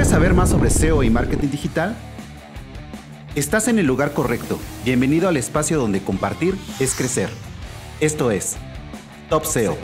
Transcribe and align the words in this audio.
¿Quieres 0.00 0.12
saber 0.12 0.32
más 0.32 0.48
sobre 0.48 0.70
SEO 0.70 1.02
y 1.02 1.10
marketing 1.10 1.48
digital? 1.48 1.94
Estás 3.34 3.68
en 3.68 3.78
el 3.78 3.84
lugar 3.84 4.14
correcto. 4.14 4.58
Bienvenido 4.82 5.28
al 5.28 5.36
espacio 5.36 5.78
donde 5.78 6.00
compartir 6.00 6.54
es 6.80 6.94
crecer. 6.94 7.28
Esto 8.00 8.30
es 8.30 8.56
Top 9.28 9.44
SEO. 9.44 9.76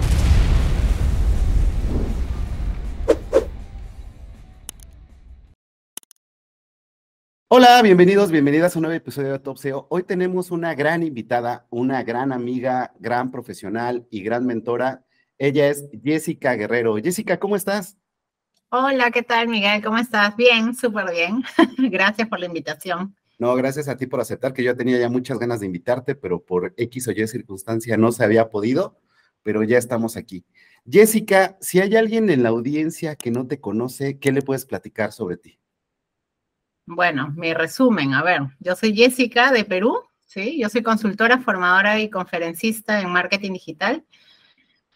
Hola, 7.49 7.83
bienvenidos, 7.83 8.31
bienvenidas 8.31 8.75
a 8.75 8.79
un 8.79 8.85
nuevo 8.85 8.97
episodio 8.97 9.33
de 9.33 9.39
Top 9.39 9.59
SEO. 9.59 9.87
Hoy 9.91 10.05
tenemos 10.05 10.51
una 10.51 10.75
gran 10.75 11.03
invitada, 11.03 11.67
una 11.69 12.03
gran 12.05 12.33
amiga, 12.33 12.95
gran 12.99 13.31
profesional 13.31 14.07
y 14.11 14.23
gran 14.23 14.47
mentora. 14.47 15.05
Ella 15.37 15.69
es 15.69 15.85
Jessica 16.03 16.55
Guerrero. 16.55 16.97
Jessica, 16.97 17.39
¿cómo 17.39 17.55
estás? 17.55 17.99
Hola, 18.79 19.11
¿qué 19.11 19.23
tal, 19.23 19.49
Miguel? 19.49 19.83
¿Cómo 19.83 19.97
estás? 19.97 20.37
Bien, 20.37 20.75
súper 20.75 21.11
bien. 21.11 21.43
Gracias 21.91 22.29
por 22.29 22.39
la 22.39 22.45
invitación. 22.45 23.17
No, 23.39 23.55
gracias 23.55 23.89
a 23.89 23.97
ti 23.97 24.07
por 24.07 24.21
aceptar, 24.21 24.53
que 24.53 24.63
yo 24.63 24.77
tenía 24.77 24.99
ya 24.99 25.09
muchas 25.09 25.39
ganas 25.39 25.61
de 25.61 25.67
invitarte, 25.67 26.15
pero 26.15 26.45
por 26.45 26.75
X 26.77 27.09
o 27.09 27.13
Y 27.13 27.27
circunstancia 27.27 27.97
no 27.97 28.13
se 28.13 28.23
había 28.23 28.51
podido, 28.51 29.01
pero 29.43 29.63
ya 29.63 29.79
estamos 29.79 30.19
aquí. 30.19 30.45
Jessica, 30.87 31.57
si 31.59 31.81
hay 31.81 31.97
alguien 31.97 32.29
en 32.29 32.43
la 32.43 32.51
audiencia 32.51 33.17
que 33.17 33.31
no 33.31 33.47
te 33.47 33.61
conoce, 33.61 34.19
¿qué 34.19 34.31
le 34.31 34.43
puedes 34.43 34.67
platicar 34.67 35.11
sobre 35.13 35.39
ti? 35.39 35.59
Bueno, 36.85 37.33
mi 37.35 37.55
resumen, 37.55 38.13
a 38.13 38.23
ver, 38.23 38.43
yo 38.61 38.77
soy 38.77 38.95
Jessica 38.95 39.53
de 39.53 39.65
Perú, 39.65 40.03
¿sí? 40.27 40.61
Yo 40.61 40.69
soy 40.69 40.83
consultora, 40.83 41.39
formadora 41.39 41.99
y 41.99 42.11
conferencista 42.11 43.01
en 43.01 43.09
marketing 43.09 43.55
digital 43.55 44.05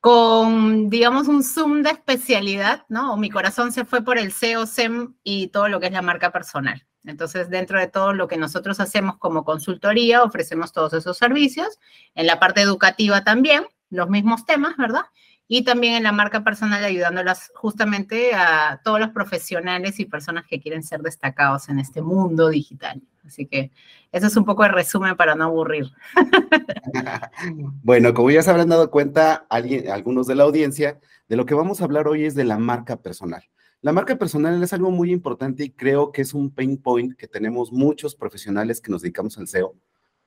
con, 0.00 0.88
digamos, 0.88 1.28
un 1.28 1.42
zoom 1.42 1.82
de 1.82 1.90
especialidad, 1.90 2.84
¿no? 2.88 3.12
O 3.12 3.16
mi 3.16 3.30
corazón 3.30 3.72
se 3.72 3.84
fue 3.84 4.02
por 4.02 4.18
el 4.18 4.32
SEO, 4.32 4.66
SEM 4.66 5.14
y 5.22 5.48
todo 5.48 5.68
lo 5.68 5.78
que 5.78 5.86
es 5.86 5.92
la 5.92 6.02
marca 6.02 6.32
personal. 6.32 6.86
Entonces, 7.04 7.48
dentro 7.50 7.78
de 7.78 7.86
todo 7.86 8.12
lo 8.12 8.28
que 8.28 8.36
nosotros 8.36 8.80
hacemos 8.80 9.16
como 9.18 9.44
consultoría, 9.44 10.22
ofrecemos 10.22 10.72
todos 10.72 10.92
esos 10.94 11.16
servicios. 11.16 11.78
En 12.14 12.26
la 12.26 12.38
parte 12.38 12.60
educativa 12.60 13.24
también, 13.24 13.64
los 13.90 14.08
mismos 14.08 14.44
temas, 14.46 14.76
¿verdad? 14.76 15.04
Y 15.52 15.64
también 15.64 15.94
en 15.94 16.04
la 16.04 16.12
marca 16.12 16.44
personal, 16.44 16.84
ayudándolas 16.84 17.50
justamente 17.56 18.36
a 18.36 18.80
todos 18.84 19.00
los 19.00 19.08
profesionales 19.08 19.98
y 19.98 20.04
personas 20.04 20.46
que 20.46 20.60
quieren 20.60 20.84
ser 20.84 21.00
destacados 21.00 21.68
en 21.68 21.80
este 21.80 22.02
mundo 22.02 22.50
digital. 22.50 23.02
Así 23.26 23.46
que 23.46 23.72
eso 24.12 24.28
es 24.28 24.36
un 24.36 24.44
poco 24.44 24.64
el 24.64 24.70
resumen 24.70 25.16
para 25.16 25.34
no 25.34 25.42
aburrir. 25.42 25.86
bueno, 27.82 28.14
como 28.14 28.30
ya 28.30 28.44
se 28.44 28.50
habrán 28.50 28.68
dado 28.68 28.92
cuenta 28.92 29.44
algunos 29.48 30.28
de 30.28 30.36
la 30.36 30.44
audiencia, 30.44 31.00
de 31.28 31.34
lo 31.34 31.46
que 31.46 31.54
vamos 31.54 31.80
a 31.80 31.84
hablar 31.84 32.06
hoy 32.06 32.26
es 32.26 32.36
de 32.36 32.44
la 32.44 32.56
marca 32.56 33.02
personal. 33.02 33.42
La 33.80 33.90
marca 33.90 34.16
personal 34.16 34.62
es 34.62 34.72
algo 34.72 34.92
muy 34.92 35.10
importante 35.10 35.64
y 35.64 35.70
creo 35.70 36.12
que 36.12 36.22
es 36.22 36.32
un 36.32 36.54
pain 36.54 36.76
point 36.80 37.16
que 37.16 37.26
tenemos 37.26 37.72
muchos 37.72 38.14
profesionales 38.14 38.80
que 38.80 38.92
nos 38.92 39.02
dedicamos 39.02 39.36
al 39.36 39.48
SEO, 39.48 39.74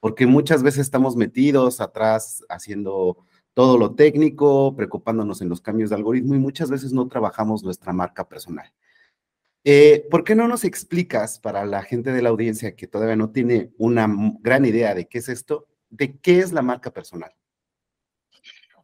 porque 0.02 0.28
muchas 0.28 0.64
veces 0.64 0.82
estamos 0.82 1.16
metidos 1.16 1.80
atrás 1.80 2.44
haciendo 2.50 3.20
todo 3.54 3.78
lo 3.78 3.96
técnico, 3.96 4.76
preocupándonos 4.76 5.42
en 5.42 5.50
los 5.50 5.62
cambios 5.62 5.90
de 5.90 5.96
algoritmo 5.96 6.36
y 6.36 6.40
muchas 6.40 6.70
veces 6.70 6.94
no 6.94 7.08
trabajamos 7.08 7.64
nuestra 7.64 7.94
marca 7.94 8.28
personal. 8.28 8.72
Eh, 9.64 10.08
¿Por 10.12 10.24
qué 10.24 10.36
no 10.36 10.48
nos 10.48 10.66
explicas 10.66 11.40
para 11.40 11.66
la 11.66 11.84
gente 11.84 12.12
de 12.12 12.22
la 12.22 12.30
audiencia 12.30 12.76
que 12.76 12.88
todavía 12.88 13.16
no 13.16 13.30
tiene 13.30 13.72
una 13.78 14.08
gran 14.42 14.66
idea 14.66 14.94
de 14.94 15.08
qué 15.08 15.20
es 15.20 15.30
esto, 15.30 15.68
de 15.90 16.18
qué 16.18 16.40
es 16.40 16.52
la 16.52 16.62
marca 16.62 16.92
personal? 16.92 17.32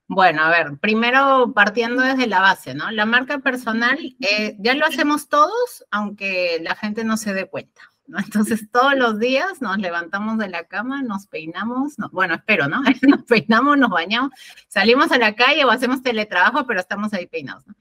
Bueno, 0.07 0.41
a 0.43 0.49
ver, 0.49 0.77
primero 0.79 1.51
partiendo 1.53 2.01
desde 2.01 2.25
la 2.25 2.39
base, 2.39 2.73
¿no? 2.73 2.89
La 2.89 3.05
marca 3.05 3.39
personal 3.39 3.99
eh, 4.19 4.55
ya 4.57 4.73
lo 4.73 4.85
hacemos 4.85 5.29
todos, 5.29 5.85
aunque 5.91 6.57
la 6.61 6.75
gente 6.75 7.03
no 7.03 7.15
se 7.15 7.33
dé 7.33 7.45
cuenta. 7.45 7.81
¿No? 8.09 8.19
Entonces, 8.19 8.69
todos 8.71 8.95
los 8.95 9.19
días 9.19 9.61
nos 9.61 9.77
levantamos 9.77 10.37
de 10.37 10.49
la 10.49 10.65
cama, 10.65 11.01
nos 11.01 11.27
peinamos, 11.27 11.95
bueno, 12.11 12.35
espero, 12.35 12.67
¿no? 12.67 12.81
Nos 13.07 13.23
peinamos, 13.23 13.77
nos 13.77 13.89
bañamos, 13.89 14.31
salimos 14.67 15.11
a 15.11 15.17
la 15.17 15.35
calle 15.35 15.63
o 15.63 15.71
hacemos 15.71 16.01
teletrabajo, 16.01 16.65
pero 16.65 16.79
estamos 16.79 17.13
ahí 17.13 17.27
peinados, 17.27 17.65
¿no? 17.67 17.75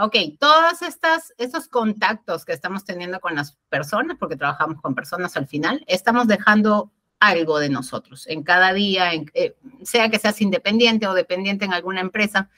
Ok, 0.00 0.14
todos 0.38 0.82
estas, 0.82 1.34
estos 1.38 1.66
contactos 1.66 2.44
que 2.44 2.52
estamos 2.52 2.84
teniendo 2.84 3.18
con 3.18 3.34
las 3.34 3.56
personas, 3.68 4.16
porque 4.16 4.36
trabajamos 4.36 4.80
con 4.80 4.94
personas 4.94 5.36
al 5.36 5.48
final, 5.48 5.82
estamos 5.88 6.28
dejando 6.28 6.92
algo 7.18 7.58
de 7.58 7.68
nosotros 7.68 8.26
en 8.28 8.44
cada 8.44 8.72
día, 8.72 9.12
eh, 9.34 9.56
sea 9.82 10.08
que 10.08 10.20
seas 10.20 10.40
independiente 10.40 11.08
o 11.08 11.14
dependiente 11.14 11.64
en 11.64 11.72
alguna 11.72 12.00
empresa, 12.00 12.48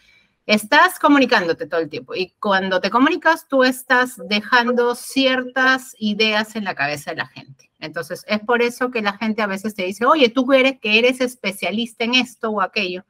estás 0.50 0.98
comunicándote 0.98 1.66
todo 1.66 1.80
el 1.80 1.88
tiempo 1.88 2.14
y 2.14 2.34
cuando 2.40 2.80
te 2.80 2.90
comunicas 2.90 3.46
tú 3.46 3.62
estás 3.62 4.20
dejando 4.28 4.96
ciertas 4.96 5.94
ideas 5.98 6.56
en 6.56 6.64
la 6.64 6.74
cabeza 6.74 7.12
de 7.12 7.18
la 7.18 7.28
gente. 7.28 7.70
Entonces 7.78 8.24
es 8.26 8.40
por 8.40 8.60
eso 8.60 8.90
que 8.90 9.00
la 9.00 9.16
gente 9.16 9.42
a 9.42 9.46
veces 9.46 9.76
te 9.76 9.84
dice, 9.84 10.04
oye, 10.06 10.28
tú 10.28 10.52
eres 10.52 10.80
que 10.80 10.98
eres 10.98 11.20
especialista 11.20 12.02
en 12.02 12.16
esto 12.16 12.50
o 12.50 12.60
aquello. 12.60 13.04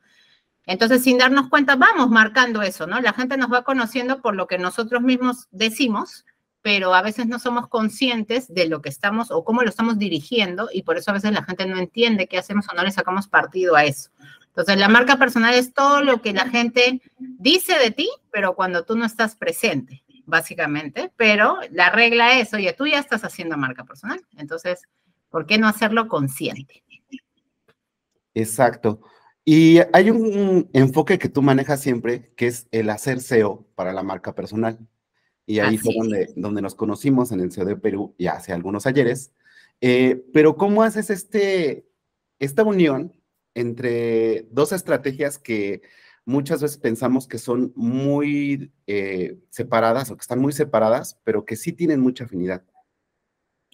Entonces, 0.67 1.03
sin 1.03 1.17
darnos 1.17 1.49
cuenta, 1.49 1.77
vamos 1.77 2.11
marcando 2.11 2.61
eso, 2.61 2.87
¿no? 2.87 3.01
La 3.01 3.15
gente 3.15 3.39
nos 3.39 3.51
va 3.51 3.65
conociendo 3.65 4.21
por 4.21 4.37
lo 4.37 4.47
que 4.47 4.59
nosotros 4.59 5.01
mismos 5.01 5.49
decimos, 5.51 6.27
pero 6.61 6.95
a 6.95 7.01
veces 7.01 7.27
no 7.27 7.39
somos 7.39 7.69
conscientes 7.69 8.53
de 8.53 8.69
lo 8.69 8.83
que 8.83 8.91
estamos 8.91 9.31
o 9.31 9.45
cómo 9.45 9.63
lo 9.63 9.71
estamos 9.71 9.99
dirigiendo 9.99 10.69
y 10.73 10.83
por 10.83 10.99
eso 10.99 11.11
a 11.11 11.15
veces 11.15 11.33
la 11.33 11.43
gente 11.43 11.65
no 11.67 11.79
entiende 11.79 12.29
qué 12.29 12.37
hacemos 12.37 12.67
o 12.69 12.77
no 12.77 12.85
le 12.85 12.93
sacamos 12.93 13.29
partido 13.29 13.77
a 13.77 13.85
eso. 13.85 14.11
Entonces, 14.61 14.79
la 14.79 14.89
marca 14.89 15.17
personal 15.17 15.55
es 15.55 15.73
todo 15.73 16.03
lo 16.03 16.21
que 16.21 16.35
la 16.35 16.47
gente 16.47 17.01
dice 17.19 17.79
de 17.79 17.91
ti, 17.91 18.11
pero 18.31 18.55
cuando 18.55 18.85
tú 18.85 18.95
no 18.95 19.07
estás 19.07 19.35
presente, 19.35 20.05
básicamente. 20.27 21.11
Pero 21.17 21.57
la 21.71 21.89
regla 21.89 22.39
es, 22.39 22.53
oye, 22.53 22.75
tú 22.75 22.87
ya 22.87 22.99
estás 22.99 23.25
haciendo 23.25 23.57
marca 23.57 23.85
personal, 23.85 24.21
entonces, 24.37 24.83
¿por 25.31 25.47
qué 25.47 25.57
no 25.57 25.67
hacerlo 25.67 26.09
consciente? 26.09 26.85
Exacto. 28.35 29.01
Y 29.47 29.79
hay 29.95 30.11
un 30.11 30.69
enfoque 30.75 31.19
que 31.19 31.31
tú 31.31 31.41
manejas 31.41 31.81
siempre, 31.81 32.31
que 32.37 32.49
es 32.49 32.69
el 32.71 32.91
hacer 32.91 33.21
SEO 33.21 33.67
para 33.75 33.95
la 33.95 34.03
marca 34.03 34.35
personal. 34.35 34.79
Y 35.47 35.61
ahí 35.61 35.79
fue 35.79 35.95
donde, 35.97 36.35
donde, 36.37 36.61
nos 36.61 36.75
conocimos 36.75 37.33
en 37.33 37.41
el 37.41 37.51
SEO 37.51 37.65
de 37.65 37.77
Perú 37.77 38.15
ya 38.19 38.33
hace 38.33 38.53
algunos 38.53 38.87
ayeres. 38.87 39.33
Eh, 39.81 40.23
pero 40.35 40.57
¿cómo 40.57 40.83
haces 40.83 41.09
este, 41.09 41.87
esta 42.39 42.63
unión 42.63 43.20
entre 43.55 44.47
dos 44.51 44.73
estrategias 44.73 45.39
que 45.39 45.83
muchas 46.25 46.63
veces 46.63 46.79
pensamos 46.79 47.27
que 47.27 47.39
son 47.39 47.73
muy 47.75 48.73
eh, 48.87 49.39
separadas 49.51 50.11
o 50.11 50.17
que 50.17 50.23
están 50.23 50.41
muy 50.41 50.53
separadas, 50.53 51.19
pero 51.25 51.45
que 51.45 51.57
sí 51.57 51.73
tienen 51.73 52.01
mucha 52.01 52.25
afinidad? 52.25 52.63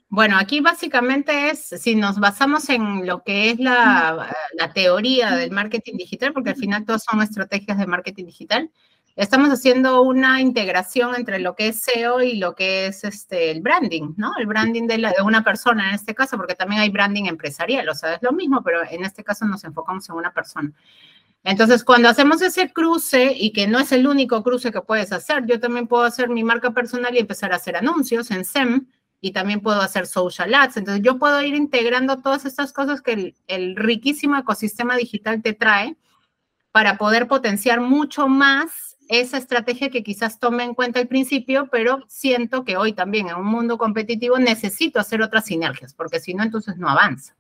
Bueno, 0.09 0.39
aquí 0.39 0.61
básicamente 0.61 1.51
es, 1.51 1.67
si 1.81 1.97
nos 1.97 2.21
basamos 2.21 2.69
en 2.69 3.07
lo 3.07 3.25
que 3.25 3.51
es 3.51 3.59
la, 3.59 4.33
teoría 4.73 5.35
del 5.35 5.51
marketing 5.51 5.97
digital, 5.97 6.33
porque 6.33 6.51
al 6.51 6.57
final 6.57 6.85
todas 6.85 7.03
son 7.03 7.21
estrategias 7.23 7.77
de 7.79 7.87
marketing 7.87 8.27
digital, 8.27 8.71
estamos 9.17 9.51
haciendo 9.51 10.03
una 10.03 10.41
integración 10.41 11.15
entre 11.17 11.41
lo 11.41 11.57
que 11.57 11.69
es 11.69 11.83
SEO 11.83 12.23
y 12.23 12.37
lo 12.37 12.55
que 12.55 12.87
es 12.87 13.03
este, 13.03 13.51
el 13.51 13.63
branding, 13.63 14.15
¿no? 14.17 14.33
El 14.39 14.47
branding 14.47 14.87
de, 14.87 14.99
de 14.99 15.23
una 15.25 15.43
persona 15.43 15.89
en 15.89 15.95
este 15.97 16.15
caso, 16.15 16.37
porque 16.37 16.55
también 16.55 16.83
hay 16.83 16.91
branding 16.91 17.25
empresarial, 17.25 17.89
o 17.89 17.95
sea, 17.95 18.15
es 18.15 18.23
lo 18.23 18.33
mismo, 18.33 18.63
pero 18.63 18.81
en 18.89 19.05
este 19.05 19.25
caso 19.25 19.45
nos 19.47 19.65
enfocamos 19.65 20.09
en 20.09 20.15
una 20.15 20.33
persona. 20.33 20.73
Entonces, 21.43 21.83
cuando 21.85 22.09
hacemos 22.09 22.43
ese 22.43 22.73
cruce 22.73 23.33
y 23.37 23.53
que 23.53 23.67
no 23.67 23.79
es 23.79 23.93
el 23.93 24.07
único 24.07 24.43
cruce 24.43 24.73
que 24.73 24.81
puedes 24.81 25.13
hacer, 25.13 25.47
yo 25.47 25.61
también 25.61 25.87
puedo 25.87 26.05
hacer 26.05 26.29
mi 26.29 26.45
marca 26.45 26.73
personal 26.73 27.15
y 27.15 27.19
empezar 27.19 27.53
a 27.53 27.57
hacer 27.57 27.77
anuncios 27.77 28.31
en 28.31 28.45
SEM, 28.45 28.87
y 29.21 29.33
también 29.33 29.61
puedo 29.61 29.81
hacer 29.81 30.07
social 30.07 30.55
ads. 30.55 30.77
Entonces 30.77 31.03
yo 31.03 31.19
puedo 31.19 31.43
ir 31.43 31.55
integrando 31.55 32.19
todas 32.19 32.45
estas 32.45 32.73
cosas 32.73 33.01
que 33.03 33.35
el, 33.47 33.77
riquísimo 33.77 34.37
ecosistema 34.37 34.97
digital 34.97 35.43
te 35.43 35.53
trae 35.53 35.97
para 36.71 36.99
poder 36.99 37.27
potenciar 37.27 37.81
mucho 37.81 38.29
más 38.29 38.86
esa 39.09 39.39
estrategia 39.39 39.91
que 39.91 40.03
quizás 40.03 40.39
tome 40.39 40.65
en 40.65 40.75
cuenta 40.75 41.01
al 41.01 41.09
principio, 41.09 41.69
pero 41.71 42.05
siento 42.09 42.65
que 42.65 42.77
hoy 42.77 42.93
también 42.93 43.29
en 43.29 43.37
un 43.37 43.47
mundo 43.47 43.79
competitivo 43.79 44.39
necesito 44.39 45.01
hacer 45.01 45.23
otras 45.23 45.47
sinergias, 45.47 45.95
porque 45.95 46.21
si 46.21 46.35
no, 46.35 46.43
entonces 46.43 46.77
no 46.77 46.89
avanza. 46.89 47.37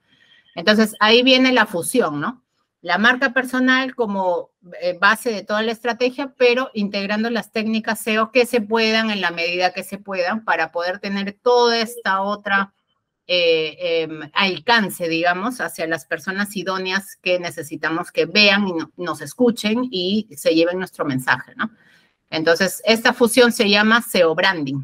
Entonces 0.54 0.94
ahí 1.00 1.22
viene 1.22 1.52
la 1.52 1.66
fusión, 1.66 2.20
¿no? 2.20 2.42
la 2.86 2.98
marca 2.98 3.32
personal 3.32 3.96
como 3.96 4.52
eh, 4.80 4.96
base 5.00 5.32
de 5.32 5.42
toda 5.42 5.60
la 5.62 5.72
estrategia, 5.72 6.34
pero 6.38 6.70
integrando 6.72 7.30
las 7.30 7.50
técnicas 7.50 7.98
SEO 7.98 8.30
que 8.30 8.46
se 8.46 8.60
puedan 8.60 9.10
en 9.10 9.20
la 9.20 9.32
medida 9.32 9.72
que 9.72 9.82
se 9.82 9.98
puedan 9.98 10.44
para 10.44 10.70
poder 10.70 11.00
tener 11.00 11.32
toda 11.32 11.80
esta 11.80 12.22
otra 12.22 12.74
eh, 13.28 14.02
em, 14.02 14.30
alcance, 14.32 15.08
digamos, 15.08 15.60
hacia 15.60 15.86
las 15.86 16.06
personas 16.06 16.54
idóneas 16.56 17.16
que 17.16 17.38
necesitamos 17.40 18.12
que 18.12 18.26
vean 18.26 18.68
y 18.68 18.72
nos 19.02 19.20
escuchen 19.20 19.88
y 19.90 20.28
se 20.36 20.54
lleven 20.54 20.78
nuestro 20.78 21.04
mensaje, 21.04 21.52
¿no? 21.56 21.70
Entonces, 22.30 22.82
esta 22.84 23.12
fusión 23.12 23.52
se 23.52 23.68
llama 23.68 24.02
SEO 24.02 24.34
branding, 24.34 24.82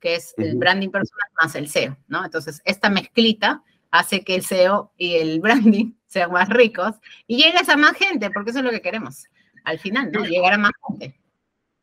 que 0.00 0.16
es 0.16 0.34
el 0.36 0.56
branding 0.56 0.90
personal 0.90 1.28
más 1.40 1.54
el 1.54 1.68
SEO, 1.68 1.96
¿no? 2.08 2.24
Entonces, 2.24 2.60
esta 2.64 2.90
mezclita 2.90 3.62
hace 3.90 4.24
que 4.24 4.34
el 4.34 4.44
SEO 4.44 4.92
y 4.96 5.14
el 5.14 5.40
branding 5.40 5.94
sean 6.06 6.32
más 6.32 6.48
ricos 6.48 6.96
y 7.26 7.42
llegues 7.42 7.68
a 7.68 7.76
más 7.76 7.96
gente, 7.96 8.30
porque 8.30 8.50
eso 8.50 8.58
es 8.60 8.64
lo 8.64 8.70
que 8.70 8.82
queremos 8.82 9.26
al 9.64 9.78
final, 9.78 10.10
¿no? 10.12 10.24
Llegar 10.24 10.54
a 10.54 10.58
más 10.58 10.72
gente. 10.86 11.18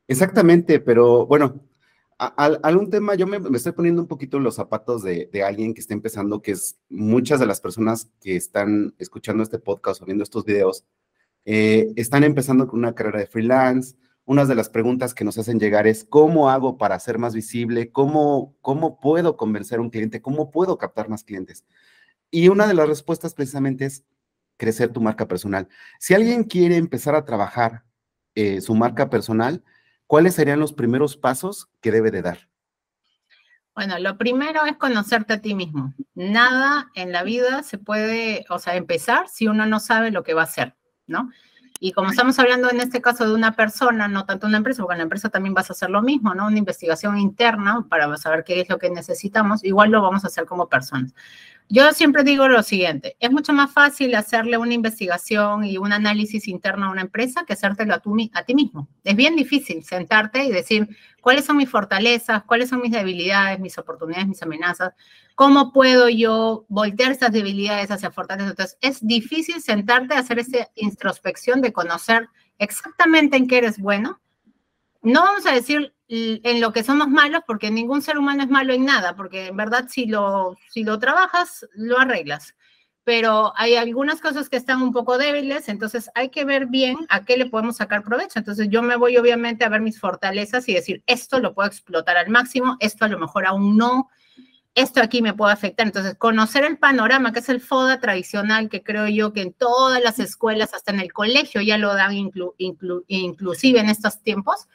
Exactamente, 0.08 0.80
pero 0.80 1.26
bueno, 1.26 1.60
algún 2.18 2.90
tema, 2.90 3.16
yo 3.16 3.28
me, 3.28 3.40
estoy 3.56 3.74
poniendo 3.74 4.02
un 4.02 4.08
poquito 4.08 4.40
los 4.40 4.56
zapatos 4.56 5.04
de, 5.04 5.30
alguien 5.46 5.74
que 5.74 5.82
está 5.82 5.94
empezando, 5.94 6.42
que 6.42 6.52
es 6.52 6.78
muchas 6.90 7.40
de 7.40 7.46
las 7.46 7.60
personas 7.60 8.10
que 8.22 8.36
están 8.36 8.96
escuchando 9.00 9.44
este 9.44 9.60
podcast 9.60 10.02
o 10.02 10.06
viendo 10.06 10.24
estos 10.24 10.46
videos, 10.46 10.86
eh, 11.46 11.92
están 11.96 12.24
empezando 12.24 12.68
con 12.68 12.80
una 12.80 12.96
carrera 12.96 13.20
de 13.20 13.28
freelance. 13.28 13.96
Una 14.28 14.46
de 14.46 14.56
las 14.56 14.70
preguntas 14.70 15.14
que 15.14 15.24
nos 15.24 15.38
hacen 15.38 15.60
llegar 15.60 15.86
es, 15.86 16.04
¿cómo 16.04 16.50
hago 16.50 16.78
para 16.78 17.00
ser 17.00 17.20
más 17.20 17.36
visible? 17.36 17.92
¿Cómo, 17.92 18.56
cómo 18.62 19.00
puedo 19.00 19.38
convencer 19.38 19.78
a 19.78 19.82
un 19.82 19.92
cliente? 19.92 20.22
¿Cómo 20.22 20.50
puedo 20.50 20.78
captar 20.80 21.10
más 21.10 21.24
clientes? 21.24 21.64
Y 22.32 22.48
una 22.50 22.66
de 22.66 22.74
las 22.74 22.88
respuestas 22.88 23.36
precisamente 23.36 23.86
es 23.86 24.04
crecer 24.58 24.90
tu 24.92 25.02
marca 25.02 25.28
personal. 25.28 25.68
Si 26.00 26.14
alguien 26.14 26.44
quiere 26.44 26.78
empezar 26.78 27.14
a 27.14 27.26
trabajar 27.26 27.84
eh, 28.34 28.62
su 28.62 28.74
marca 28.74 29.10
personal, 29.10 29.64
¿cuáles 30.08 30.36
serían 30.36 30.60
los 30.60 30.74
primeros 30.74 31.18
pasos 31.18 31.70
que 31.82 31.92
debe 31.92 32.12
de 32.12 32.22
dar? 32.22 32.50
Bueno, 33.76 34.00
lo 34.00 34.18
primero 34.18 34.66
es 34.66 34.78
conocerte 34.78 35.34
a 35.34 35.42
ti 35.42 35.54
mismo. 35.54 35.94
Nada 36.14 36.90
en 36.96 37.12
la 37.12 37.24
vida 37.24 37.62
se 37.62 37.78
puede, 37.78 38.46
o 38.50 38.58
sea, 38.58 38.76
empezar 38.76 39.28
si 39.28 39.48
uno 39.48 39.66
no 39.66 39.82
sabe 39.82 40.12
lo 40.12 40.24
que 40.24 40.34
va 40.34 40.42
a 40.42 40.46
hacer, 40.46 40.76
¿no? 41.08 41.30
Y 41.80 41.92
como 41.92 42.10
estamos 42.10 42.40
hablando 42.40 42.70
en 42.72 42.80
este 42.80 43.02
caso 43.02 43.28
de 43.28 43.34
una 43.34 43.54
persona, 43.56 44.08
no 44.08 44.26
tanto 44.26 44.48
una 44.48 44.58
empresa, 44.58 44.82
porque 44.82 44.94
en 44.94 45.00
la 45.00 45.04
empresa 45.04 45.30
también 45.30 45.54
vas 45.54 45.70
a 45.70 45.74
hacer 45.74 45.90
lo 45.90 46.02
mismo, 46.02 46.34
¿no? 46.34 46.48
Una 46.48 46.58
investigación 46.58 47.18
interna 47.18 47.86
para 47.90 48.16
saber 48.18 48.44
qué 48.46 48.62
es 48.62 48.70
lo 48.70 48.78
que 48.78 48.90
necesitamos, 48.90 49.64
igual 49.64 49.92
lo 49.92 50.02
vamos 50.02 50.24
a 50.24 50.28
hacer 50.28 50.46
como 50.46 50.70
personas. 50.70 51.14
Yo 51.68 51.92
siempre 51.94 52.24
digo 52.24 52.48
lo 52.48 52.62
siguiente, 52.62 53.18
es 53.20 53.32
mucho 53.32 53.52
más 53.52 53.72
fácil 53.72 54.14
hacerle 54.14 54.58
una 54.58 54.76
investigación 54.76 55.66
y 55.66 55.80
un 55.80 55.92
análisis 55.94 56.48
interno 56.48 56.86
a 56.86 56.92
una 56.92 57.02
empresa 57.02 57.44
que 57.46 57.54
hacértelo 57.54 57.96
a, 57.96 58.02
a 58.34 58.44
ti 58.44 58.54
mismo. 58.54 58.88
Es 59.04 59.16
bien 59.16 59.36
difícil 59.36 59.84
sentarte 59.84 60.46
y 60.46 60.52
decir 60.52 60.88
cuáles 61.26 61.46
son 61.46 61.58
mis 61.58 61.72
fortalezas, 61.72 62.44
cuáles 62.44 62.70
son 62.70 62.84
mis 62.84 62.92
debilidades, 62.92 63.60
mis 63.60 63.80
oportunidades, 63.80 64.28
mis 64.28 64.44
amenazas, 64.44 64.94
cómo 65.34 65.74
puedo 65.74 66.08
yo 66.08 66.68
voltear 66.70 67.12
esas 67.12 67.32
debilidades 67.32 67.90
hacia 67.90 68.12
fortalezas. 68.12 68.52
Entonces, 68.52 68.78
es 68.80 69.08
difícil 69.08 69.60
sentarte 69.60 70.14
a 70.14 70.20
hacer 70.20 70.38
esa 70.38 70.70
introspección 70.76 71.64
de 71.64 71.74
conocer 71.74 72.30
exactamente 72.60 73.38
en 73.38 73.48
qué 73.48 73.58
eres 73.58 73.80
bueno. 73.80 74.22
No 75.02 75.22
vamos 75.24 75.48
a 75.48 75.54
decir 75.54 75.96
en 76.08 76.62
lo 76.62 76.72
que 76.72 76.84
somos 76.84 77.08
malos, 77.08 77.42
porque 77.48 77.72
ningún 77.72 78.04
ser 78.04 78.20
humano 78.20 78.44
es 78.44 78.50
malo 78.52 78.72
en 78.74 78.86
nada, 78.86 79.16
porque 79.16 79.48
en 79.48 79.58
verdad 79.58 79.88
si 79.90 80.06
lo, 80.06 80.56
si 80.70 80.84
lo 80.84 81.00
trabajas, 81.00 81.66
lo 81.74 81.98
arreglas. 81.98 82.54
Pero 83.06 83.54
hay 83.56 83.76
algunas 83.76 84.20
cosas 84.20 84.50
que 84.50 84.58
están 84.58 84.82
un 84.82 84.92
poco 84.92 85.18
débiles, 85.18 85.70
entonces 85.70 86.10
hay 86.16 86.30
que 86.30 86.44
ver 86.44 86.66
bien 86.66 86.98
a 87.08 87.24
qué 87.24 87.38
le 87.38 87.46
podemos 87.46 87.78
sacar 87.78 88.04
provecho. 88.04 88.40
Entonces 88.40 88.68
yo 88.70 88.82
me 88.82 88.98
voy 88.98 89.16
obviamente 89.16 89.64
a 89.64 89.70
ver 89.70 89.80
mis 89.80 90.00
fortalezas 90.00 90.68
y 90.68 90.74
decir, 90.74 91.04
esto 91.06 91.40
lo 91.40 91.54
puedo 91.54 91.70
explotar 91.70 92.18
al 92.18 92.30
máximo, 92.30 92.76
esto 92.80 93.06
a 93.06 93.08
lo 93.08 93.20
mejor 93.20 93.46
aún 93.46 93.78
no, 93.78 94.10
esto 94.76 95.02
aquí 95.02 95.22
me 95.22 95.34
puede 95.34 95.54
afectar. 95.54 95.88
Entonces, 95.88 96.16
conocer 96.16 96.66
el 96.66 96.78
panorama, 96.78 97.32
que 97.32 97.40
es 97.40 97.50
el 97.50 97.62
FODA 97.62 98.02
tradicional, 98.02 98.70
que 98.70 98.84
creo 98.84 99.08
yo 99.08 99.32
que 99.32 99.42
en 99.42 99.54
todas 99.54 100.04
las 100.04 100.20
escuelas, 100.20 100.74
hasta 100.74 100.92
en 100.92 101.00
el 101.00 101.14
colegio 101.14 101.62
ya 101.62 101.78
lo 101.78 101.94
dan 101.94 102.14
inclusive 102.14 103.80
en 103.80 103.90
estos 103.90 104.22
tiempos, 104.22 104.68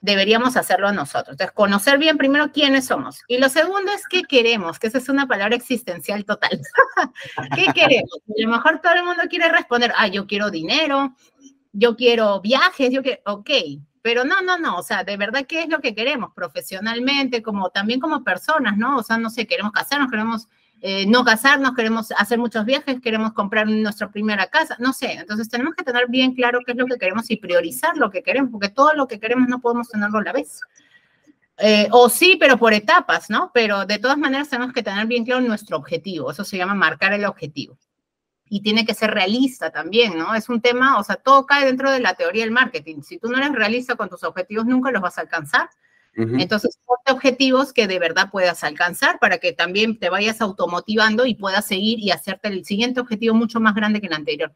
deberíamos 0.00 0.56
hacerlo 0.56 0.92
nosotros. 0.92 1.34
Entonces, 1.34 1.52
conocer 1.52 1.98
bien 1.98 2.16
primero 2.16 2.52
quiénes 2.52 2.86
somos. 2.86 3.22
Y 3.28 3.38
lo 3.38 3.48
segundo 3.48 3.92
es 3.92 4.06
qué 4.08 4.22
queremos, 4.22 4.78
que 4.78 4.86
esa 4.86 4.98
es 4.98 5.08
una 5.08 5.26
palabra 5.26 5.56
existencial 5.56 6.24
total. 6.24 6.60
¿Qué 7.54 7.66
queremos? 7.74 8.18
A 8.28 8.42
lo 8.42 8.48
mejor 8.50 8.80
todo 8.80 8.94
el 8.94 9.04
mundo 9.04 9.22
quiere 9.28 9.48
responder, 9.48 9.92
ah, 9.96 10.08
yo 10.08 10.26
quiero 10.26 10.50
dinero, 10.50 11.14
yo 11.72 11.96
quiero 11.96 12.40
viajes, 12.40 12.90
yo 12.90 13.02
quiero, 13.02 13.20
ok, 13.26 13.50
pero 14.02 14.24
no, 14.24 14.40
no, 14.40 14.58
no, 14.58 14.78
o 14.78 14.82
sea, 14.82 15.04
de 15.04 15.16
verdad, 15.16 15.44
¿qué 15.46 15.62
es 15.62 15.68
lo 15.68 15.80
que 15.80 15.94
queremos 15.94 16.32
profesionalmente, 16.34 17.42
como 17.42 17.68
también 17.70 18.00
como 18.00 18.24
personas, 18.24 18.78
¿no? 18.78 18.96
O 18.96 19.02
sea, 19.02 19.18
no 19.18 19.28
sé, 19.28 19.46
queremos 19.46 19.72
casarnos, 19.72 20.10
queremos 20.10 20.48
eh, 20.82 21.04
no 21.06 21.24
casarnos, 21.24 21.74
queremos 21.74 22.10
hacer 22.16 22.38
muchos 22.38 22.64
viajes, 22.64 23.00
queremos 23.00 23.32
comprar 23.34 23.68
nuestra 23.68 24.10
primera 24.10 24.46
casa, 24.46 24.76
no 24.78 24.92
sé. 24.94 25.12
Entonces 25.12 25.48
tenemos 25.48 25.74
que 25.74 25.84
tener 25.84 26.08
bien 26.08 26.34
claro 26.34 26.60
qué 26.64 26.72
es 26.72 26.78
lo 26.78 26.86
que 26.86 26.96
queremos 26.96 27.30
y 27.30 27.36
priorizar 27.36 27.96
lo 27.96 28.10
que 28.10 28.22
queremos, 28.22 28.50
porque 28.50 28.70
todo 28.70 28.94
lo 28.94 29.06
que 29.06 29.20
queremos 29.20 29.48
no 29.48 29.60
podemos 29.60 29.88
tenerlo 29.88 30.18
a 30.18 30.22
la 30.22 30.32
vez. 30.32 30.60
Eh, 31.58 31.88
o 31.90 32.08
sí, 32.08 32.36
pero 32.40 32.56
por 32.56 32.72
etapas, 32.72 33.28
¿no? 33.28 33.50
Pero 33.52 33.84
de 33.84 33.98
todas 33.98 34.16
maneras 34.16 34.48
tenemos 34.48 34.72
que 34.72 34.82
tener 34.82 35.06
bien 35.06 35.26
claro 35.26 35.42
nuestro 35.42 35.76
objetivo. 35.76 36.30
Eso 36.30 36.44
se 36.44 36.56
llama 36.56 36.74
marcar 36.74 37.12
el 37.12 37.26
objetivo. 37.26 37.78
Y 38.48 38.62
tiene 38.62 38.86
que 38.86 38.94
ser 38.94 39.10
realista 39.10 39.70
también, 39.70 40.16
¿no? 40.16 40.34
Es 40.34 40.48
un 40.48 40.62
tema, 40.62 40.98
o 40.98 41.04
sea, 41.04 41.16
todo 41.16 41.44
cae 41.44 41.66
dentro 41.66 41.90
de 41.90 42.00
la 42.00 42.14
teoría 42.14 42.44
del 42.44 42.52
marketing. 42.52 43.02
Si 43.02 43.18
tú 43.18 43.28
no 43.28 43.36
eres 43.36 43.52
realista 43.52 43.96
con 43.96 44.08
tus 44.08 44.24
objetivos, 44.24 44.64
nunca 44.64 44.90
los 44.90 45.02
vas 45.02 45.18
a 45.18 45.20
alcanzar. 45.20 45.68
Entonces, 46.14 46.78
ponte 46.84 47.12
objetivos 47.12 47.72
que 47.72 47.86
de 47.86 47.98
verdad 47.98 48.30
puedas 48.30 48.64
alcanzar 48.64 49.18
para 49.20 49.38
que 49.38 49.52
también 49.52 49.98
te 49.98 50.10
vayas 50.10 50.40
automotivando 50.40 51.24
y 51.24 51.34
puedas 51.34 51.66
seguir 51.66 51.98
y 52.00 52.10
hacerte 52.10 52.48
el 52.48 52.64
siguiente 52.64 53.00
objetivo 53.00 53.34
mucho 53.34 53.60
más 53.60 53.74
grande 53.74 54.00
que 54.00 54.08
el 54.08 54.12
anterior. 54.12 54.52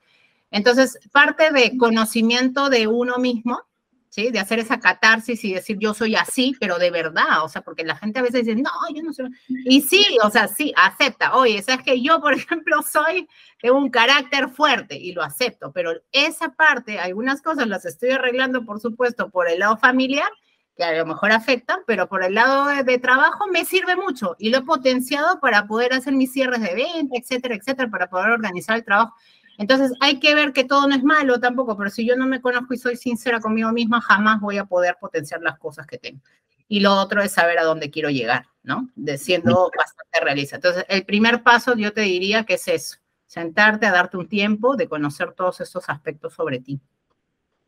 Entonces, 0.51 0.99
parte 1.13 1.51
de 1.53 1.77
conocimiento 1.79 2.71
de 2.71 2.87
uno 2.87 3.19
mismo, 3.19 3.61
¿sí? 4.09 4.31
De 4.31 4.39
hacer 4.39 4.59
esa 4.59 4.79
catarsis 4.79 5.45
y 5.45 5.55
decir 5.55 5.79
yo 5.81 5.95
soy 5.95 6.15
así, 6.15 6.55
pero 6.61 6.79
de 6.79 6.91
verdad, 6.91 7.45
o 7.45 7.49
sea, 7.49 7.63
porque 7.63 7.85
la 7.85 7.97
gente 7.97 8.19
a 8.19 8.23
veces 8.23 8.47
dice, 8.47 8.61
no, 8.61 8.71
yo 8.95 9.03
no 9.03 9.13
soy. 9.13 9.31
Y 9.49 9.81
sí, 9.81 10.05
o 10.23 10.31
sea, 10.31 10.49
sí, 10.49 10.73
acepta. 10.77 11.35
Oye, 11.37 11.63
sabes 11.63 11.85
que 11.85 12.01
yo, 12.01 12.21
por 12.21 12.35
ejemplo, 12.35 12.83
soy 12.83 13.29
de 13.63 13.71
un 13.71 13.91
carácter 13.91 14.49
fuerte 14.51 14.97
y 14.97 15.13
lo 15.13 15.23
acepto, 15.23 15.73
pero 15.73 15.93
esa 16.13 16.51
parte, 16.51 16.99
algunas 16.99 17.43
cosas 17.43 17.67
las 17.67 17.85
estoy 17.85 18.11
arreglando, 18.11 18.65
por 18.65 18.81
supuesto, 18.81 19.31
por 19.31 19.49
el 19.49 19.61
lado 19.61 19.77
familiar 19.77 20.29
que 20.77 20.85
a 20.85 20.93
lo 20.93 21.07
mejor 21.07 21.33
afectan, 21.33 21.81
pero 21.87 22.09
por 22.09 22.25
el 22.25 22.35
lado 22.35 22.67
de, 22.83 22.99
trabajo 22.99 23.47
me 23.47 23.65
sirve 23.65 23.97
mucho 23.97 24.35
y 24.39 24.51
lo 24.51 24.59
he 24.59 24.63
potenciado 24.63 25.39
para 25.41 25.67
poder 25.67 25.93
hacer 25.93 26.15
mis 26.15 26.33
cierres 26.33 26.61
de 26.61 26.75
venta, 26.75 27.17
etcétera, 27.17 27.55
etcétera, 27.55 27.89
para 27.91 28.09
poder 28.09 28.31
organizar 28.31 28.77
el 28.77 28.85
trabajo. 28.85 29.15
Entonces 29.57 29.93
hay 30.01 30.19
que 30.19 30.35
ver 30.35 30.53
que 30.53 30.65
todo 30.65 30.89
no 30.89 30.97
es 30.97 31.05
malo 31.05 31.39
tampoco, 31.39 31.77
pero 31.77 31.91
si 31.91 32.07
yo 32.07 32.17
no 32.17 32.27
me 32.27 32.41
conozco 32.41 32.75
y 32.75 32.79
soy 32.79 32.97
sincera 32.97 33.41
conmigo 33.41 33.71
misma, 33.71 34.01
jamás 34.01 34.41
voy 34.41 34.59
a 34.59 34.65
poder 34.65 34.97
potenciar 35.01 35.41
las 35.43 35.59
cosas 35.59 35.87
que 35.87 35.99
tengo. 35.99 36.21
Y 36.67 36.81
lo 36.81 36.95
otro 36.95 37.23
es 37.23 37.33
saber 37.33 37.59
a 37.59 37.65
dónde 37.65 37.91
quiero 37.91 38.11
llegar, 38.11 38.47
¿no? 38.63 38.89
De 38.97 39.17
siendo 39.17 39.71
bastante 39.77 40.21
realista. 40.21 40.57
Entonces, 40.57 40.85
el 40.89 41.05
primer 41.05 41.43
paso 41.43 41.77
yo 41.77 41.93
te 41.93 42.01
diría 42.01 42.45
que 42.45 42.55
es 42.55 42.67
eso, 42.67 42.97
sentarte 43.27 43.87
a 43.87 43.93
darte 43.93 44.17
un 44.17 44.29
tiempo 44.29 44.75
de 44.75 44.89
conocer 44.89 45.33
todos 45.33 45.61
estos 45.61 45.89
aspectos 45.89 46.35
sobre 46.35 46.59
ti. 46.59 46.81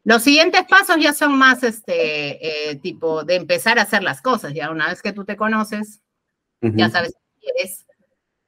Los 0.07 0.23
siguientes 0.23 0.63
pasos 0.69 0.99
ya 1.01 1.13
son 1.13 1.37
más, 1.37 1.65
este, 1.65 2.71
eh, 2.71 2.77
tipo, 2.77 3.25
de 3.25 3.35
empezar 3.35 3.81
a 3.81 3.83
hacer 3.83 4.05
las 4.05 4.23
cosas. 4.23 4.55
Ya 4.55 4.71
una 4.71 4.87
vez 4.87 5.03
que 5.03 5.13
tú 5.13 5.25
te 5.25 5.37
conoces, 5.37 6.01
ya 6.61 6.89
sabes 6.91 7.13
qué 7.13 7.41
quieres. 7.41 7.87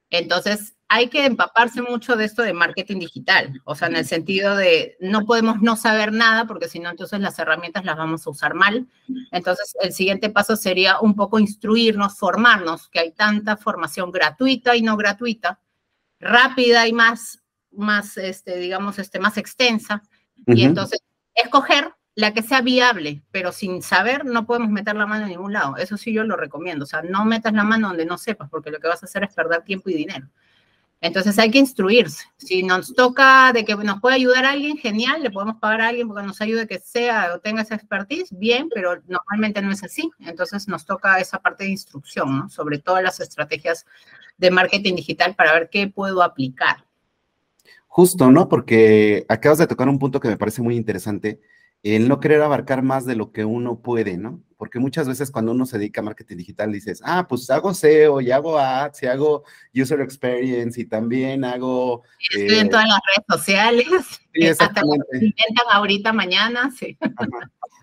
Entonces, 0.09 0.77
hay 0.87 1.09
que 1.09 1.25
empaparse 1.25 1.81
mucho 1.81 2.15
de 2.15 2.23
esto 2.23 2.43
de 2.43 2.53
marketing 2.53 2.99
digital. 2.99 3.61
O 3.65 3.75
sea, 3.75 3.89
en 3.89 3.97
el 3.97 4.05
sentido 4.05 4.55
de 4.55 4.95
no 5.01 5.25
podemos 5.25 5.61
no 5.61 5.75
saber 5.75 6.13
nada, 6.13 6.47
porque 6.47 6.69
si 6.69 6.79
no, 6.79 6.91
entonces 6.91 7.19
las 7.19 7.37
herramientas 7.39 7.83
las 7.83 7.97
vamos 7.97 8.25
a 8.25 8.29
usar 8.29 8.53
mal. 8.53 8.87
Entonces, 9.33 9.75
el 9.81 9.91
siguiente 9.91 10.29
paso 10.29 10.55
sería 10.55 11.01
un 11.01 11.13
poco 11.13 11.39
instruirnos, 11.39 12.17
formarnos, 12.17 12.87
que 12.87 13.01
hay 13.01 13.11
tanta 13.11 13.57
formación 13.57 14.11
gratuita 14.11 14.77
y 14.77 14.81
no 14.81 14.95
gratuita, 14.95 15.59
rápida 16.21 16.87
y 16.87 16.93
más, 16.93 17.43
más 17.69 18.15
este, 18.15 18.55
digamos, 18.59 18.97
este, 18.97 19.19
más 19.19 19.37
extensa. 19.37 20.03
Y 20.47 20.63
entonces 20.63 21.01
escoger 21.35 21.93
la 22.15 22.33
que 22.33 22.41
sea 22.41 22.61
viable, 22.61 23.23
pero 23.31 23.51
sin 23.51 23.81
saber 23.81 24.25
no 24.25 24.45
podemos 24.45 24.69
meter 24.69 24.95
la 24.95 25.05
mano 25.05 25.23
en 25.23 25.29
ningún 25.29 25.53
lado. 25.53 25.77
Eso 25.77 25.95
sí 25.95 26.11
yo 26.11 26.23
lo 26.23 26.35
recomiendo. 26.35 26.83
O 26.83 26.87
sea, 26.87 27.01
no 27.01 27.23
metas 27.25 27.53
la 27.53 27.63
mano 27.63 27.87
donde 27.87 28.05
no 28.05 28.17
sepas, 28.17 28.49
porque 28.49 28.71
lo 28.71 28.79
que 28.79 28.89
vas 28.89 29.01
a 29.01 29.05
hacer 29.05 29.23
es 29.23 29.33
perder 29.33 29.63
tiempo 29.63 29.89
y 29.89 29.93
dinero. 29.93 30.27
Entonces 31.01 31.39
hay 31.39 31.49
que 31.49 31.59
instruirse. 31.59 32.25
Si 32.35 32.61
nos 32.61 32.93
toca 32.93 33.53
de 33.53 33.63
que 33.63 33.73
nos 33.75 34.01
puede 34.01 34.15
ayudar 34.15 34.43
alguien, 34.43 34.77
genial, 34.77 35.23
le 35.23 35.31
podemos 35.31 35.55
pagar 35.55 35.81
a 35.81 35.87
alguien 35.87 36.09
porque 36.09 36.23
nos 36.23 36.41
ayude 36.41 36.67
que 36.67 36.79
sea 36.79 37.33
o 37.33 37.39
tenga 37.39 37.61
esa 37.61 37.75
expertise, 37.75 38.27
bien, 38.37 38.67
pero 38.73 39.01
normalmente 39.07 39.61
no 39.61 39.71
es 39.71 39.81
así. 39.81 40.11
Entonces 40.19 40.67
nos 40.67 40.85
toca 40.85 41.19
esa 41.19 41.39
parte 41.39 41.63
de 41.63 41.69
instrucción. 41.69 42.49
Sobre 42.49 42.79
todas 42.79 43.01
las 43.01 43.21
estrategias 43.21 43.85
de 44.37 44.51
marketing 44.51 44.95
digital 44.95 45.35
para 45.35 45.53
ver 45.53 45.69
qué 45.69 45.87
puedo 45.87 46.21
aplicar. 46.21 46.83
Justo, 47.91 48.29
¿no? 48.29 48.47
Porque 48.47 49.25
acabas 49.29 49.57
de 49.57 49.67
tocar 49.67 49.89
un 49.89 49.97
punto 49.97 50.19
que 50.19 50.27
me 50.27 50.37
parece 50.37 50.61
muy 50.61 50.75
interesante, 50.77 51.41
el 51.81 52.07
no 52.07 52.19
querer 52.19 52.41
abarcar 52.41 52.83
más 52.83 53.05
de 53.05 53.15
lo 53.15 53.31
que 53.31 53.45
uno 53.45 53.81
puede, 53.81 54.17
¿no? 54.17 54.43
Porque 54.57 54.77
muchas 54.77 55.07
veces 55.07 55.31
cuando 55.31 55.53
uno 55.53 55.65
se 55.65 55.79
dedica 55.79 56.01
a 56.01 56.03
marketing 56.03 56.37
digital 56.37 56.71
dices, 56.71 57.01
ah, 57.03 57.25
pues 57.27 57.49
hago 57.49 57.73
SEO 57.73 58.21
y 58.21 58.29
hago 58.29 58.59
ads 58.59 59.01
y 59.01 59.07
hago 59.07 59.43
user 59.73 60.01
experience 60.01 60.79
y 60.79 60.85
también 60.85 61.43
hago... 61.43 62.03
Estoy 62.31 62.59
en 62.59 62.67
eh, 62.67 62.69
todas 62.69 62.87
las 62.87 62.99
redes 63.15 63.25
sociales. 63.27 63.87
Sí, 64.31 64.45
exactamente. 64.45 65.33
Hasta 65.49 65.75
ahorita, 65.75 66.13
mañana, 66.13 66.71
sí. 66.71 66.95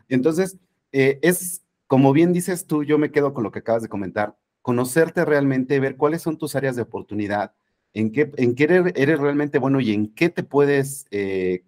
Entonces, 0.09 0.57
eh, 0.93 1.19
es, 1.21 1.65
como 1.89 2.13
bien 2.13 2.33
dices 2.33 2.69
tú, 2.69 2.85
yo 2.85 2.99
me 2.99 3.11
quedo 3.11 3.35
con 3.35 3.43
lo 3.43 3.51
que 3.51 3.59
acabas 3.59 3.83
de 3.83 3.89
comentar, 3.89 4.37
conocerte 4.63 5.25
realmente, 5.25 5.81
ver 5.81 5.97
cuáles 5.97 6.23
son 6.23 6.39
tus 6.39 6.55
áreas 6.55 6.77
de 6.77 6.83
oportunidad, 6.83 7.53
en 7.97 8.13
qué, 8.13 8.31
en 8.37 8.55
qué 8.55 8.65
eres, 8.95 9.19
realmente 9.19 9.59
bueno 9.59 9.81
y 9.81 9.91
en 9.91 10.13
qué 10.13 10.29
te 10.29 10.43
puedes, 10.43 11.07
eh, 11.11 11.65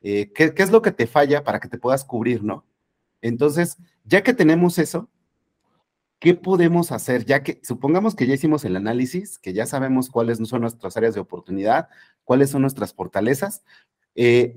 eh, 0.00 0.32
qué, 0.32 0.54
es 0.56 0.70
lo 0.70 0.80
que 0.80 0.92
te 0.92 1.06
falla 1.06 1.44
para 1.44 1.60
que 1.60 1.68
te 1.68 1.76
puedas 1.76 2.06
cubrir, 2.06 2.42
¿no? 2.42 2.64
Entonces, 3.20 3.76
ya 4.04 4.22
que 4.22 4.32
tenemos 4.32 4.78
eso, 4.78 5.10
¿qué 6.20 6.34
podemos 6.34 6.90
hacer? 6.90 7.26
Ya 7.26 7.42
que 7.42 7.60
supongamos 7.62 8.14
que 8.14 8.26
ya 8.26 8.32
hicimos 8.32 8.64
el 8.64 8.76
análisis, 8.76 9.38
que 9.38 9.52
ya 9.52 9.66
sabemos 9.66 10.08
cuáles 10.08 10.38
son 10.48 10.62
nuestras 10.62 10.96
áreas 10.96 11.12
de 11.12 11.20
oportunidad, 11.20 11.90
cuáles 12.24 12.48
son 12.48 12.62
nuestras 12.62 12.94
fortalezas, 12.94 13.62
eh, 14.14 14.56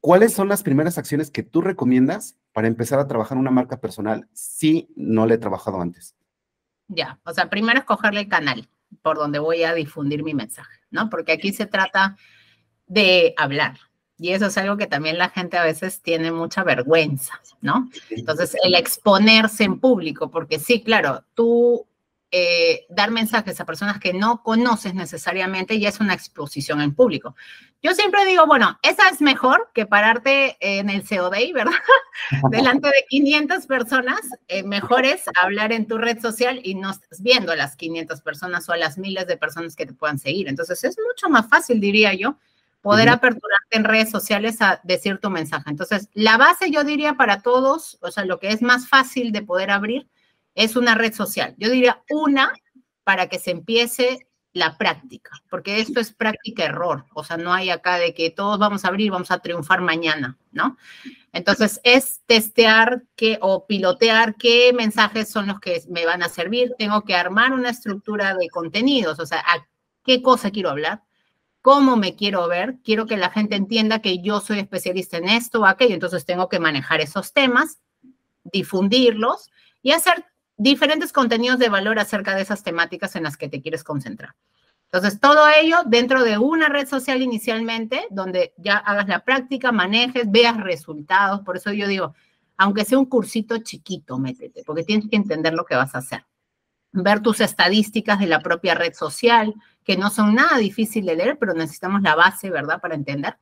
¿cuáles 0.00 0.32
son 0.32 0.48
las 0.48 0.62
primeras 0.62 0.96
acciones 0.96 1.30
que 1.30 1.42
tú 1.42 1.60
recomiendas 1.60 2.38
para 2.54 2.66
empezar 2.66 2.98
a 2.98 3.06
trabajar 3.06 3.36
una 3.36 3.50
marca 3.50 3.78
personal 3.78 4.26
si 4.32 4.88
no 4.96 5.26
le 5.26 5.34
he 5.34 5.38
trabajado 5.38 5.82
antes? 5.82 6.16
Ya, 6.88 7.20
o 7.26 7.34
sea, 7.34 7.50
primero 7.50 7.78
escogerle 7.78 8.20
el 8.20 8.28
canal 8.28 8.70
por 9.02 9.16
donde 9.16 9.38
voy 9.38 9.62
a 9.64 9.74
difundir 9.74 10.22
mi 10.22 10.34
mensaje, 10.34 10.80
¿no? 10.90 11.08
Porque 11.10 11.32
aquí 11.32 11.52
se 11.52 11.66
trata 11.66 12.16
de 12.86 13.34
hablar. 13.36 13.78
Y 14.18 14.30
eso 14.30 14.46
es 14.46 14.56
algo 14.56 14.76
que 14.76 14.86
también 14.86 15.18
la 15.18 15.28
gente 15.28 15.58
a 15.58 15.64
veces 15.64 16.00
tiene 16.00 16.32
mucha 16.32 16.64
vergüenza, 16.64 17.40
¿no? 17.60 17.90
Entonces, 18.08 18.56
el 18.62 18.74
exponerse 18.74 19.64
en 19.64 19.78
público, 19.78 20.30
porque 20.30 20.58
sí, 20.58 20.82
claro, 20.82 21.24
tú 21.34 21.86
eh, 22.32 22.86
dar 22.88 23.12
mensajes 23.12 23.60
a 23.60 23.64
personas 23.64 24.00
que 24.00 24.12
no 24.12 24.42
conoces 24.42 24.94
necesariamente 24.94 25.78
ya 25.78 25.88
es 25.88 26.00
una 26.00 26.14
exposición 26.14 26.80
en 26.80 26.94
público. 26.94 27.36
Yo 27.82 27.94
siempre 27.94 28.24
digo, 28.24 28.46
bueno, 28.46 28.78
esa 28.82 29.08
es 29.08 29.20
mejor 29.20 29.70
que 29.72 29.86
pararte 29.86 30.56
en 30.60 30.90
el 30.90 31.06
CODI, 31.06 31.52
¿verdad? 31.52 31.72
Delante 32.50 32.88
de 32.88 33.04
500 33.08 33.66
personas, 33.66 34.20
eh, 34.48 34.64
mejor 34.64 35.04
es 35.04 35.22
hablar 35.40 35.72
en 35.72 35.86
tu 35.86 35.98
red 35.98 36.20
social 36.20 36.60
y 36.64 36.74
no 36.74 36.90
estás 36.90 37.22
viendo 37.22 37.52
a 37.52 37.56
las 37.56 37.76
500 37.76 38.20
personas 38.22 38.68
o 38.68 38.72
a 38.72 38.76
las 38.76 38.98
miles 38.98 39.28
de 39.28 39.36
personas 39.36 39.76
que 39.76 39.86
te 39.86 39.92
puedan 39.92 40.18
seguir. 40.18 40.48
Entonces, 40.48 40.82
es 40.82 40.96
mucho 40.98 41.28
más 41.28 41.48
fácil, 41.48 41.80
diría 41.80 42.12
yo, 42.14 42.38
poder 42.82 43.08
aperturarte 43.08 43.76
en 43.76 43.84
redes 43.84 44.10
sociales 44.10 44.60
a 44.62 44.80
decir 44.82 45.18
tu 45.18 45.30
mensaje. 45.30 45.70
Entonces, 45.70 46.08
la 46.14 46.36
base 46.38 46.70
yo 46.70 46.82
diría 46.82 47.14
para 47.14 47.40
todos, 47.40 47.98
o 48.00 48.10
sea, 48.10 48.24
lo 48.24 48.38
que 48.38 48.48
es 48.48 48.62
más 48.62 48.88
fácil 48.88 49.32
de 49.32 49.42
poder 49.42 49.70
abrir 49.70 50.08
es 50.56 50.74
una 50.74 50.96
red 50.96 51.14
social. 51.14 51.54
Yo 51.58 51.70
diría 51.70 52.02
una 52.10 52.52
para 53.04 53.28
que 53.28 53.38
se 53.38 53.52
empiece 53.52 54.26
la 54.52 54.78
práctica, 54.78 55.32
porque 55.50 55.80
esto 55.80 56.00
es 56.00 56.12
práctica-error, 56.12 57.04
o 57.12 57.22
sea, 57.22 57.36
no 57.36 57.52
hay 57.52 57.68
acá 57.68 57.98
de 57.98 58.14
que 58.14 58.30
todos 58.30 58.58
vamos 58.58 58.84
a 58.84 58.88
abrir, 58.88 59.10
vamos 59.10 59.30
a 59.30 59.40
triunfar 59.40 59.82
mañana, 59.82 60.38
¿no? 60.50 60.78
Entonces, 61.34 61.78
es 61.84 62.22
testear 62.24 63.02
qué 63.16 63.38
o 63.42 63.66
pilotear 63.66 64.36
qué 64.36 64.72
mensajes 64.72 65.28
son 65.28 65.46
los 65.46 65.60
que 65.60 65.82
me 65.90 66.06
van 66.06 66.22
a 66.22 66.30
servir. 66.30 66.72
Tengo 66.78 67.02
que 67.02 67.14
armar 67.14 67.52
una 67.52 67.68
estructura 67.68 68.34
de 68.34 68.48
contenidos, 68.48 69.20
o 69.20 69.26
sea, 69.26 69.40
a 69.40 69.66
qué 70.02 70.22
cosa 70.22 70.50
quiero 70.50 70.70
hablar, 70.70 71.02
cómo 71.60 71.98
me 71.98 72.16
quiero 72.16 72.48
ver, 72.48 72.76
quiero 72.82 73.04
que 73.04 73.18
la 73.18 73.28
gente 73.28 73.56
entienda 73.56 74.00
que 74.00 74.22
yo 74.22 74.40
soy 74.40 74.60
especialista 74.60 75.18
en 75.18 75.28
esto 75.28 75.60
o 75.60 75.66
aquello, 75.66 75.92
entonces 75.92 76.24
tengo 76.24 76.48
que 76.48 76.60
manejar 76.60 77.02
esos 77.02 77.34
temas, 77.34 77.80
difundirlos 78.42 79.50
y 79.82 79.90
hacer 79.92 80.24
diferentes 80.56 81.12
contenidos 81.12 81.58
de 81.58 81.68
valor 81.68 81.98
acerca 81.98 82.34
de 82.34 82.42
esas 82.42 82.62
temáticas 82.62 83.16
en 83.16 83.22
las 83.24 83.36
que 83.36 83.48
te 83.48 83.60
quieres 83.60 83.84
concentrar. 83.84 84.34
Entonces, 84.84 85.20
todo 85.20 85.46
ello 85.48 85.78
dentro 85.86 86.22
de 86.22 86.38
una 86.38 86.68
red 86.68 86.86
social 86.86 87.20
inicialmente, 87.20 88.06
donde 88.10 88.54
ya 88.56 88.76
hagas 88.76 89.08
la 89.08 89.24
práctica, 89.24 89.72
manejes, 89.72 90.30
veas 90.30 90.56
resultados. 90.58 91.40
Por 91.40 91.56
eso 91.56 91.72
yo 91.72 91.88
digo, 91.88 92.14
aunque 92.56 92.84
sea 92.84 92.98
un 92.98 93.06
cursito 93.06 93.58
chiquito, 93.58 94.18
métete, 94.18 94.62
porque 94.64 94.84
tienes 94.84 95.08
que 95.10 95.16
entender 95.16 95.54
lo 95.54 95.64
que 95.64 95.74
vas 95.74 95.94
a 95.94 95.98
hacer 95.98 96.24
ver 97.02 97.20
tus 97.20 97.40
estadísticas 97.40 98.18
de 98.18 98.26
la 98.26 98.40
propia 98.40 98.74
red 98.74 98.94
social, 98.94 99.54
que 99.84 99.96
no 99.96 100.10
son 100.10 100.34
nada 100.34 100.56
difícil 100.58 101.06
de 101.06 101.16
leer, 101.16 101.38
pero 101.38 101.54
necesitamos 101.54 102.02
la 102.02 102.14
base, 102.14 102.50
¿verdad?, 102.50 102.80
para 102.80 102.94
entender. 102.94 103.36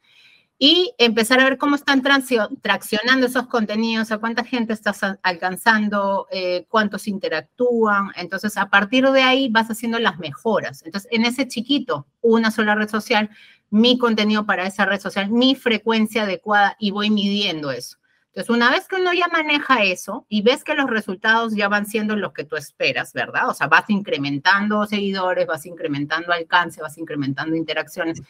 Y 0.59 0.95
empezar 0.99 1.41
a 1.41 1.45
ver 1.45 1.59
cómo 1.59 1.75
están 1.75 2.01
traccionando 2.03 3.27
esos 3.27 3.49
contenidos, 3.49 4.13
a 4.13 4.19
cuánta 4.19 4.45
gente 4.45 4.73
estás 4.73 5.01
alcanzando, 5.23 6.29
eh, 6.31 6.65
cuántos 6.69 7.09
interactúan. 7.09 8.11
Entonces, 8.17 8.57
a 8.57 8.71
partir 8.71 9.09
de 9.11 9.23
ahí 9.23 9.49
vas 9.49 9.69
haciendo 9.69 9.99
las 9.99 10.19
mejoras. 10.19 10.83
Entonces, 10.85 11.11
en 11.13 11.25
ese 11.25 11.49
chiquito, 11.49 12.07
una 12.21 12.53
sola 12.53 12.77
red 12.77 12.89
social, 12.89 13.31
mi 13.71 13.99
contenido 13.99 14.47
para 14.47 14.67
esa 14.67 14.87
red 14.87 15.01
social, 15.01 15.29
mi 15.31 15.57
frecuencia 15.57 16.23
adecuada 16.23 16.77
y 16.79 16.93
voy 16.93 17.11
midiendo 17.11 17.73
eso. 17.73 17.99
Entonces, 18.35 18.51
una 18.51 18.69
vez 18.73 18.89
que 18.89 18.97
uno 18.97 19.13
ya 19.13 19.29
maneja 19.29 19.85
eso 19.85 20.27
y 20.29 20.43
ves 20.43 20.65
que 20.65 20.75
los 20.75 20.91
resultados 20.91 21.55
ya 21.55 21.69
van 21.69 21.87
siendo 21.87 22.17
los 22.17 22.33
que 22.33 22.43
tú 22.43 22.57
esperas, 22.57 23.13
¿verdad? 23.13 23.49
O 23.49 23.55
sea, 23.55 23.69
vas 23.69 23.89
incrementando 23.89 24.85
seguidores, 24.87 25.47
vas 25.47 25.65
incrementando 25.67 26.33
alcance, 26.33 26.83
vas 26.83 26.99
incrementando 26.99 27.55
interacciones 27.55 28.21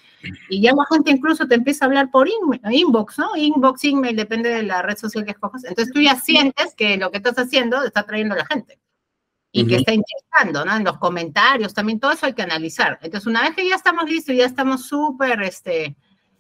y 0.50 0.60
ya 0.60 0.72
la 0.72 0.84
gente 0.92 1.10
incluso 1.10 1.48
te 1.48 1.54
empieza 1.54 1.86
a 1.86 1.88
hablar 1.88 2.10
por 2.10 2.28
inbox, 2.28 3.18
¿no? 3.18 3.34
Inbox, 3.34 3.84
email, 3.84 4.14
depende 4.14 4.50
de 4.50 4.62
la 4.64 4.82
red 4.82 4.98
social 4.98 5.24
que 5.24 5.30
escojas. 5.30 5.64
Entonces, 5.64 5.94
tú 5.94 6.02
ya 6.02 6.16
sientes 6.16 6.74
que 6.74 6.98
lo 6.98 7.10
que 7.10 7.16
estás 7.16 7.38
haciendo 7.38 7.82
está 7.82 8.02
trayendo 8.02 8.34
a 8.34 8.38
la 8.38 8.46
gente 8.46 8.78
y 9.52 9.66
que 9.66 9.76
está 9.76 9.94
interesando, 9.94 10.66
¿no? 10.66 10.76
En 10.76 10.84
los 10.84 10.98
comentarios 10.98 11.72
también, 11.72 11.98
todo 11.98 12.12
eso 12.12 12.26
hay 12.26 12.34
que 12.34 12.42
analizar. 12.42 12.98
Entonces, 13.00 13.26
una 13.26 13.40
vez 13.40 13.56
que 13.56 13.66
ya 13.66 13.76
estamos 13.76 14.04
listos, 14.04 14.36
ya 14.36 14.44
estamos 14.44 14.86
súper, 14.86 15.40
este, 15.44 15.96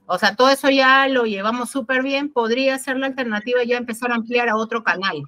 o 0.06 0.18
sea, 0.18 0.36
todo 0.36 0.50
eso 0.50 0.68
ya 0.70 1.08
lo 1.08 1.24
llevamos 1.24 1.70
súper 1.70 2.02
bien, 2.02 2.32
podría 2.32 2.78
ser 2.78 2.98
la 2.98 3.06
alternativa 3.06 3.62
ya 3.64 3.76
empezar 3.76 4.12
a 4.12 4.16
ampliar 4.16 4.48
a 4.48 4.56
otro 4.56 4.84
canal. 4.84 5.22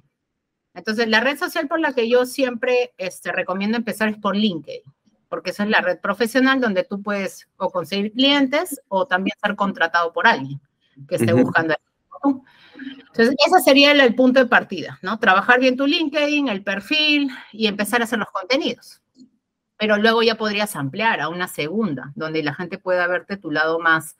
Entonces, 0.73 1.07
la 1.07 1.21
red 1.21 1.37
social 1.37 1.67
por 1.67 1.79
la 1.79 1.93
que 1.93 2.07
yo 2.07 2.25
siempre 2.25 2.93
este, 2.97 3.31
recomiendo 3.31 3.77
empezar 3.77 4.09
es 4.09 4.17
por 4.17 4.35
LinkedIn, 4.35 4.83
porque 5.27 5.49
esa 5.49 5.63
es 5.63 5.69
la 5.69 5.81
red 5.81 5.99
profesional 5.99 6.61
donde 6.61 6.83
tú 6.83 7.01
puedes 7.01 7.47
o 7.57 7.71
conseguir 7.71 8.13
clientes 8.13 8.79
o 8.87 9.07
también 9.07 9.35
ser 9.41 9.55
contratado 9.55 10.13
por 10.13 10.27
alguien 10.27 10.61
que 11.07 11.15
esté 11.15 11.33
buscando. 11.33 11.73
Entonces, 13.07 13.35
ese 13.47 13.59
sería 13.63 13.91
el, 13.91 14.01
el, 14.01 14.13
punto 14.13 14.39
de 14.39 14.45
partida, 14.45 14.99
¿no? 15.01 15.17
Trabajar 15.17 15.59
bien 15.59 15.75
tu 15.75 15.87
LinkedIn, 15.87 16.49
el 16.49 16.63
perfil 16.63 17.31
y 17.51 17.65
empezar 17.65 18.01
a 18.01 18.03
hacer 18.03 18.19
los 18.19 18.29
contenidos. 18.29 19.01
Pero 19.77 19.97
luego 19.97 20.21
ya 20.21 20.35
podrías 20.35 20.75
ampliar 20.75 21.21
a 21.21 21.29
una 21.29 21.47
segunda, 21.47 22.11
donde 22.15 22.43
la 22.43 22.53
gente 22.53 22.77
pueda 22.77 23.07
verte 23.07 23.37
tu 23.37 23.49
lado 23.49 23.79
más 23.79 24.17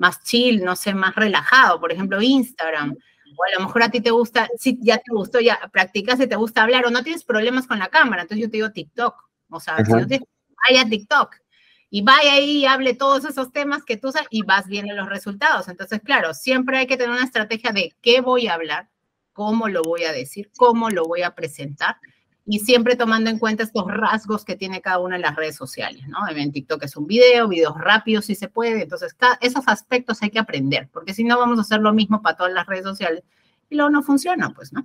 más 0.00 0.22
chill, 0.24 0.64
no 0.64 0.76
sé, 0.76 0.94
más 0.94 1.14
relajado, 1.14 1.78
por 1.78 1.92
ejemplo, 1.92 2.22
Instagram. 2.22 2.96
O 3.36 3.44
a 3.44 3.58
lo 3.58 3.66
mejor 3.66 3.82
a 3.82 3.90
ti 3.90 4.00
te 4.00 4.10
gusta, 4.10 4.48
si 4.58 4.78
ya 4.80 4.96
te 4.96 5.12
gustó, 5.12 5.40
ya 5.40 5.60
practicas 5.70 6.18
y 6.20 6.26
te 6.26 6.36
gusta 6.36 6.62
hablar 6.62 6.86
o 6.86 6.90
no 6.90 7.02
tienes 7.02 7.22
problemas 7.22 7.66
con 7.66 7.78
la 7.78 7.88
cámara, 7.88 8.22
entonces 8.22 8.42
yo 8.42 8.50
te 8.50 8.56
digo 8.56 8.72
TikTok. 8.72 9.14
O 9.50 9.60
sea, 9.60 9.76
si 9.84 9.92
no 9.92 10.06
vaya 10.68 10.88
TikTok 10.88 11.36
y 11.90 12.00
vaya 12.00 12.32
ahí 12.32 12.58
y 12.58 12.66
hable 12.66 12.94
todos 12.94 13.26
esos 13.26 13.52
temas 13.52 13.84
que 13.84 13.98
tú 13.98 14.08
usas 14.08 14.26
y 14.30 14.42
vas 14.42 14.66
viendo 14.68 14.94
los 14.94 15.08
resultados. 15.08 15.68
Entonces, 15.68 16.00
claro, 16.02 16.32
siempre 16.32 16.78
hay 16.78 16.86
que 16.86 16.96
tener 16.96 17.12
una 17.12 17.24
estrategia 17.24 17.72
de 17.72 17.94
qué 18.00 18.22
voy 18.22 18.46
a 18.46 18.54
hablar, 18.54 18.88
cómo 19.34 19.68
lo 19.68 19.82
voy 19.82 20.04
a 20.04 20.12
decir, 20.12 20.50
cómo 20.56 20.88
lo 20.88 21.04
voy 21.04 21.22
a 21.22 21.34
presentar 21.34 21.96
y 22.50 22.58
siempre 22.58 22.96
tomando 22.96 23.30
en 23.30 23.38
cuenta 23.38 23.62
estos 23.62 23.84
rasgos 23.86 24.44
que 24.44 24.56
tiene 24.56 24.80
cada 24.80 24.98
una 24.98 25.14
de 25.14 25.22
las 25.22 25.36
redes 25.36 25.54
sociales, 25.54 26.02
¿no? 26.08 26.18
En 26.28 26.50
TikTok 26.50 26.82
es 26.82 26.96
un 26.96 27.06
video, 27.06 27.46
videos 27.46 27.78
rápidos 27.78 28.24
si 28.24 28.34
se 28.34 28.48
puede, 28.48 28.82
entonces 28.82 29.16
esos 29.40 29.68
aspectos 29.68 30.20
hay 30.20 30.30
que 30.30 30.40
aprender, 30.40 30.88
porque 30.92 31.14
si 31.14 31.22
no 31.22 31.38
vamos 31.38 31.58
a 31.58 31.62
hacer 31.62 31.80
lo 31.80 31.92
mismo 31.92 32.22
para 32.22 32.36
todas 32.36 32.52
las 32.52 32.66
redes 32.66 32.82
sociales 32.82 33.22
y 33.68 33.76
luego 33.76 33.90
no 33.90 34.02
funciona, 34.02 34.50
pues, 34.50 34.72
¿no? 34.72 34.84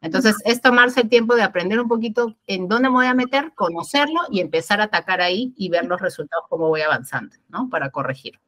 Entonces 0.00 0.34
es 0.44 0.60
tomarse 0.60 1.02
el 1.02 1.08
tiempo 1.08 1.36
de 1.36 1.42
aprender 1.42 1.78
un 1.78 1.86
poquito 1.86 2.36
en 2.48 2.66
dónde 2.66 2.88
me 2.88 2.96
voy 2.96 3.06
a 3.06 3.14
meter, 3.14 3.52
conocerlo 3.54 4.22
y 4.32 4.40
empezar 4.40 4.80
a 4.80 4.84
atacar 4.84 5.20
ahí 5.20 5.54
y 5.56 5.68
ver 5.68 5.86
los 5.86 6.00
resultados, 6.00 6.46
cómo 6.48 6.66
voy 6.66 6.80
avanzando, 6.80 7.36
¿no? 7.48 7.68
Para 7.70 7.90
corregir. 7.90 8.40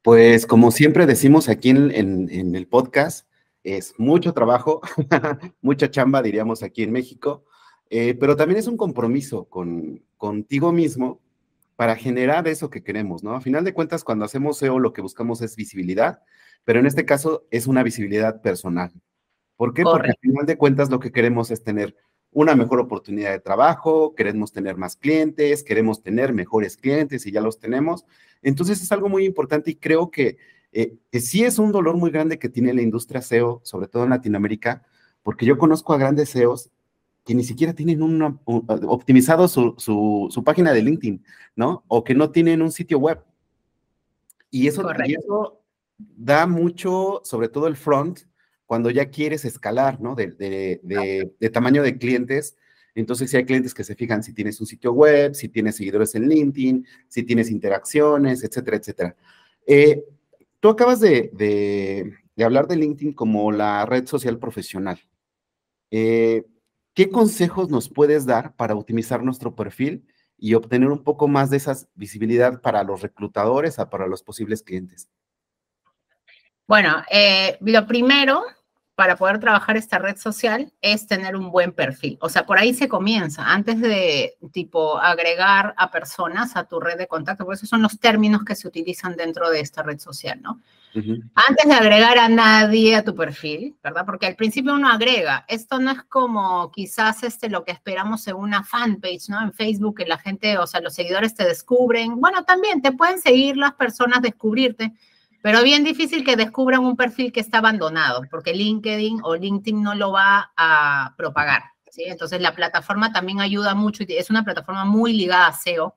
Pues 0.00 0.46
como 0.46 0.70
siempre 0.70 1.04
decimos 1.04 1.50
aquí 1.50 1.68
en, 1.68 1.90
en 1.90 2.54
el 2.54 2.66
podcast, 2.66 3.26
es 3.66 3.94
mucho 3.98 4.32
trabajo, 4.32 4.80
mucha 5.60 5.90
chamba, 5.90 6.22
diríamos 6.22 6.62
aquí 6.62 6.84
en 6.84 6.92
México, 6.92 7.44
eh, 7.90 8.14
pero 8.14 8.36
también 8.36 8.60
es 8.60 8.68
un 8.68 8.76
compromiso 8.76 9.46
con, 9.46 10.04
contigo 10.16 10.70
mismo 10.70 11.20
para 11.74 11.96
generar 11.96 12.46
eso 12.46 12.70
que 12.70 12.84
queremos, 12.84 13.24
¿no? 13.24 13.34
A 13.34 13.40
final 13.40 13.64
de 13.64 13.74
cuentas, 13.74 14.04
cuando 14.04 14.24
hacemos 14.24 14.58
SEO, 14.58 14.78
lo 14.78 14.92
que 14.92 15.02
buscamos 15.02 15.42
es 15.42 15.56
visibilidad, 15.56 16.22
pero 16.64 16.78
en 16.78 16.86
este 16.86 17.04
caso 17.04 17.44
es 17.50 17.66
una 17.66 17.82
visibilidad 17.82 18.40
personal. 18.40 18.92
¿Por 19.56 19.74
qué? 19.74 19.82
Porque 19.82 20.10
al 20.10 20.18
final 20.20 20.46
de 20.46 20.56
cuentas 20.56 20.88
lo 20.88 21.00
que 21.00 21.10
queremos 21.10 21.50
es 21.50 21.64
tener 21.64 21.96
una 22.30 22.54
mejor 22.54 22.78
oportunidad 22.78 23.32
de 23.32 23.40
trabajo, 23.40 24.14
queremos 24.14 24.52
tener 24.52 24.76
más 24.76 24.94
clientes, 24.94 25.64
queremos 25.64 26.02
tener 26.04 26.32
mejores 26.32 26.76
clientes 26.76 27.26
y 27.26 27.32
ya 27.32 27.40
los 27.40 27.58
tenemos. 27.58 28.04
Entonces 28.42 28.80
es 28.80 28.92
algo 28.92 29.08
muy 29.08 29.24
importante 29.24 29.72
y 29.72 29.76
creo 29.76 30.10
que 30.10 30.36
eh, 30.78 30.98
que 31.10 31.20
sí 31.20 31.42
es 31.42 31.58
un 31.58 31.72
dolor 31.72 31.96
muy 31.96 32.10
grande 32.10 32.38
que 32.38 32.50
tiene 32.50 32.74
la 32.74 32.82
industria 32.82 33.22
SEO, 33.22 33.62
sobre 33.64 33.88
todo 33.88 34.04
en 34.04 34.10
Latinoamérica, 34.10 34.82
porque 35.22 35.46
yo 35.46 35.56
conozco 35.56 35.94
a 35.94 35.96
grandes 35.96 36.28
SEOs 36.28 36.68
que 37.24 37.34
ni 37.34 37.44
siquiera 37.44 37.72
tienen 37.72 38.02
un, 38.02 38.40
optimizado 38.44 39.48
su, 39.48 40.42
página 40.44 40.74
de 40.74 40.82
LinkedIn, 40.82 41.24
¿no? 41.54 41.82
O 41.88 42.04
que 42.04 42.14
no 42.14 42.30
tienen 42.30 42.60
un 42.60 42.70
sitio 42.70 42.98
web. 42.98 43.22
Y 44.50 44.66
eso, 44.66 44.86
eso 45.02 45.62
da 45.96 46.46
mucho, 46.46 47.22
sobre 47.24 47.48
todo 47.48 47.68
el 47.68 47.76
front, 47.76 48.20
cuando 48.66 48.90
ya 48.90 49.08
quieres 49.08 49.46
escalar, 49.46 49.98
¿no? 49.98 50.14
De, 50.14 50.26
de, 50.82 51.50
tamaño 51.50 51.82
de 51.82 51.96
clientes. 51.96 52.54
Entonces, 52.94 53.30
si 53.30 53.38
hay 53.38 53.46
clientes 53.46 53.72
que 53.72 53.82
se 53.82 53.94
fijan 53.94 54.22
si 54.22 54.34
tienes 54.34 54.60
un 54.60 54.66
sitio 54.66 54.92
web, 54.92 55.34
si 55.34 55.48
tienes 55.48 55.76
seguidores 55.76 56.14
en 56.16 56.28
LinkedIn, 56.28 56.86
si 57.08 57.22
tienes 57.22 57.50
interacciones, 57.50 58.44
etcétera, 58.44 58.76
etcétera. 58.76 59.16
Eh, 59.66 60.04
Tú 60.60 60.68
acabas 60.68 61.00
de, 61.00 62.12
hablar 62.38 62.66
de 62.66 62.76
LinkedIn 62.76 63.12
como 63.12 63.52
la 63.52 63.84
red 63.86 64.06
social 64.06 64.38
profesional. 64.38 65.00
Eh, 65.90 66.44
¿qué 66.96 67.10
consejos 67.10 67.68
nos 67.68 67.90
puedes 67.90 68.24
dar 68.24 68.56
para 68.56 68.74
optimizar 68.74 69.22
nuestro 69.22 69.54
perfil 69.54 70.06
y 70.38 70.54
obtener 70.54 70.90
un 70.90 71.04
poco 71.04 71.28
más 71.28 71.50
de 71.50 71.58
esa 71.58 71.76
visibilidad 71.94 72.60
para 72.62 72.82
los 72.82 73.02
reclutadores, 73.02 73.76
para 73.90 74.06
los 74.06 74.22
posibles 74.22 74.62
clientes? 74.62 75.08
Bueno, 76.66 77.02
eh, 77.10 77.58
lo 77.60 77.86
primero 77.86 78.42
para 78.96 79.16
poder 79.16 79.38
trabajar 79.38 79.76
esta 79.76 79.98
red 79.98 80.16
social 80.16 80.72
es 80.80 81.06
tener 81.06 81.36
un 81.36 81.50
buen 81.50 81.72
perfil. 81.72 82.16
O 82.22 82.30
sea, 82.30 82.46
por 82.46 82.58
ahí 82.58 82.72
se 82.72 82.88
comienza, 82.88 83.44
antes 83.44 83.78
de 83.78 84.38
tipo 84.52 84.98
agregar 84.98 85.74
a 85.76 85.90
personas 85.90 86.56
a 86.56 86.64
tu 86.64 86.80
red 86.80 86.96
de 86.96 87.06
contacto, 87.06 87.44
por 87.44 87.54
eso 87.54 87.66
son 87.66 87.82
los 87.82 88.00
términos 88.00 88.42
que 88.42 88.56
se 88.56 88.66
utilizan 88.66 89.14
dentro 89.14 89.50
de 89.50 89.60
esta 89.60 89.82
red 89.82 89.98
social, 89.98 90.40
¿no? 90.42 90.60
Antes 91.34 91.66
de 91.66 91.74
agregar 91.74 92.16
a 92.18 92.30
nadie 92.30 92.96
a 92.96 93.04
tu 93.04 93.14
perfil, 93.14 93.76
¿verdad? 93.84 94.06
Porque 94.06 94.24
al 94.24 94.34
principio 94.34 94.72
uno 94.72 94.88
agrega, 94.88 95.44
esto 95.46 95.78
no 95.78 95.90
es 95.90 96.02
como 96.04 96.70
quizás 96.70 97.22
este, 97.22 97.50
lo 97.50 97.64
que 97.64 97.72
esperamos 97.72 98.26
en 98.28 98.36
una 98.36 98.64
fanpage, 98.64 99.28
¿no? 99.28 99.42
En 99.42 99.52
Facebook, 99.52 99.98
que 99.98 100.06
la 100.06 100.16
gente, 100.16 100.56
o 100.56 100.66
sea, 100.66 100.80
los 100.80 100.94
seguidores 100.94 101.34
te 101.34 101.44
descubren. 101.44 102.18
Bueno, 102.18 102.44
también 102.44 102.80
te 102.80 102.92
pueden 102.92 103.20
seguir 103.20 103.58
las 103.58 103.74
personas, 103.74 104.22
descubrirte, 104.22 104.94
pero 105.42 105.62
bien 105.62 105.84
difícil 105.84 106.24
que 106.24 106.36
descubran 106.36 106.84
un 106.84 106.96
perfil 106.96 107.32
que 107.32 107.40
está 107.40 107.58
abandonado, 107.58 108.22
porque 108.30 108.54
LinkedIn 108.54 109.20
o 109.22 109.36
LinkedIn 109.36 109.82
no 109.82 109.94
lo 109.94 110.12
va 110.12 110.52
a 110.56 111.14
propagar. 111.16 111.62
¿sí? 111.90 112.04
Entonces 112.06 112.40
la 112.40 112.54
plataforma 112.54 113.12
también 113.12 113.40
ayuda 113.40 113.74
mucho, 113.74 114.04
y 114.06 114.12
es 114.14 114.30
una 114.30 114.44
plataforma 114.44 114.84
muy 114.84 115.12
ligada 115.12 115.48
a 115.48 115.52
SEO, 115.52 115.96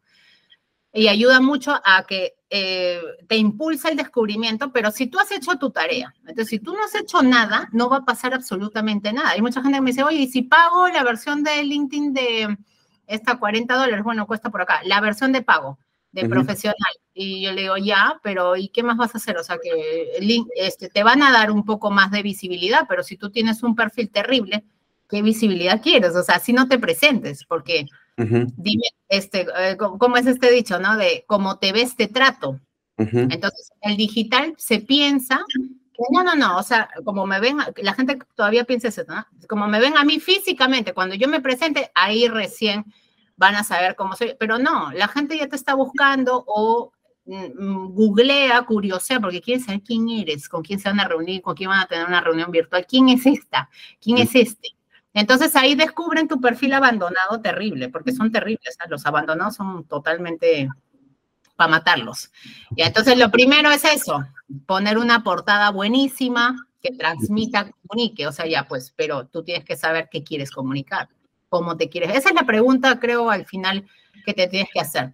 y 0.92 1.08
ayuda 1.08 1.40
mucho 1.40 1.80
a 1.84 2.04
que 2.08 2.36
eh, 2.50 3.00
te 3.28 3.38
impulsa 3.38 3.90
el 3.90 3.98
descubrimiento, 3.98 4.72
pero 4.72 4.90
si 4.92 5.08
tú 5.08 5.20
has 5.20 5.32
hecho 5.32 5.56
tu 5.60 5.70
tarea, 5.70 6.14
entonces 6.22 6.48
si 6.48 6.60
tú 6.60 6.74
no 6.74 6.84
has 6.84 6.96
hecho 6.96 7.22
nada, 7.22 7.70
no 7.72 7.90
va 7.90 7.98
a 7.98 8.06
pasar 8.06 8.34
absolutamente 8.34 9.14
nada. 9.14 9.30
Hay 9.30 9.42
mucha 9.42 9.62
gente 9.62 9.78
que 9.78 9.82
me 9.82 9.92
dice, 9.92 10.04
oye, 10.04 10.18
¿y 10.18 10.28
si 10.28 10.42
pago 10.42 10.88
la 10.88 11.04
versión 11.04 11.44
de 11.44 11.64
LinkedIn 11.64 12.14
de 12.14 12.58
esta 13.06 13.38
40 13.38 13.76
dólares? 13.76 14.04
Bueno, 14.04 14.26
cuesta 14.26 14.50
por 14.50 14.64
acá, 14.64 14.82
la 14.84 15.00
versión 15.00 15.32
de 15.32 15.44
pago 15.44 15.78
de 16.12 16.28
profesional. 16.28 16.76
Y 17.22 17.42
yo 17.42 17.52
le 17.52 17.64
digo, 17.64 17.76
ya, 17.76 18.18
pero 18.24 18.56
¿y 18.56 18.70
qué 18.70 18.82
más 18.82 18.96
vas 18.96 19.14
a 19.14 19.18
hacer? 19.18 19.38
O 19.38 19.44
sea, 19.44 19.58
que 19.62 20.14
este, 20.56 20.88
te 20.88 21.04
van 21.04 21.22
a 21.22 21.34
dar 21.34 21.52
un 21.52 21.66
poco 21.66 21.92
más 21.92 22.12
de 22.12 22.24
visibilidad, 22.24 22.86
pero 22.88 23.04
si 23.04 23.18
tú 23.18 23.30
tienes 23.30 23.62
un 23.62 23.76
perfil 23.76 24.10
terrible, 24.10 24.64
¿qué 25.10 25.22
visibilidad 25.22 25.82
quieres? 25.82 26.16
O 26.16 26.24
sea, 26.24 26.40
si 26.40 26.54
no 26.54 26.70
te 26.70 26.80
presentes, 26.80 27.44
porque 27.44 27.88
dime, 28.16 28.84
este, 29.10 29.48
eh, 29.58 29.76
¿cómo 29.78 30.16
es 30.16 30.28
este 30.28 30.50
dicho, 30.50 30.80
no? 30.80 30.96
De 30.96 31.26
cómo 31.28 31.58
te 31.58 31.74
ves, 31.74 31.98
te 31.98 32.08
trato. 32.08 32.62
Entonces, 32.96 33.72
el 33.82 33.98
digital 33.98 34.54
se 34.58 34.80
piensa 34.80 35.44
no, 36.12 36.24
no, 36.24 36.36
no, 36.36 36.58
o 36.58 36.64
sea, 36.64 36.90
como 37.04 37.26
me 37.26 37.42
ven, 37.42 37.58
la 37.76 37.94
gente 37.94 38.18
todavía 38.36 38.64
piensa 38.64 38.88
eso, 38.88 39.04
¿no? 39.08 39.26
Como 39.50 39.68
me 39.68 39.82
ven 39.82 39.98
a 39.98 40.06
mí 40.06 40.22
físicamente, 40.22 40.94
cuando 40.94 41.16
yo 41.16 41.28
me 41.28 41.42
presente, 41.42 41.92
ahí 41.94 42.30
recién 42.30 42.86
van 43.36 43.56
a 43.56 43.64
saber 43.64 43.96
cómo 43.96 44.16
soy. 44.16 44.36
Pero 44.40 44.60
no, 44.60 44.92
la 44.94 45.08
gente 45.08 45.38
ya 45.38 45.48
te 45.48 45.58
está 45.58 45.74
buscando 45.74 46.44
o 46.48 46.94
googlea, 47.30 48.62
curiosea, 48.64 49.20
porque 49.20 49.42
quiere 49.42 49.62
saber 49.62 49.82
quién 49.82 50.10
eres, 50.10 50.50
con 50.50 50.64
quién 50.64 50.80
se 50.80 50.90
van 50.90 51.00
a 51.00 51.08
reunir, 51.08 51.42
con 51.42 51.56
quién 51.56 51.70
van 51.70 51.82
a 51.82 51.88
tener 51.88 52.08
una 52.08 52.22
reunión 52.22 52.52
virtual, 52.52 52.86
quién 52.88 53.10
es 53.10 53.26
esta, 53.26 53.70
quién 54.02 54.18
es 54.18 54.34
este. 54.36 54.70
Entonces 55.14 55.56
ahí 55.56 55.76
descubren 55.76 56.28
tu 56.28 56.40
perfil 56.40 56.74
abandonado 56.74 57.42
terrible, 57.42 57.90
porque 57.90 58.12
son 58.12 58.32
terribles, 58.32 58.78
los 58.90 59.06
abandonados 59.06 59.56
son 59.56 59.84
totalmente 59.86 60.70
para 61.56 61.72
matarlos. 61.72 62.32
Y 62.76 62.84
entonces 62.84 63.18
lo 63.18 63.30
primero 63.32 63.70
es 63.72 63.84
eso, 63.86 64.24
poner 64.66 64.98
una 64.98 65.24
portada 65.24 65.72
buenísima 65.72 66.68
que 66.82 66.92
transmita, 66.92 67.70
comunique, 67.88 68.28
o 68.28 68.32
sea, 68.32 68.48
ya 68.48 68.68
pues, 68.68 68.94
pero 68.96 69.28
tú 69.28 69.44
tienes 69.44 69.66
que 69.66 69.76
saber 69.76 70.08
qué 70.12 70.24
quieres 70.24 70.52
comunicar 70.52 71.10
cómo 71.50 71.76
te 71.76 71.90
quieres. 71.90 72.16
Esa 72.16 72.30
es 72.30 72.36
la 72.36 72.44
pregunta, 72.44 73.00
creo, 73.00 73.30
al 73.30 73.46
final 73.46 73.86
que 74.26 74.34
te 74.34 74.48
tienes 74.48 74.70
que 74.72 74.80
hacer. 74.80 75.14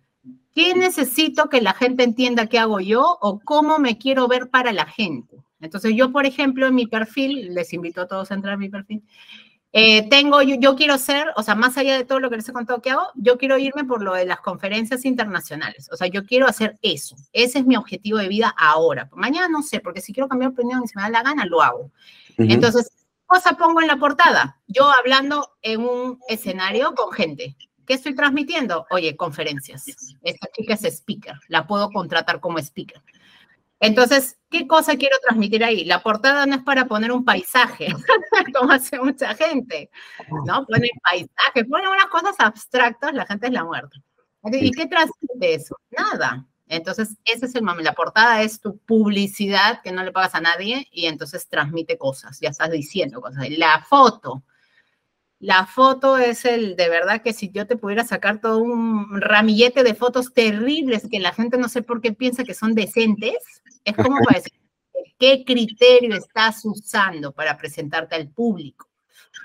¿Qué 0.56 0.74
necesito 0.74 1.50
que 1.50 1.62
la 1.62 1.74
gente 1.74 2.04
entienda 2.04 2.48
que 2.48 2.60
hago 2.60 2.80
yo 2.80 3.18
o 3.20 3.42
cómo 3.44 3.78
me 3.78 3.98
quiero 3.98 4.30
ver 4.30 4.50
para 4.50 4.72
la 4.72 4.86
gente? 4.86 5.44
Entonces, 5.60 5.94
yo, 5.96 6.14
por 6.14 6.26
ejemplo, 6.26 6.66
en 6.66 6.76
mi 6.76 6.88
perfil, 6.88 7.54
les 7.54 7.74
invito 7.74 8.02
a 8.02 8.08
todos 8.08 8.32
a 8.32 8.36
entrar 8.36 8.54
a 8.54 8.58
mi 8.58 8.70
perfil, 8.70 9.04
eh, 9.74 10.08
tengo, 10.08 10.42
yo, 10.42 10.56
yo, 10.56 10.78
quiero 10.78 10.98
ser, 10.98 11.28
o 11.36 11.44
sea, 11.44 11.56
más 11.56 11.78
allá 11.78 11.98
de 11.98 12.06
todo 12.06 12.22
lo 12.22 12.30
que 12.30 12.38
les 12.38 12.48
he 12.48 12.54
contado 12.54 12.82
que 12.82 12.92
hago, 12.92 13.08
yo 13.16 13.38
quiero 13.38 13.58
irme 13.58 13.84
por 13.84 14.02
lo 14.02 14.14
de 14.14 14.26
las 14.26 14.40
conferencias 14.40 15.04
internacionales. 15.04 15.90
O 15.92 15.98
sea, 15.98 16.08
yo 16.08 16.24
quiero 16.24 16.48
hacer 16.48 16.80
eso. 16.82 17.18
Ese 17.34 17.60
es 17.60 17.66
mi 17.66 17.76
objetivo 17.76 18.18
de 18.18 18.30
vida 18.30 18.56
ahora. 18.58 19.10
Mañana 19.12 19.50
no 19.50 19.62
sé, 19.62 19.82
porque 19.82 20.00
si 20.00 20.14
quiero 20.14 20.30
cambiar 20.30 20.52
opinión 20.52 20.84
y 20.86 20.88
si 20.88 20.96
me 20.96 21.02
da 21.02 21.10
la 21.10 21.24
gana, 21.24 21.46
lo 21.46 21.62
hago. 21.62 21.92
Entonces, 22.38 22.90
cosa 23.26 23.58
pongo 23.58 23.82
en 23.82 23.88
la 23.88 23.98
portada? 23.98 24.62
Yo 24.68 24.90
hablando 24.90 25.50
en 25.62 25.82
un 25.82 26.20
escenario 26.30 26.96
con 26.96 27.12
gente. 27.12 27.58
¿Qué 27.86 27.94
estoy 27.94 28.16
transmitiendo? 28.16 28.86
Oye, 28.90 29.16
conferencias. 29.16 29.86
Esta 30.22 30.48
chica 30.52 30.74
es 30.74 30.84
speaker, 30.86 31.40
la 31.48 31.68
puedo 31.68 31.90
contratar 31.90 32.40
como 32.40 32.60
speaker. 32.60 33.02
Entonces, 33.80 34.38
¿qué 34.50 34.68
cosa 34.68 34.96
quiero 34.96 35.18
transmitir 35.22 35.64
ahí? 35.64 35.86
La 35.86 36.02
portada 36.02 36.46
no 36.46 36.56
es 36.56 36.64
para 36.64 36.86
poner 36.86 37.12
un 37.12 37.26
paisaje, 37.26 37.88
como 38.58 38.72
hace 38.72 39.00
mucha 39.00 39.36
gente, 39.36 39.90
¿no? 40.46 40.66
Pone 40.66 40.90
paisaje, 41.04 41.66
pone 41.66 41.88
unas 41.88 42.08
cosas 42.08 42.36
abstractas, 42.40 43.14
la 43.14 43.26
gente 43.26 43.48
es 43.48 43.54
la 43.54 43.64
muerte. 43.64 44.02
¿Y 44.52 44.72
qué 44.72 44.88
transmite 44.88 45.54
eso? 45.56 45.76
Nada. 45.92 46.46
Entonces, 46.68 47.18
ese 47.26 47.46
es 47.46 47.56
el 47.56 47.64
momento. 47.64 47.84
La 47.84 47.94
portada 47.94 48.42
es 48.42 48.60
tu 48.60 48.78
publicidad 48.78 49.82
que 49.84 49.92
no 49.92 50.04
le 50.04 50.12
pagas 50.12 50.36
a 50.36 50.42
nadie 50.42 50.88
y 50.92 51.06
entonces 51.06 51.48
transmite 51.48 51.98
cosas, 51.98 52.40
ya 52.40 52.50
estás 52.50 52.72
diciendo 52.72 53.22
cosas. 53.22 53.50
La 53.50 53.84
foto. 53.88 54.44
La 55.40 55.66
foto 55.66 56.18
es 56.18 56.46
el, 56.46 56.76
de 56.76 56.90
verdad 56.90 57.22
que 57.22 57.34
si 57.34 57.52
yo 57.52 57.68
te 57.68 57.78
pudiera 57.78 58.06
sacar 58.06 58.40
todo 58.40 58.60
un 58.60 59.22
ramillete 59.22 59.84
de 59.84 59.94
fotos 59.94 60.34
terribles 60.34 61.08
que 61.10 61.20
la 61.20 61.34
gente 61.34 61.58
no 61.58 61.70
sé 61.70 61.82
por 61.82 62.02
qué 62.02 62.14
piensa 62.14 62.44
que 62.44 62.54
son 62.54 62.74
decentes, 62.74 63.36
es 63.84 63.96
como 63.96 64.18
para 64.24 64.40
decir, 64.40 64.54
¿qué 65.20 65.44
criterio 65.46 66.16
estás 66.16 66.64
usando 66.64 67.32
para 67.32 67.58
presentarte 67.58 68.16
al 68.16 68.30
público? 68.30 68.88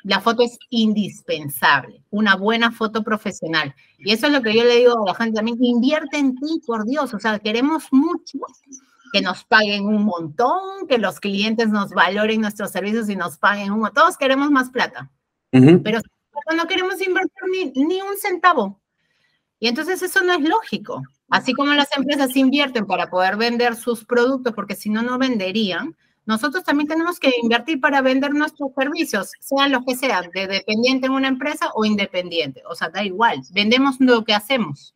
la 0.02 0.20
foto 0.20 0.42
es 0.42 0.58
indispensable, 0.70 2.02
una 2.10 2.36
buena 2.36 2.72
foto 2.72 3.02
profesional. 3.02 3.74
Y 3.98 4.12
eso 4.12 4.26
es 4.26 4.32
lo 4.32 4.42
que 4.42 4.54
yo 4.54 4.64
le 4.64 4.76
digo 4.76 5.02
a 5.02 5.10
la 5.10 5.14
gente 5.14 5.36
también, 5.36 5.58
invierte 5.60 6.18
en 6.18 6.34
ti, 6.36 6.60
por 6.66 6.86
Dios, 6.86 7.12
o 7.14 7.18
sea, 7.18 7.38
queremos 7.38 7.84
mucho 7.90 8.38
que 9.12 9.20
nos 9.20 9.44
paguen 9.44 9.86
un 9.86 10.04
montón, 10.04 10.86
que 10.88 10.98
los 10.98 11.18
clientes 11.18 11.68
nos 11.68 11.90
valoren 11.90 12.40
nuestros 12.40 12.70
servicios 12.70 13.08
y 13.08 13.16
nos 13.16 13.38
paguen 13.38 13.72
un 13.72 13.80
montón, 13.80 14.04
todos 14.04 14.16
queremos 14.16 14.50
más 14.50 14.70
plata, 14.70 15.10
pero 15.50 16.00
no 16.56 16.66
queremos 16.66 17.00
invertir 17.00 17.74
ni, 17.74 17.84
ni 17.84 18.00
un 18.00 18.16
centavo. 18.16 18.80
Y 19.58 19.68
entonces 19.68 20.02
eso 20.02 20.22
no 20.22 20.32
es 20.32 20.40
lógico. 20.40 21.02
Así 21.28 21.52
como 21.52 21.72
las 21.74 21.96
empresas 21.96 22.34
invierten 22.36 22.86
para 22.86 23.08
poder 23.10 23.36
vender 23.36 23.76
sus 23.76 24.04
productos, 24.04 24.52
porque 24.54 24.74
si 24.74 24.90
no, 24.90 25.02
no 25.02 25.18
venderían, 25.18 25.96
nosotros 26.26 26.64
también 26.64 26.88
tenemos 26.88 27.18
que 27.18 27.32
invertir 27.42 27.80
para 27.80 28.02
vender 28.02 28.32
nuestros 28.32 28.70
servicios, 28.76 29.32
sean 29.40 29.72
los 29.72 29.84
que 29.84 29.96
sean, 29.96 30.30
de 30.32 30.46
dependiente 30.46 31.06
en 31.06 31.12
una 31.12 31.28
empresa 31.28 31.70
o 31.74 31.84
independiente. 31.84 32.62
O 32.68 32.74
sea, 32.74 32.88
da 32.88 33.04
igual, 33.04 33.42
vendemos 33.52 33.96
lo 34.00 34.24
que 34.24 34.34
hacemos. 34.34 34.94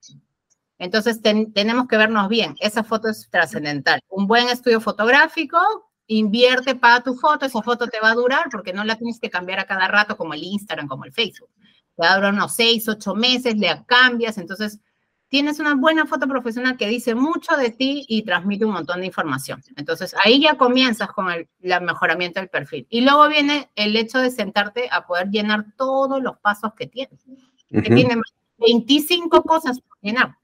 Entonces 0.79 1.21
tenemos 1.23 1.87
que 1.89 1.97
vernos 1.97 2.29
bien. 2.29 2.57
Esa 2.61 2.85
foto 2.85 3.09
es 3.09 3.29
trascendental. 3.31 4.01
Un 4.09 4.27
buen 4.27 4.49
estudio 4.49 4.81
fotográfico, 4.81 5.59
invierte 6.07 6.75
para 6.75 7.03
tu 7.03 7.15
foto, 7.15 7.47
esa 7.47 7.63
foto 7.63 7.87
te 7.87 8.01
va 8.01 8.11
a 8.11 8.15
durar 8.15 8.49
porque 8.51 8.73
no 8.73 8.85
la 8.85 8.97
tienes 8.97 9.19
que 9.21 9.31
cambiar 9.31 9.61
a 9.61 9.67
cada 9.67 9.89
rato 9.89 10.17
como 10.17 10.35
el 10.35 10.43
Instagram, 10.43 10.89
como 10.89 11.05
el 11.05 11.13
Facebook. 11.13 11.51
Te 11.97 12.03
va 12.03 12.13
a 12.13 12.17
durar 12.17 12.33
unos 12.33 12.55
seis, 12.55 12.89
ocho 12.89 13.15
meses, 13.15 13.57
le 13.57 13.85
cambias. 13.87 14.39
Entonces, 14.39 14.81
tienes 15.29 15.59
una 15.61 15.75
buena 15.75 16.07
foto 16.07 16.27
profesional 16.27 16.77
que 16.77 16.89
dice 16.89 17.15
mucho 17.15 17.57
de 17.57 17.71
ti 17.71 18.05
y 18.09 18.23
transmite 18.23 18.65
un 18.65 18.73
montón 18.73 19.01
de 19.01 19.07
información. 19.07 19.63
Entonces, 19.77 20.15
ahí 20.25 20.41
ya 20.41 20.57
comienzas 20.57 21.09
con 21.09 21.31
el, 21.31 21.49
mejoramiento 21.61 22.41
del 22.41 22.49
perfil. 22.49 22.87
Y 22.91 23.01
luego 23.01 23.29
viene 23.29 23.71
el 23.75 23.97
hecho 23.97 24.19
de 24.19 24.31
sentarte 24.31 24.89
a 24.91 25.07
poder 25.07 25.31
llenar 25.31 25.67
todos 25.77 26.23
los 26.23 26.39
pasos 26.39 26.73
que 26.75 26.87
tienes. 26.87 27.25
Que 27.69 27.83
tiene 27.83 28.21
25 28.59 29.43
cosas 29.43 29.81
por 29.81 29.99
llenar 30.01 30.37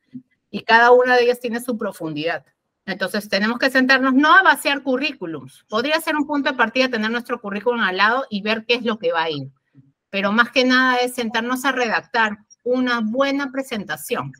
y 0.50 0.62
cada 0.62 0.90
una 0.90 1.16
de 1.16 1.24
ellas 1.24 1.40
tiene 1.40 1.60
su 1.60 1.78
profundidad. 1.78 2.44
Entonces, 2.86 3.28
tenemos 3.28 3.58
que 3.58 3.70
sentarnos 3.70 4.14
no 4.14 4.34
a 4.34 4.42
vaciar 4.42 4.82
currículums. 4.82 5.64
Podría 5.68 6.00
ser 6.00 6.16
un 6.16 6.26
punto 6.26 6.50
de 6.50 6.56
partida 6.56 6.88
tener 6.88 7.10
nuestro 7.10 7.40
currículum 7.40 7.80
al 7.80 7.96
lado 7.96 8.26
y 8.30 8.42
ver 8.42 8.64
qué 8.66 8.74
es 8.74 8.84
lo 8.84 8.98
que 8.98 9.12
va 9.12 9.24
a 9.24 9.30
ir. 9.30 9.50
Pero 10.10 10.32
más 10.32 10.50
que 10.50 10.64
nada 10.64 10.96
es 10.96 11.14
sentarnos 11.14 11.64
a 11.64 11.72
redactar 11.72 12.38
una 12.64 13.00
buena 13.00 13.50
presentación 13.50 14.32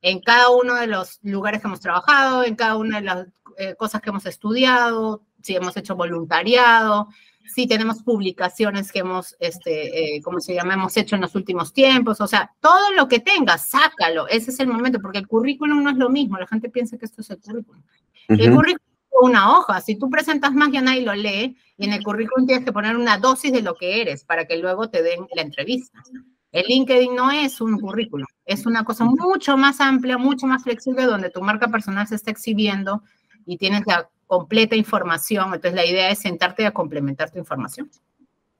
en 0.00 0.20
cada 0.20 0.50
uno 0.50 0.74
de 0.74 0.86
los 0.86 1.18
lugares 1.22 1.60
que 1.60 1.66
hemos 1.66 1.80
trabajado, 1.80 2.44
en 2.44 2.54
cada 2.54 2.76
una 2.76 2.98
de 2.98 3.04
las 3.04 3.26
eh, 3.56 3.74
cosas 3.74 4.00
que 4.00 4.10
hemos 4.10 4.26
estudiado, 4.26 5.22
si 5.42 5.56
hemos 5.56 5.76
hecho 5.76 5.96
voluntariado, 5.96 7.08
si 7.48 7.66
tenemos 7.66 8.02
publicaciones 8.02 8.92
que 8.92 9.00
hemos, 9.00 9.36
este, 9.40 10.16
eh, 10.16 10.22
¿cómo 10.22 10.40
se 10.40 10.54
llama? 10.54 10.74
Hemos 10.74 10.96
hecho 10.96 11.16
en 11.16 11.22
los 11.22 11.34
últimos 11.34 11.72
tiempos, 11.72 12.20
o 12.20 12.26
sea, 12.26 12.54
todo 12.60 12.92
lo 12.96 13.08
que 13.08 13.20
tengas, 13.20 13.68
sácalo, 13.68 14.28
ese 14.28 14.50
es 14.50 14.60
el 14.60 14.68
momento, 14.68 15.00
porque 15.00 15.18
el 15.18 15.26
currículum 15.26 15.82
no 15.82 15.90
es 15.90 15.96
lo 15.96 16.08
mismo, 16.08 16.38
la 16.38 16.46
gente 16.46 16.68
piensa 16.68 16.98
que 16.98 17.06
esto 17.06 17.22
es 17.22 17.30
el 17.30 17.38
currículum. 17.38 17.82
El 18.28 18.54
currículum 18.54 18.88
una 19.20 19.56
hoja. 19.56 19.80
Si 19.80 19.96
tú 19.96 20.08
presentas 20.10 20.52
más, 20.52 20.70
ya 20.70 20.80
nadie 20.80 21.02
lo 21.02 21.14
lee. 21.14 21.56
Y 21.76 21.86
en 21.86 21.92
el 21.92 22.02
currículum 22.02 22.46
tienes 22.46 22.64
que 22.64 22.72
poner 22.72 22.96
una 22.96 23.18
dosis 23.18 23.52
de 23.52 23.62
lo 23.62 23.74
que 23.74 24.00
eres 24.00 24.24
para 24.24 24.46
que 24.46 24.56
luego 24.56 24.90
te 24.90 25.02
den 25.02 25.26
la 25.34 25.42
entrevista. 25.42 26.02
El 26.50 26.64
LinkedIn 26.66 27.14
no 27.14 27.30
es 27.30 27.60
un 27.60 27.78
currículum, 27.78 28.26
es 28.46 28.64
una 28.64 28.82
cosa 28.82 29.04
mucho 29.04 29.58
más 29.58 29.80
amplia, 29.80 30.16
mucho 30.16 30.46
más 30.46 30.62
flexible, 30.62 31.04
donde 31.04 31.28
tu 31.28 31.42
marca 31.42 31.68
personal 31.68 32.06
se 32.06 32.14
está 32.14 32.30
exhibiendo 32.30 33.02
y 33.44 33.58
tienes 33.58 33.82
la 33.86 34.08
completa 34.28 34.76
información. 34.76 35.46
Entonces, 35.46 35.74
la 35.74 35.84
idea 35.84 36.10
es 36.10 36.20
sentarte 36.20 36.64
a 36.64 36.70
complementar 36.70 37.30
tu 37.30 37.38
información, 37.40 37.90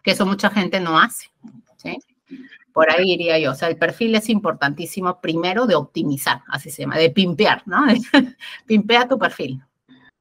que 0.03 0.11
eso 0.11 0.27
mucha 0.27 0.51
gente 0.51 0.81
no 0.81 0.99
hace. 0.99 1.31
¿sí? 1.77 1.99
Por 2.73 2.91
ahí 2.91 3.13
iría 3.13 3.39
yo. 3.39 3.53
O 3.53 3.55
sea, 3.55 3.69
el 3.69 3.77
perfil 3.77 4.17
es 4.17 4.29
importantísimo 4.29 5.21
primero 5.21 5.67
de 5.67 5.77
optimizar, 5.77 6.43
así 6.49 6.71
se 6.71 6.83
llama, 6.83 6.97
de 6.99 7.11
pimpear, 7.11 7.63
¿no? 7.67 7.87
Pimpea 8.67 9.07
tu 9.07 9.19
perfil. 9.19 9.63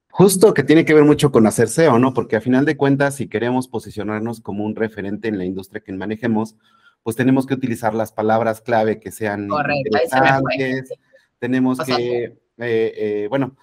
Justo 0.10 0.54
que 0.54 0.64
tiene 0.64 0.84
que 0.84 0.94
ver 0.94 1.04
mucho 1.04 1.32
con 1.32 1.46
hacer 1.48 1.70
SEO, 1.70 2.00
¿no? 2.00 2.14
Porque 2.14 2.36
a 2.36 2.42
final 2.42 2.66
de 2.66 2.76
cuentas, 2.76 3.16
si 3.16 3.28
queremos 3.28 3.68
posicionarnos 3.68 4.42
como 4.42 4.66
un 4.66 4.76
referente 4.76 5.28
en 5.28 5.38
la 5.38 5.46
industria 5.46 5.82
que 5.82 5.94
manejemos, 5.94 6.56
pues 7.04 7.16
tenemos 7.16 7.46
que 7.46 7.54
utilizar 7.54 7.94
las 7.94 8.12
palabras 8.12 8.60
clave 8.60 9.00
que 9.00 9.12
sean 9.12 9.48
interesantes. 9.48 10.94
Tenemos 11.40 11.80
que, 11.80 12.24
eh, 12.24 12.34
eh, 12.58 13.28
bueno, 13.30 13.56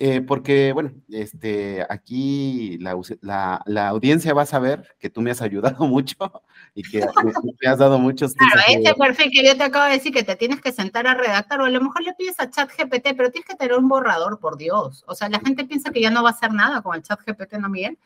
eh, 0.00 0.20
porque, 0.22 0.72
bueno, 0.72 0.92
este, 1.08 1.86
aquí 1.88 2.78
la, 2.78 3.60
audiencia 3.88 4.34
va 4.34 4.42
a 4.42 4.46
saber 4.46 4.96
que 4.98 5.08
tú 5.08 5.20
me 5.20 5.30
has 5.30 5.40
ayudado 5.40 5.86
mucho 5.86 6.16
y 6.74 6.82
que 6.82 7.00
me, 7.00 7.68
has 7.68 7.78
dado 7.78 7.98
muchos 7.98 8.34
tips. 8.34 8.52
Claro, 8.52 8.68
este 8.68 8.94
perfil 8.94 9.30
que 9.30 9.46
yo 9.46 9.56
te 9.56 9.62
acabo 9.62 9.84
de 9.86 9.92
decir 9.92 10.12
que 10.12 10.24
te 10.24 10.34
tienes 10.34 10.60
que 10.60 10.72
sentar 10.72 11.06
a 11.06 11.14
redactar, 11.14 11.60
o 11.60 11.64
a 11.64 11.70
lo 11.70 11.80
mejor 11.80 12.02
le 12.02 12.12
pides 12.14 12.40
a 12.40 12.50
ChatGPT, 12.50 13.14
pero 13.16 13.30
tienes 13.30 13.48
que 13.48 13.54
tener 13.54 13.76
un 13.76 13.88
borrador, 13.88 14.40
por 14.40 14.56
Dios. 14.56 15.04
O 15.06 15.14
sea, 15.14 15.28
la 15.28 15.38
gente 15.38 15.64
piensa 15.64 15.92
que 15.92 16.00
ya 16.00 16.10
no 16.10 16.22
va 16.22 16.30
a 16.30 16.32
hacer 16.32 16.52
nada 16.52 16.82
con 16.82 16.96
el 16.96 17.02
ChatGPT, 17.02 17.54
¿no, 17.54 17.68
Miguel? 17.68 17.96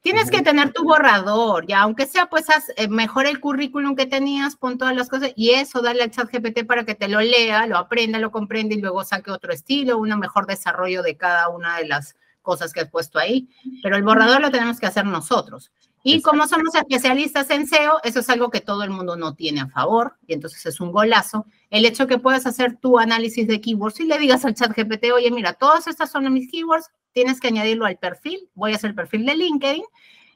Tienes 0.00 0.30
que 0.30 0.42
tener 0.42 0.72
tu 0.72 0.84
borrador, 0.84 1.66
ya, 1.66 1.80
aunque 1.80 2.06
sea, 2.06 2.26
pues, 2.26 2.48
haz, 2.50 2.70
eh, 2.76 2.88
mejor 2.88 3.26
el 3.26 3.40
currículum 3.40 3.96
que 3.96 4.06
tenías, 4.06 4.56
pon 4.56 4.78
todas 4.78 4.94
las 4.94 5.08
cosas 5.08 5.32
y 5.34 5.50
eso, 5.50 5.82
dale 5.82 6.02
al 6.02 6.10
chat 6.10 6.30
GPT 6.30 6.64
para 6.64 6.84
que 6.84 6.94
te 6.94 7.08
lo 7.08 7.20
lea, 7.20 7.66
lo 7.66 7.76
aprenda, 7.76 8.18
lo 8.18 8.30
comprenda 8.30 8.74
y 8.74 8.80
luego 8.80 9.02
saque 9.04 9.30
otro 9.30 9.52
estilo, 9.52 9.98
un 9.98 10.16
mejor 10.18 10.46
desarrollo 10.46 11.02
de 11.02 11.16
cada 11.16 11.48
una 11.48 11.78
de 11.78 11.88
las 11.88 12.14
cosas 12.42 12.72
que 12.72 12.80
has 12.80 12.90
puesto 12.90 13.18
ahí. 13.18 13.48
Pero 13.82 13.96
el 13.96 14.02
borrador 14.02 14.40
lo 14.40 14.50
tenemos 14.50 14.78
que 14.78 14.86
hacer 14.86 15.04
nosotros. 15.04 15.72
Y 16.02 16.22
como 16.22 16.46
somos 16.46 16.74
especialistas 16.74 17.50
en 17.50 17.66
SEO, 17.66 17.98
eso 18.04 18.20
es 18.20 18.30
algo 18.30 18.50
que 18.50 18.60
todo 18.60 18.82
el 18.84 18.90
mundo 18.90 19.16
no 19.16 19.34
tiene 19.34 19.60
a 19.60 19.68
favor, 19.68 20.16
y 20.26 20.32
entonces 20.32 20.64
es 20.64 20.80
un 20.80 20.92
golazo. 20.92 21.46
El 21.70 21.84
hecho 21.84 22.06
que 22.06 22.18
puedas 22.18 22.46
hacer 22.46 22.76
tu 22.76 22.98
análisis 22.98 23.46
de 23.46 23.60
keywords 23.60 24.00
y 24.00 24.04
le 24.04 24.18
digas 24.18 24.44
al 24.44 24.54
chat 24.54 24.72
GPT, 24.76 25.12
oye, 25.12 25.30
mira, 25.30 25.54
todas 25.54 25.86
estas 25.86 26.10
son 26.10 26.32
mis 26.32 26.50
keywords, 26.50 26.90
tienes 27.12 27.40
que 27.40 27.48
añadirlo 27.48 27.84
al 27.84 27.98
perfil, 27.98 28.48
voy 28.54 28.72
a 28.72 28.76
hacer 28.76 28.90
el 28.90 28.96
perfil 28.96 29.26
de 29.26 29.34
LinkedIn, 29.34 29.84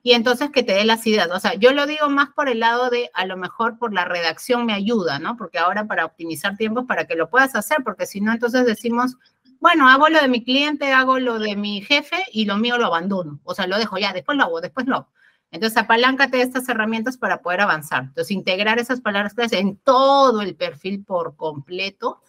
y 0.02 0.12
entonces 0.12 0.50
que 0.50 0.64
te 0.64 0.72
dé 0.72 0.84
las 0.84 1.06
ideas. 1.06 1.28
O 1.30 1.38
sea, 1.38 1.54
yo 1.54 1.72
lo 1.72 1.86
digo 1.86 2.10
más 2.10 2.30
por 2.30 2.48
el 2.48 2.60
lado 2.60 2.90
de, 2.90 3.10
a 3.14 3.24
lo 3.24 3.36
mejor 3.36 3.78
por 3.78 3.94
la 3.94 4.04
redacción 4.04 4.66
me 4.66 4.72
ayuda, 4.72 5.20
¿no? 5.20 5.36
Porque 5.36 5.58
ahora 5.58 5.86
para 5.86 6.04
optimizar 6.04 6.56
tiempos, 6.56 6.86
para 6.86 7.06
que 7.06 7.14
lo 7.14 7.30
puedas 7.30 7.54
hacer, 7.54 7.78
porque 7.84 8.06
si 8.06 8.20
no, 8.20 8.32
entonces 8.32 8.66
decimos, 8.66 9.16
bueno, 9.60 9.88
hago 9.88 10.08
lo 10.08 10.20
de 10.20 10.26
mi 10.26 10.42
cliente, 10.42 10.90
hago 10.92 11.20
lo 11.20 11.38
de 11.38 11.54
mi 11.54 11.82
jefe 11.82 12.24
y 12.32 12.46
lo 12.46 12.56
mío 12.56 12.78
lo 12.78 12.86
abandono. 12.86 13.38
O 13.44 13.54
sea, 13.54 13.68
lo 13.68 13.78
dejo 13.78 13.96
ya, 13.96 14.12
después 14.12 14.36
lo 14.36 14.42
hago, 14.44 14.60
después 14.60 14.88
lo 14.88 14.96
hago. 14.96 15.08
Entonces, 15.52 15.76
apaláncate 15.76 16.38
de 16.38 16.42
estas 16.42 16.68
herramientas 16.68 17.18
para 17.18 17.42
poder 17.42 17.60
avanzar. 17.60 18.04
Entonces, 18.04 18.30
integrar 18.30 18.78
esas 18.78 19.00
palabras 19.00 19.34
claves 19.34 19.52
en 19.52 19.76
todo 19.76 20.40
el 20.40 20.56
perfil 20.56 21.04
por 21.04 21.36
completo 21.36 22.22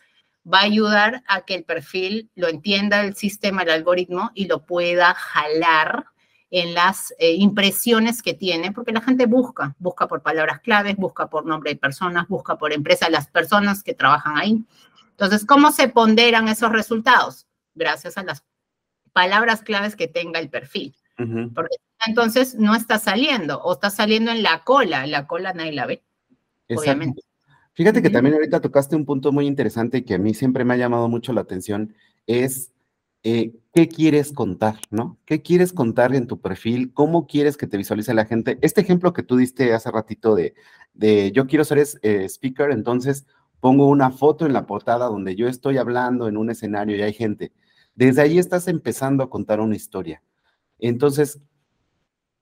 va 0.52 0.60
a 0.60 0.64
ayudar 0.64 1.24
a 1.28 1.42
que 1.42 1.56
el 1.56 1.64
perfil 1.64 2.30
lo 2.36 2.50
entienda 2.50 3.02
el 3.02 3.16
sistema, 3.16 3.64
el 3.64 3.70
algoritmo 3.70 4.32
y 4.34 4.46
lo 4.48 4.66
pueda 4.66 5.14
jalar 5.14 6.06
en 6.52 6.74
las 6.74 7.16
eh, 7.18 7.32
impresiones 7.32 8.22
que 8.22 8.34
tiene, 8.34 8.74
porque 8.74 8.92
la 8.92 9.02
gente 9.02 9.26
busca, 9.26 9.74
busca 9.80 10.08
por 10.08 10.22
palabras 10.22 10.60
claves, 10.60 10.98
busca 10.98 11.28
por 11.28 11.46
nombre 11.46 11.72
de 11.72 11.78
personas, 11.78 12.28
busca 12.28 12.58
por 12.58 12.74
empresa, 12.74 13.10
las 13.10 13.28
personas 13.28 13.82
que 13.84 13.94
trabajan 13.94 14.38
ahí. 14.38 14.64
Entonces, 15.12 15.46
¿cómo 15.46 15.72
se 15.72 15.88
ponderan 15.88 16.50
esos 16.50 16.72
resultados? 16.72 17.48
Gracias 17.74 18.18
a 18.18 18.24
las 18.24 18.44
palabras 19.14 19.62
claves 19.62 19.96
que 19.96 20.08
tenga 20.08 20.40
el 20.40 20.50
perfil. 20.50 20.94
Porque 21.16 21.78
entonces 22.08 22.56
no 22.56 22.76
está 22.76 23.00
saliendo 23.00 23.62
o 23.62 23.74
está 23.74 23.90
saliendo 23.90 24.32
en 24.32 24.44
la 24.44 24.64
cola, 24.64 25.08
la 25.08 25.28
cola 25.28 25.54
nadie 25.54 25.74
la 25.74 25.86
ve, 25.86 26.04
obviamente. 26.76 27.22
Fíjate 27.74 28.02
que 28.02 28.10
también 28.10 28.36
ahorita 28.36 28.62
tocaste 28.62 28.96
un 28.96 29.06
punto 29.06 29.32
muy 29.32 29.48
interesante 29.48 30.06
que 30.06 30.14
a 30.14 30.20
mí 30.20 30.34
siempre 30.34 30.64
me 30.64 30.76
ha 30.76 30.78
llamado 30.78 31.10
mucho 31.10 31.34
la 31.34 31.42
atención, 31.42 31.96
es 32.28 32.72
eh, 33.24 33.56
qué 33.74 33.88
quieres 33.88 34.32
contar, 34.32 34.76
¿no? 34.92 35.18
¿Qué 35.26 35.42
quieres 35.42 35.74
contar 35.74 36.14
en 36.14 36.28
tu 36.28 36.40
perfil? 36.40 36.94
¿Cómo 36.94 37.26
quieres 37.26 37.58
que 37.58 37.68
te 37.68 37.78
visualice 37.78 38.14
la 38.14 38.26
gente? 38.26 38.60
Este 38.62 38.82
ejemplo 38.82 39.14
que 39.14 39.24
tú 39.24 39.38
diste 39.38 39.74
hace 39.74 39.90
ratito 39.90 40.36
de, 40.36 40.54
de 40.94 41.32
yo 41.32 41.48
quiero 41.48 41.64
ser 41.64 41.80
eh, 41.80 42.26
speaker, 42.26 42.70
entonces 42.72 43.26
pongo 43.60 43.88
una 43.88 44.12
foto 44.12 44.46
en 44.46 44.54
la 44.54 44.66
portada 44.66 45.06
donde 45.06 45.36
yo 45.36 45.48
estoy 45.48 45.78
hablando 45.78 46.28
en 46.28 46.36
un 46.36 46.50
escenario 46.52 46.98
y 46.98 47.02
hay 47.02 47.14
gente. 47.14 47.54
Desde 47.96 48.22
ahí 48.22 48.38
estás 48.38 48.68
empezando 48.68 49.24
a 49.24 49.30
contar 49.30 49.62
una 49.62 49.76
historia. 49.76 50.22
Entonces, 50.80 51.40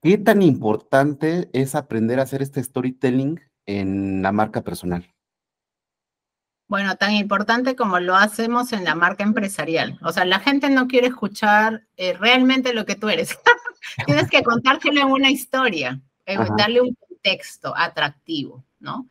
¿Qué 0.04 0.18
tan 0.18 0.42
importante 0.42 1.48
es 1.54 1.76
aprender 1.76 2.20
a 2.20 2.24
hacer 2.24 2.42
este 2.42 2.64
storytelling 2.64 3.40
en 3.68 4.24
la 4.24 4.32
marca 4.32 4.64
personal? 4.64 5.14
Bueno, 6.68 6.96
tan 6.96 7.14
importante 7.14 7.76
como 7.76 8.00
lo 8.00 8.16
hacemos 8.16 8.74
en 8.74 8.84
la 8.84 8.96
marca 8.96 9.24
empresarial. 9.24 10.00
O 10.02 10.12
sea, 10.12 10.26
la 10.26 10.40
gente 10.40 10.72
no 10.72 10.88
quiere 10.88 11.08
escuchar 11.08 11.86
eh, 11.98 12.14
realmente 12.14 12.74
lo 12.74 12.86
que 12.86 12.96
tú 12.96 13.10
eres. 13.10 13.38
Tienes 14.08 14.28
que 14.30 14.42
contártelo 14.42 15.02
en 15.02 15.08
una 15.08 15.30
historia, 15.30 16.02
darle 16.58 16.82
un 16.82 16.96
contexto 16.96 17.74
atractivo, 17.78 18.64
¿no? 18.80 19.06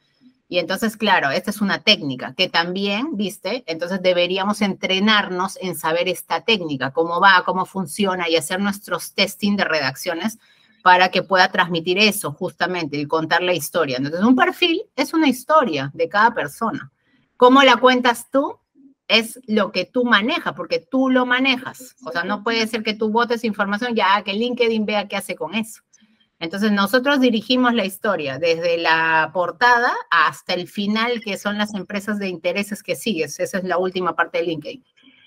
Y 0.48 0.59
entonces, 0.59 0.96
claro, 0.96 1.31
esta 1.31 1.50
es 1.50 1.61
una 1.61 1.83
técnica 1.83 2.35
que 2.35 2.48
también, 2.48 3.16
viste, 3.16 3.62
entonces 3.68 4.03
deberíamos 4.03 4.61
entrenarnos 4.62 5.57
en 5.61 5.76
saber 5.76 6.09
esta 6.09 6.40
técnica, 6.40 6.90
cómo 6.90 7.20
va, 7.20 7.44
cómo 7.44 7.66
funciona 7.66 8.29
y 8.29 8.35
hacer 8.35 8.59
nuestros 8.59 9.14
testing 9.14 9.55
de 9.55 9.64
redacciones 9.64 10.38
para 10.83 11.11
que 11.11 11.23
pueda 11.23 11.51
transmitir 11.51 11.99
eso 11.99 12.33
justamente 12.33 12.97
y 12.97 13.07
contar 13.07 13.43
la 13.43 13.55
historia. 13.55 13.99
Entonces, 13.99 14.23
un 14.23 14.37
perfil 14.37 14.83
es 14.97 15.12
una 15.12 15.29
historia 15.29 15.90
de 15.95 16.09
cada 16.09 16.35
persona. 16.35 16.90
¿Cómo 17.37 17.62
la 17.62 17.77
cuentas 17.77 18.31
tú? 18.31 18.59
Es 19.09 19.40
lo 19.47 19.73
que 19.73 19.85
tú 19.85 20.05
manejas, 20.05 20.55
porque 20.55 20.79
tú 20.79 21.11
lo 21.11 21.27
manejas. 21.27 21.97
O 22.05 22.12
sea, 22.12 22.23
no 22.23 22.45
puede 22.45 22.66
ser 22.66 22.83
que 22.83 22.95
tú 22.95 23.11
votes 23.11 23.45
información 23.45 23.95
ya 23.95 24.23
que 24.23 24.33
LinkedIn 24.33 24.87
vea 24.87 25.09
qué 25.09 25.16
hace 25.16 25.35
con 25.35 25.55
eso. 25.55 25.83
Entonces, 26.38 26.73
nosotros 26.73 27.21
dirigimos 27.21 27.75
la 27.75 27.85
historia 27.85 28.38
desde 28.38 28.79
la 28.79 29.31
portada 29.35 29.93
hasta 30.11 30.55
el 30.55 30.69
final, 30.69 31.21
que 31.21 31.37
son 31.37 31.59
las 31.59 31.75
empresas 31.75 32.19
de 32.19 32.29
intereses 32.29 32.83
que 32.83 32.97
sigues. 32.97 33.38
Esa 33.40 33.59
es 33.59 33.64
la 33.64 33.77
última 33.77 34.16
parte 34.16 34.38
de 34.38 34.45
LinkedIn. 34.45 34.85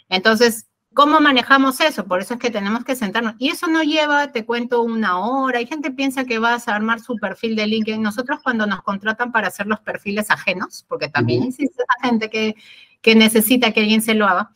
Entonces, 0.09 0.67
¿Cómo 0.93 1.19
manejamos 1.19 1.79
eso? 1.81 2.05
Por 2.05 2.21
eso 2.21 2.35
es 2.35 2.39
que 2.39 2.51
tenemos 2.51 2.83
que 2.83 2.95
sentarnos. 2.95 3.35
Y 3.39 3.49
eso 3.49 3.67
no 3.67 3.83
lleva, 3.83 4.31
te 4.31 4.45
cuento, 4.45 4.81
una 4.81 5.19
hora. 5.19 5.59
Hay 5.59 5.65
gente 5.65 5.89
que 5.89 5.95
piensa 5.95 6.25
que 6.25 6.39
vas 6.39 6.67
a 6.67 6.75
armar 6.75 6.99
su 6.99 7.15
perfil 7.15 7.55
de 7.55 7.67
LinkedIn. 7.67 8.01
Nosotros 8.01 8.39
cuando 8.43 8.65
nos 8.67 8.83
contratan 8.83 9.31
para 9.31 9.47
hacer 9.47 9.67
los 9.67 9.79
perfiles 9.79 10.29
ajenos, 10.29 10.85
porque 10.87 11.09
también 11.09 11.43
existe 11.43 11.81
esa 11.81 12.07
gente 12.07 12.29
que, 12.29 12.55
que 13.01 13.15
necesita 13.15 13.71
que 13.71 13.81
alguien 13.81 14.01
se 14.01 14.13
lo 14.13 14.27
haga, 14.27 14.51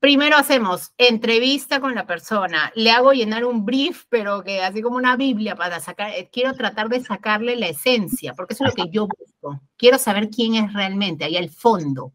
primero 0.00 0.36
hacemos 0.36 0.92
entrevista 0.98 1.80
con 1.80 1.94
la 1.94 2.06
persona, 2.06 2.72
le 2.74 2.90
hago 2.90 3.12
llenar 3.12 3.44
un 3.44 3.64
brief, 3.64 4.04
pero 4.08 4.42
que 4.42 4.62
así 4.62 4.82
como 4.82 4.96
una 4.96 5.16
Biblia 5.16 5.56
para 5.56 5.80
sacar, 5.80 6.10
eh, 6.12 6.28
quiero 6.32 6.52
tratar 6.54 6.88
de 6.88 7.02
sacarle 7.02 7.56
la 7.56 7.68
esencia, 7.68 8.34
porque 8.34 8.54
eso 8.54 8.64
es 8.64 8.70
lo 8.70 8.84
que 8.84 8.90
yo 8.90 9.08
busco. 9.08 9.60
Quiero 9.76 9.98
saber 9.98 10.30
quién 10.30 10.54
es 10.54 10.72
realmente, 10.72 11.24
ahí 11.24 11.36
al 11.36 11.50
fondo. 11.50 12.12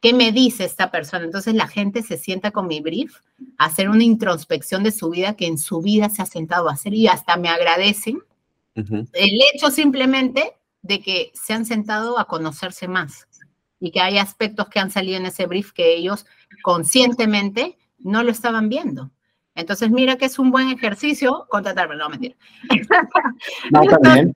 ¿Qué 0.00 0.12
me 0.12 0.30
dice 0.30 0.64
esta 0.64 0.90
persona? 0.90 1.24
Entonces 1.24 1.54
la 1.54 1.66
gente 1.66 2.02
se 2.02 2.16
sienta 2.16 2.50
con 2.52 2.68
mi 2.68 2.80
brief 2.80 3.16
a 3.58 3.66
hacer 3.66 3.88
una 3.88 4.04
introspección 4.04 4.84
de 4.84 4.92
su 4.92 5.10
vida 5.10 5.34
que 5.34 5.46
en 5.46 5.58
su 5.58 5.80
vida 5.80 6.08
se 6.08 6.22
ha 6.22 6.26
sentado 6.26 6.68
a 6.68 6.72
hacer 6.72 6.94
y 6.94 7.08
hasta 7.08 7.36
me 7.36 7.48
agradecen 7.48 8.22
el 8.74 9.40
hecho 9.52 9.70
simplemente 9.70 10.52
de 10.82 11.00
que 11.00 11.32
se 11.34 11.52
han 11.52 11.66
sentado 11.66 12.18
a 12.18 12.26
conocerse 12.26 12.86
más 12.86 13.26
y 13.80 13.90
que 13.90 14.00
hay 14.00 14.18
aspectos 14.18 14.68
que 14.68 14.78
han 14.78 14.90
salido 14.90 15.16
en 15.16 15.26
ese 15.26 15.46
brief 15.46 15.72
que 15.72 15.96
ellos 15.96 16.26
conscientemente 16.62 17.76
no 17.98 18.22
lo 18.22 18.30
estaban 18.30 18.68
viendo. 18.68 19.10
Entonces, 19.54 19.90
mira 19.90 20.16
que 20.16 20.26
es 20.26 20.38
un 20.38 20.52
buen 20.52 20.68
ejercicio 20.68 21.46
contratarme, 21.48 21.96
no 21.96 22.08
mentira. 22.08 22.36
No, 23.72 23.82
también. 23.82 24.32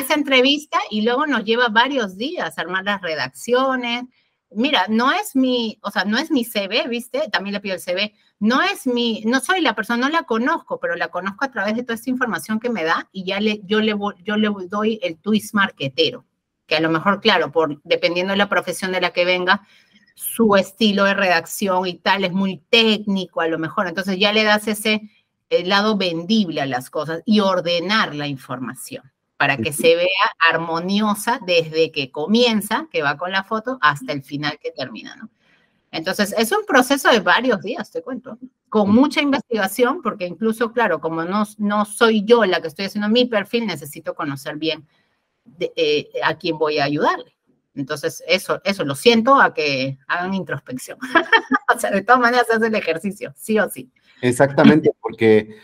Esa 0.00 0.14
entrevista 0.14 0.78
y 0.90 1.02
luego 1.02 1.26
nos 1.26 1.44
lleva 1.44 1.68
varios 1.68 2.16
días 2.16 2.58
armar 2.58 2.84
las 2.84 3.00
redacciones. 3.00 4.04
Mira, 4.50 4.86
no 4.88 5.12
es 5.12 5.34
mi, 5.34 5.78
o 5.82 5.90
sea, 5.90 6.04
no 6.04 6.18
es 6.18 6.30
mi 6.30 6.44
CV, 6.44 6.86
¿viste? 6.88 7.28
También 7.30 7.54
le 7.54 7.60
pido 7.60 7.74
el 7.74 7.80
CV. 7.80 8.14
No 8.38 8.62
es 8.62 8.86
mi, 8.86 9.22
no 9.26 9.40
soy 9.40 9.60
la 9.60 9.74
persona, 9.74 10.06
no 10.06 10.12
la 10.12 10.24
conozco, 10.24 10.78
pero 10.78 10.94
la 10.94 11.08
conozco 11.08 11.44
a 11.44 11.50
través 11.50 11.74
de 11.74 11.82
toda 11.82 11.94
esta 11.94 12.10
información 12.10 12.60
que 12.60 12.70
me 12.70 12.84
da 12.84 13.08
y 13.12 13.24
ya 13.24 13.40
le, 13.40 13.60
yo 13.64 13.80
le, 13.80 13.94
yo 14.22 14.36
le 14.36 14.48
doy 14.68 15.00
el 15.02 15.18
twist 15.18 15.54
marketero, 15.54 16.26
que 16.66 16.76
a 16.76 16.80
lo 16.80 16.90
mejor, 16.90 17.20
claro, 17.20 17.50
por, 17.50 17.80
dependiendo 17.82 18.32
de 18.32 18.38
la 18.38 18.48
profesión 18.48 18.92
de 18.92 19.00
la 19.00 19.12
que 19.12 19.24
venga, 19.24 19.66
su 20.14 20.56
estilo 20.56 21.04
de 21.04 21.14
redacción 21.14 21.86
y 21.86 21.94
tal 21.94 22.24
es 22.24 22.32
muy 22.32 22.58
técnico 22.70 23.40
a 23.40 23.48
lo 23.48 23.58
mejor. 23.58 23.86
Entonces 23.86 24.18
ya 24.18 24.32
le 24.32 24.44
das 24.44 24.68
ese 24.68 25.10
lado 25.50 25.96
vendible 25.96 26.60
a 26.60 26.66
las 26.66 26.90
cosas 26.90 27.22
y 27.24 27.40
ordenar 27.40 28.14
la 28.14 28.26
información 28.26 29.12
para 29.36 29.56
que 29.56 29.72
se 29.72 29.96
vea 29.96 30.06
armoniosa 30.50 31.40
desde 31.46 31.92
que 31.92 32.10
comienza, 32.10 32.88
que 32.90 33.02
va 33.02 33.16
con 33.16 33.32
la 33.32 33.44
foto, 33.44 33.78
hasta 33.80 34.12
el 34.12 34.22
final 34.22 34.58
que 34.60 34.70
termina, 34.70 35.14
¿no? 35.16 35.30
Entonces, 35.92 36.34
es 36.36 36.52
un 36.52 36.64
proceso 36.66 37.10
de 37.10 37.20
varios 37.20 37.62
días, 37.62 37.90
te 37.90 38.02
cuento, 38.02 38.38
con 38.68 38.90
mucha 38.94 39.22
investigación, 39.22 40.02
porque 40.02 40.26
incluso, 40.26 40.72
claro, 40.72 41.00
como 41.00 41.24
no, 41.24 41.44
no 41.58 41.84
soy 41.84 42.24
yo 42.24 42.44
la 42.44 42.60
que 42.60 42.68
estoy 42.68 42.86
haciendo 42.86 43.08
mi 43.08 43.24
perfil, 43.24 43.66
necesito 43.66 44.14
conocer 44.14 44.56
bien 44.56 44.86
eh, 45.58 46.08
a 46.22 46.34
quién 46.36 46.58
voy 46.58 46.78
a 46.78 46.84
ayudarle. 46.84 47.36
Entonces, 47.74 48.22
eso, 48.26 48.60
eso 48.64 48.84
lo 48.84 48.94
siento 48.94 49.40
a 49.40 49.54
que 49.54 49.98
hagan 50.08 50.34
introspección. 50.34 50.98
o 51.74 51.78
sea, 51.78 51.90
de 51.90 52.02
todas 52.02 52.20
maneras, 52.20 52.46
hace 52.50 52.66
el 52.66 52.74
ejercicio, 52.74 53.32
sí 53.36 53.58
o 53.58 53.68
sí. 53.68 53.90
Exactamente, 54.20 54.90
porque 55.00 55.56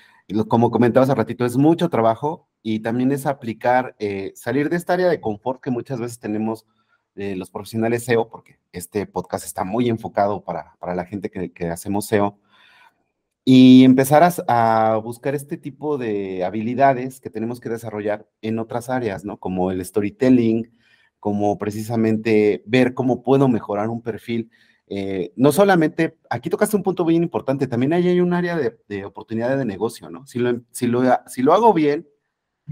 como 0.48 0.70
comentaba 0.70 1.04
hace 1.04 1.14
ratito, 1.14 1.44
es 1.44 1.56
mucho 1.56 1.88
trabajo 1.88 2.48
y 2.62 2.80
también 2.80 3.12
es 3.12 3.26
aplicar, 3.26 3.96
eh, 3.98 4.32
salir 4.36 4.68
de 4.68 4.76
esta 4.76 4.94
área 4.94 5.08
de 5.08 5.20
confort 5.20 5.60
que 5.62 5.70
muchas 5.70 5.98
veces 6.00 6.18
tenemos 6.18 6.66
eh, 7.16 7.36
los 7.36 7.50
profesionales 7.50 8.04
SEO, 8.04 8.28
porque 8.28 8.58
este 8.72 9.06
podcast 9.06 9.44
está 9.44 9.64
muy 9.64 9.88
enfocado 9.88 10.42
para, 10.44 10.76
para 10.78 10.94
la 10.94 11.04
gente 11.04 11.30
que, 11.30 11.52
que, 11.52 11.68
hacemos 11.68 12.06
SEO, 12.06 12.38
y 13.44 13.84
empezar 13.84 14.22
a, 14.48 15.00
buscar 15.02 15.34
este 15.34 15.56
tipo 15.56 15.98
de 15.98 16.44
habilidades 16.44 17.20
que 17.20 17.30
tenemos 17.30 17.60
que 17.60 17.68
desarrollar 17.68 18.28
en 18.40 18.58
otras 18.60 18.88
áreas, 18.88 19.24
¿no? 19.24 19.38
Como 19.38 19.72
el 19.72 19.84
storytelling, 19.84 20.72
como 21.18 21.58
precisamente 21.58 22.62
ver 22.66 22.94
cómo 22.94 23.22
puedo 23.22 23.48
mejorar 23.48 23.88
un 23.88 24.02
perfil. 24.02 24.50
Eh, 24.86 25.32
no 25.36 25.50
solamente, 25.52 26.18
aquí 26.30 26.50
tocaste 26.50 26.76
un 26.76 26.82
punto 26.82 27.04
bien 27.04 27.22
importante, 27.24 27.66
también 27.66 27.92
hay 27.92 28.20
un 28.20 28.32
área 28.32 28.56
de, 28.56 28.78
de 28.88 29.04
oportunidad 29.04 29.56
de 29.58 29.64
negocio, 29.64 30.08
¿no? 30.10 30.26
Si 30.26 30.38
lo, 30.38 30.60
si, 30.70 30.86
lo, 30.86 31.02
si 31.26 31.42
lo 31.42 31.52
hago 31.52 31.72
bien, 31.72 32.06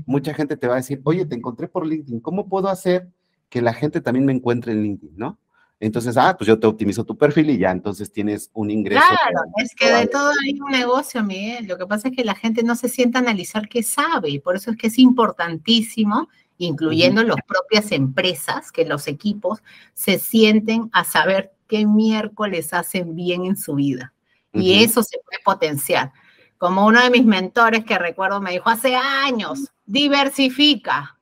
mucha 0.06 0.34
gente 0.34 0.56
te 0.56 0.66
va 0.66 0.74
a 0.74 0.76
decir, 0.76 1.00
oye, 1.04 1.26
te 1.26 1.34
encontré 1.34 1.68
por 1.68 1.86
LinkedIn, 1.86 2.20
¿cómo 2.20 2.48
puedo 2.48 2.68
hacer 2.68 3.08
que 3.48 3.60
la 3.62 3.74
gente 3.74 4.00
también 4.00 4.24
me 4.24 4.32
encuentre 4.32 4.72
en 4.72 4.82
LinkedIn, 4.82 5.16
¿no? 5.16 5.38
Entonces, 5.80 6.16
ah, 6.18 6.36
pues 6.36 6.46
yo 6.46 6.60
te 6.60 6.66
optimizo 6.66 7.04
tu 7.04 7.16
perfil 7.16 7.48
y 7.50 7.58
ya, 7.58 7.70
entonces 7.70 8.12
tienes 8.12 8.50
un 8.52 8.70
ingreso. 8.70 9.02
Claro, 9.06 9.40
es 9.56 9.74
que 9.74 9.90
de 9.90 10.06
todo 10.06 10.30
hay 10.44 10.60
un 10.60 10.70
negocio, 10.70 11.24
Miguel. 11.24 11.66
Lo 11.66 11.78
que 11.78 11.86
pasa 11.86 12.08
es 12.08 12.16
que 12.16 12.22
la 12.22 12.34
gente 12.34 12.62
no 12.62 12.76
se 12.76 12.90
sienta 12.90 13.18
a 13.18 13.22
analizar 13.22 13.66
qué 13.66 13.82
sabe, 13.82 14.28
y 14.28 14.38
por 14.38 14.56
eso 14.56 14.70
es 14.70 14.76
que 14.76 14.88
es 14.88 14.98
importantísimo, 14.98 16.28
incluyendo 16.58 17.22
las 17.22 17.38
propias 17.46 17.92
empresas, 17.92 18.70
que 18.70 18.84
los 18.84 19.08
equipos 19.08 19.62
se 19.94 20.18
sienten 20.18 20.90
a 20.92 21.04
saber 21.04 21.52
qué 21.66 21.86
miércoles 21.86 22.74
hacen 22.74 23.16
bien 23.16 23.46
en 23.46 23.56
su 23.56 23.74
vida. 23.74 24.12
Y 24.52 24.84
eso 24.84 25.02
se 25.02 25.18
puede 25.24 25.40
potenciar. 25.42 26.12
Como 26.60 26.84
uno 26.84 27.00
de 27.00 27.08
mis 27.08 27.24
mentores 27.24 27.86
que 27.86 27.98
recuerdo 27.98 28.38
me 28.38 28.50
dijo 28.50 28.68
hace 28.68 28.94
años, 28.94 29.72
diversifica. 29.86 31.18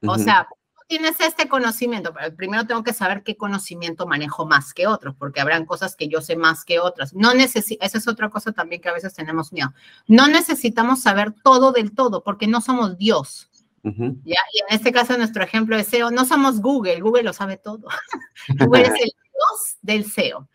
O 0.00 0.16
sea, 0.16 0.48
tienes 0.86 1.20
este 1.20 1.46
conocimiento, 1.46 2.14
pero 2.14 2.34
primero 2.34 2.66
tengo 2.66 2.82
que 2.82 2.94
saber 2.94 3.22
qué 3.22 3.36
conocimiento 3.36 4.06
manejo 4.06 4.46
más 4.46 4.72
que 4.72 4.86
otros, 4.86 5.14
porque 5.18 5.42
habrán 5.42 5.66
cosas 5.66 5.94
que 5.94 6.08
yo 6.08 6.22
sé 6.22 6.36
más 6.36 6.64
que 6.64 6.80
otras. 6.80 7.12
No 7.12 7.34
necesito, 7.34 7.84
esa 7.84 7.98
es 7.98 8.08
otra 8.08 8.30
cosa 8.30 8.52
también 8.52 8.80
que 8.80 8.88
a 8.88 8.94
veces 8.94 9.12
tenemos 9.12 9.52
miedo. 9.52 9.74
No 10.06 10.26
necesitamos 10.26 11.02
saber 11.02 11.34
todo 11.44 11.72
del 11.72 11.94
todo, 11.94 12.24
porque 12.24 12.46
no 12.46 12.62
somos 12.62 12.96
Dios. 12.96 13.50
¿ya? 13.82 14.40
Y 14.54 14.60
en 14.60 14.70
este 14.70 14.90
caso, 14.90 15.18
nuestro 15.18 15.44
ejemplo 15.44 15.76
de 15.76 15.84
SEO, 15.84 16.10
no 16.10 16.24
somos 16.24 16.62
Google, 16.62 17.00
Google 17.00 17.24
lo 17.24 17.34
sabe 17.34 17.58
todo. 17.58 17.88
Google 18.58 18.84
es 18.84 18.94
el 18.94 19.12
Dios 19.12 19.76
del 19.82 20.10
SEO. 20.10 20.48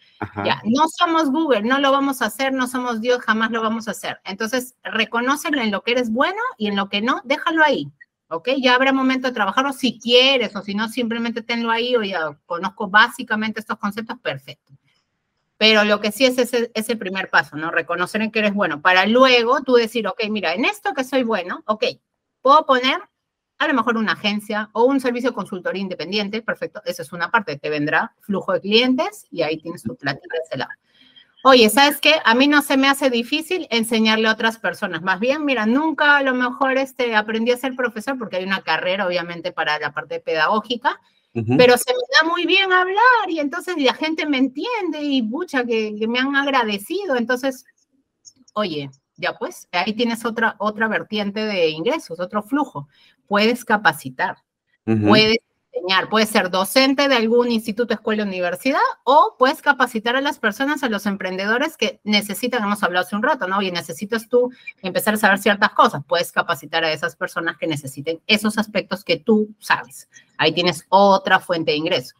Ya, 0.45 0.62
no 0.65 0.88
somos 0.88 1.31
Google, 1.31 1.63
no 1.63 1.79
lo 1.79 1.91
vamos 1.91 2.21
a 2.21 2.25
hacer, 2.25 2.53
no 2.53 2.67
somos 2.67 3.01
Dios, 3.01 3.21
jamás 3.21 3.51
lo 3.51 3.62
vamos 3.62 3.88
a 3.88 3.91
hacer. 3.91 4.19
Entonces, 4.25 4.75
reconócelo 4.83 5.62
en 5.62 5.71
lo 5.71 5.81
que 5.83 5.91
eres 5.91 6.12
bueno 6.12 6.41
y 6.57 6.67
en 6.67 6.75
lo 6.75 6.89
que 6.89 7.01
no, 7.01 7.21
déjalo 7.23 7.63
ahí. 7.63 7.91
¿ok? 8.33 8.49
Ya 8.57 8.75
habrá 8.75 8.91
momento 8.91 9.27
de 9.27 9.33
trabajarlo 9.33 9.73
si 9.73 9.99
quieres 9.99 10.55
o 10.55 10.62
si 10.62 10.73
no, 10.73 10.89
simplemente 10.89 11.41
tenlo 11.41 11.69
ahí 11.69 11.95
o 11.95 12.03
ya 12.03 12.38
conozco 12.45 12.88
básicamente 12.89 13.59
estos 13.59 13.77
conceptos, 13.77 14.17
perfecto. 14.19 14.73
Pero 15.57 15.83
lo 15.83 15.99
que 16.01 16.12
sí 16.12 16.25
es 16.25 16.38
ese, 16.38 16.71
ese 16.73 16.95
primer 16.95 17.29
paso, 17.29 17.55
¿no? 17.55 17.71
Reconocer 17.71 18.21
en 18.21 18.31
que 18.31 18.39
eres 18.39 18.53
bueno, 18.53 18.81
para 18.81 19.05
luego 19.05 19.62
tú 19.62 19.75
decir, 19.75 20.07
ok, 20.07 20.23
mira, 20.29 20.53
en 20.55 20.65
esto 20.65 20.93
que 20.93 21.03
soy 21.03 21.23
bueno, 21.23 21.63
ok, 21.67 21.86
puedo 22.41 22.65
poner 22.65 23.01
a 23.63 23.67
lo 23.69 23.73
mejor 23.73 23.97
una 23.97 24.13
agencia 24.13 24.69
o 24.73 24.86
un 24.86 24.99
servicio 24.99 25.32
de 25.32 25.36
consultoría 25.36 25.82
independiente, 25.82 26.41
perfecto, 26.41 26.82
esa 26.86 27.02
es 27.02 27.13
una 27.13 27.32
parte, 27.32 27.58
te 27.58 27.69
vendrá 27.69 28.13
flujo 28.21 28.54
de 28.54 28.62
clientes 28.62 29.28
y 29.32 29.41
ahí 29.41 29.58
tienes 29.58 29.84
tu 29.84 29.95
platita 29.95 30.36
de 30.52 30.58
lado. 30.58 30.71
Oye, 31.45 31.69
¿sabes 31.69 31.99
qué? 31.99 32.13
A 32.23 32.36
mí 32.36 32.47
no 32.47 32.62
se 32.62 32.78
me 32.78 32.88
hace 32.88 33.10
difícil 33.10 33.67
enseñarle 33.69 34.30
a 34.30 34.32
otras 34.32 34.58
personas. 34.60 35.02
Más 35.02 35.19
bien, 35.19 35.43
mira, 35.43 35.65
nunca 35.65 36.15
a 36.15 36.23
lo 36.23 36.34
mejor 36.34 36.78
este, 36.78 37.17
aprendí 37.17 37.52
a 37.52 37.58
ser 37.58 37.76
profesor 37.76 38.17
porque 38.17 38.38
hay 38.38 38.45
una 38.45 38.62
carrera, 38.62 39.06
obviamente, 39.06 39.52
para 39.52 39.78
la 39.78 39.91
parte 39.91 40.21
pedagógica, 40.21 41.02
pero 41.34 41.78
se 41.78 41.91
me 41.91 41.99
da 42.21 42.30
muy 42.30 42.45
bien 42.45 42.71
hablar 42.71 43.28
y 43.28 43.39
entonces 43.39 43.76
la 43.78 43.93
gente 43.93 44.26
me 44.26 44.38
entiende 44.38 45.02
y 45.02 45.21
mucha 45.21 45.65
que, 45.65 45.93
me 46.08 46.19
han 46.19 46.34
agradecido. 46.34 47.17
Entonces, 47.17 47.65
oye, 48.54 48.89
ya 49.17 49.34
pues, 49.38 49.67
ahí 49.73 49.91
tienes 49.93 50.23
otra, 50.23 50.56
otra 50.60 50.88
vertiente 50.88 51.45
de 51.45 51.71
ingresos, 51.71 52.21
otro 52.21 52.41
flujo. 52.41 52.88
Puedes 53.27 53.65
capacitar, 53.65 54.38
puedes 54.86 55.38
enseñar, 55.71 56.09
puedes 56.09 56.29
ser 56.29 56.49
docente 56.49 57.07
de 57.07 57.15
algún 57.15 57.51
instituto, 57.51 57.93
escuela, 57.93 58.23
universidad, 58.23 58.79
o 59.03 59.36
puedes 59.39 59.62
capacitar 59.62 60.15
a 60.15 60.21
las 60.21 60.39
personas, 60.39 60.83
a 60.83 60.89
los 60.89 61.05
emprendedores 61.05 61.77
que 61.77 61.99
necesitan, 62.03 62.63
hemos 62.63 62.83
hablado 62.83 63.05
hace 63.05 63.15
un 63.15 63.23
rato, 63.23 63.47
¿no? 63.47 63.57
Oye, 63.57 63.71
necesitas 63.71 64.29
tú 64.29 64.51
empezar 64.81 65.15
a 65.15 65.17
saber 65.17 65.39
ciertas 65.39 65.71
cosas, 65.71 66.03
puedes 66.07 66.31
capacitar 66.31 66.83
a 66.83 66.91
esas 66.91 67.15
personas 67.15 67.57
que 67.57 67.67
necesiten 67.67 68.21
esos 68.27 68.57
aspectos 68.57 69.03
que 69.03 69.17
tú 69.17 69.49
sabes. 69.59 70.09
Ahí 70.38 70.53
tienes 70.53 70.86
otra 70.89 71.39
fuente 71.39 71.71
de 71.71 71.77
ingreso. 71.77 72.15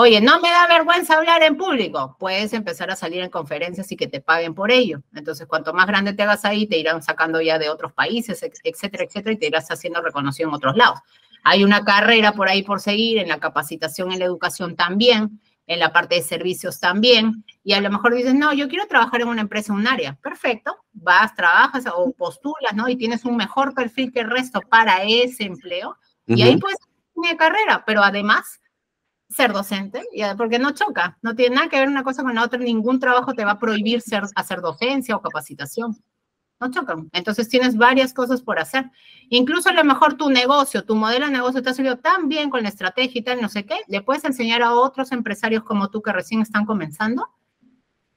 Oye, 0.00 0.20
no 0.20 0.38
me 0.38 0.48
da 0.48 0.68
vergüenza 0.68 1.16
hablar 1.16 1.42
en 1.42 1.56
público. 1.56 2.14
Puedes 2.20 2.52
empezar 2.52 2.88
a 2.88 2.94
salir 2.94 3.20
en 3.20 3.30
conferencias 3.30 3.90
y 3.90 3.96
que 3.96 4.06
te 4.06 4.20
paguen 4.20 4.54
por 4.54 4.70
ello. 4.70 5.02
Entonces, 5.12 5.48
cuanto 5.48 5.74
más 5.74 5.88
grande 5.88 6.12
te 6.12 6.22
hagas 6.22 6.44
ahí, 6.44 6.68
te 6.68 6.78
irán 6.78 7.02
sacando 7.02 7.40
ya 7.40 7.58
de 7.58 7.68
otros 7.68 7.92
países, 7.94 8.40
etcétera, 8.62 9.02
etcétera, 9.02 9.32
y 9.32 9.38
te 9.38 9.48
irás 9.48 9.68
haciendo 9.72 10.00
reconocido 10.00 10.50
en 10.50 10.54
otros 10.54 10.76
lados. 10.76 11.00
Hay 11.42 11.64
una 11.64 11.84
carrera 11.84 12.30
por 12.30 12.48
ahí 12.48 12.62
por 12.62 12.80
seguir, 12.80 13.18
en 13.18 13.26
la 13.26 13.40
capacitación, 13.40 14.12
en 14.12 14.20
la 14.20 14.26
educación 14.26 14.76
también, 14.76 15.40
en 15.66 15.80
la 15.80 15.92
parte 15.92 16.14
de 16.14 16.22
servicios 16.22 16.78
también, 16.78 17.44
y 17.64 17.72
a 17.72 17.80
lo 17.80 17.90
mejor 17.90 18.14
dices, 18.14 18.34
no, 18.34 18.52
yo 18.52 18.68
quiero 18.68 18.86
trabajar 18.86 19.22
en 19.22 19.26
una 19.26 19.40
empresa, 19.40 19.72
en 19.72 19.80
un 19.80 19.88
área. 19.88 20.14
Perfecto, 20.22 20.76
vas, 20.92 21.34
trabajas 21.34 21.86
o 21.92 22.12
postulas, 22.12 22.72
¿no? 22.72 22.88
Y 22.88 22.94
tienes 22.94 23.24
un 23.24 23.36
mejor 23.36 23.74
perfil 23.74 24.12
que 24.12 24.20
el 24.20 24.30
resto 24.30 24.60
para 24.60 25.02
ese 25.02 25.42
empleo, 25.42 25.96
y 26.24 26.40
ahí 26.42 26.56
puedes 26.56 26.78
tener 27.16 27.36
carrera, 27.36 27.82
pero 27.84 28.04
además 28.04 28.60
ser 29.28 29.52
docente, 29.52 30.04
porque 30.36 30.58
no 30.58 30.72
choca, 30.72 31.18
no 31.22 31.34
tiene 31.34 31.56
nada 31.56 31.68
que 31.68 31.78
ver 31.78 31.88
una 31.88 32.02
cosa 32.02 32.22
con 32.22 32.34
la 32.34 32.44
otra, 32.44 32.58
ningún 32.58 32.98
trabajo 32.98 33.34
te 33.34 33.44
va 33.44 33.52
a 33.52 33.58
prohibir 33.58 34.00
ser, 34.00 34.24
hacer 34.34 34.60
docencia 34.60 35.16
o 35.16 35.20
capacitación 35.20 35.96
no 36.60 36.70
chocan. 36.70 37.08
Entonces 37.12 37.48
tienes 37.48 37.76
varias 37.76 38.12
cosas 38.12 38.42
por 38.42 38.58
hacer. 38.58 38.90
Incluso 39.28 39.68
a 39.68 39.72
lo 39.72 39.84
mejor 39.84 40.14
tu 40.14 40.30
negocio, 40.30 40.84
tu 40.84 40.94
modelo 40.94 41.26
de 41.26 41.32
negocio 41.32 41.62
te 41.62 41.70
ha 41.70 41.74
salido 41.74 41.98
tan 41.98 42.28
bien 42.28 42.50
con 42.50 42.62
la 42.62 42.68
estrategia 42.68 43.20
y 43.20 43.22
tal, 43.22 43.40
no 43.40 43.48
sé 43.48 43.64
qué, 43.64 43.76
le 43.86 44.02
puedes 44.02 44.24
enseñar 44.24 44.62
a 44.62 44.74
otros 44.74 45.12
empresarios 45.12 45.64
como 45.64 45.88
tú 45.88 46.02
que 46.02 46.12
recién 46.12 46.40
están 46.40 46.64
comenzando 46.66 47.28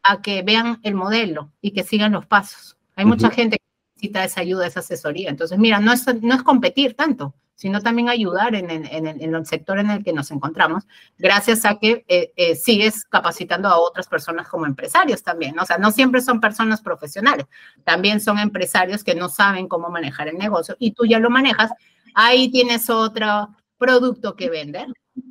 a 0.04 0.22
que 0.22 0.42
vean 0.42 0.80
el 0.84 0.96
modelo 0.96 1.52
y 1.62 1.72
que 1.72 1.84
sigan 1.84 2.14
los 2.14 2.26
pasos. 2.26 2.78
Hay 2.96 3.06
mucha 3.06 3.30
gente 3.30 3.58
que 3.58 3.66
necesita 3.96 4.24
esa 4.24 4.42
ayuda, 4.42 4.66
esa 4.66 4.80
asesoría. 4.80 5.30
Entonces, 5.30 5.60
mira, 5.60 5.80
no 5.80 5.94
es, 5.94 6.06
no 6.22 6.36
es 6.36 6.44
competir 6.44 6.96
tanto, 6.96 7.36
sino 7.62 7.80
también 7.80 8.10
ayudar 8.10 8.56
en, 8.56 8.72
el 8.72 9.46
sector 9.46 9.78
en 9.78 9.92
el 9.92 10.04
que 10.04 10.14
nos 10.14 10.32
encontramos, 10.32 10.88
gracias 11.20 11.64
a 11.64 11.76
que 11.76 12.04
eh, 12.08 12.34
eh, 12.36 12.56
sigues 12.56 13.06
capacitando 13.06 13.70
a 13.70 13.78
otras 13.78 14.08
personas 14.08 14.48
como 14.48 14.66
empresarios 14.66 15.22
también. 15.22 15.60
O 15.60 15.66
sea, 15.68 15.78
no 15.78 15.92
siempre 15.92 16.22
son 16.22 16.42
personas 16.42 16.82
profesionales, 16.82 17.46
también 17.84 18.20
son 18.20 18.40
empresarios 18.40 19.04
que 19.04 19.14
no 19.14 19.30
saben 19.30 19.68
cómo 19.68 19.92
manejar 19.92 20.28
el 20.28 20.40
negocio 20.40 20.76
y 20.80 20.94
tú 20.94 21.06
ya 21.06 21.20
lo 21.20 21.30
manejas. 21.30 21.70
Ahí 22.16 22.50
tienes 22.50 22.90
otro 22.90 23.50
producto 23.78 24.36
que 24.36 24.50
vender 24.50 24.88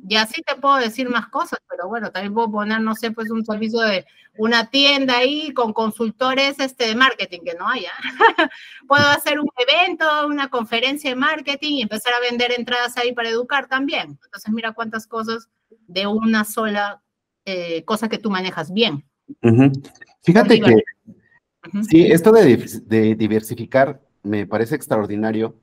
y 0.07 0.15
así 0.15 0.41
te 0.41 0.55
puedo 0.55 0.77
decir 0.77 1.09
más 1.09 1.27
cosas, 1.27 1.59
pero 1.69 1.87
bueno, 1.87 2.11
también 2.11 2.33
puedo 2.33 2.51
poner, 2.51 2.81
no 2.81 2.95
sé, 2.95 3.11
pues 3.11 3.31
un 3.31 3.45
servicio 3.45 3.79
de 3.81 4.05
una 4.37 4.69
tienda 4.69 5.17
ahí 5.17 5.53
con 5.53 5.73
consultores 5.73 6.59
este, 6.59 6.87
de 6.87 6.95
marketing, 6.95 7.39
que 7.43 7.55
no 7.55 7.67
haya. 7.67 7.91
puedo 8.87 9.05
hacer 9.07 9.39
un 9.39 9.49
evento, 9.57 10.05
una 10.27 10.49
conferencia 10.49 11.09
de 11.09 11.15
marketing 11.15 11.73
y 11.73 11.81
empezar 11.81 12.13
a 12.13 12.19
vender 12.19 12.51
entradas 12.51 12.97
ahí 12.97 13.13
para 13.13 13.29
educar 13.29 13.67
también. 13.67 14.19
Entonces, 14.23 14.51
mira 14.51 14.73
cuántas 14.73 15.07
cosas 15.07 15.49
de 15.87 16.07
una 16.07 16.43
sola 16.45 17.01
eh, 17.45 17.83
cosa 17.85 18.07
que 18.07 18.19
tú 18.19 18.29
manejas 18.29 18.71
bien. 18.71 19.05
Fíjate 20.23 20.61
que, 20.61 20.83
sí, 21.89 22.11
esto 22.11 22.31
de, 22.31 22.57
de 22.85 23.15
diversificar 23.15 24.01
me 24.23 24.45
parece 24.45 24.75
extraordinario 24.75 25.60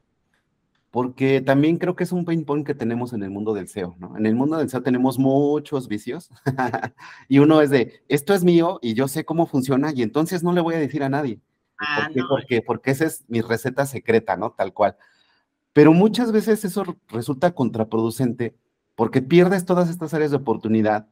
porque 0.99 1.41
también 1.41 1.79
creo 1.79 1.95
que 1.95 2.03
es 2.03 2.11
un 2.11 2.25
pain 2.25 2.45
point 2.45 2.67
que 2.67 2.75
tenemos 2.75 3.13
en 3.13 3.23
el 3.23 3.31
mundo 3.31 3.55
del 3.55 3.69
SEO, 3.69 3.95
¿no? 4.01 4.17
En 4.17 4.27
el 4.27 4.35
mundo 4.35 4.57
del 4.57 4.69
SEO 4.69 4.83
tenemos 4.83 5.17
muchos 5.17 5.87
vicios 5.87 6.29
y 7.29 7.39
uno 7.39 7.63
es 7.63 7.71
de, 7.71 8.03
esto 8.09 8.35
es 8.35 8.43
mío 8.43 8.81
y 8.83 8.95
yo 8.95 9.07
sé 9.07 9.25
cómo 9.25 9.47
funciona 9.47 9.93
y 9.95 10.03
entonces 10.03 10.43
no 10.43 10.53
le 10.53 10.61
voy 10.61 10.75
a 10.75 10.81
decir 10.81 11.05
a 11.05 11.09
nadie. 11.09 11.41
Ah, 11.79 12.01
¿Por 12.03 12.15
qué? 12.15 12.21
no. 12.21 12.29
Porque, 12.29 12.63
porque 12.63 12.91
esa 12.91 13.05
es 13.05 13.25
mi 13.29 13.43
receta 13.43 13.87
secreta, 13.87 14.37
¿no? 14.37 14.51
Tal 14.51 14.75
cual. 14.75 14.97
Pero 15.73 15.93
muchas 15.93 16.33
veces 16.33 16.65
eso 16.65 16.83
resulta 17.11 17.53
contraproducente 17.53 18.57
porque 18.97 19.23
pierdes 19.23 19.67
todas 19.67 19.91
estas 19.91 20.15
áreas 20.15 20.33
de 20.33 20.39
oportunidad 20.39 21.07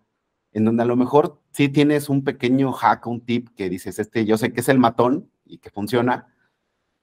en 0.51 0.65
donde 0.65 0.83
a 0.83 0.87
lo 0.87 0.97
mejor 0.97 1.41
sí 1.53 1.69
tienes 1.69 2.09
un 2.09 2.25
pequeño 2.25 2.73
hack, 2.73 3.07
un 3.07 3.21
tip 3.21 3.51
que 3.55 3.69
dices, 3.69 4.01
este, 4.01 4.25
yo 4.25 4.37
sé 4.37 4.53
que 4.53 4.63
es 4.63 4.69
el 4.69 4.81
matón 4.81 5.31
y 5.45 5.59
que 5.59 5.71
funciona, 5.71 6.35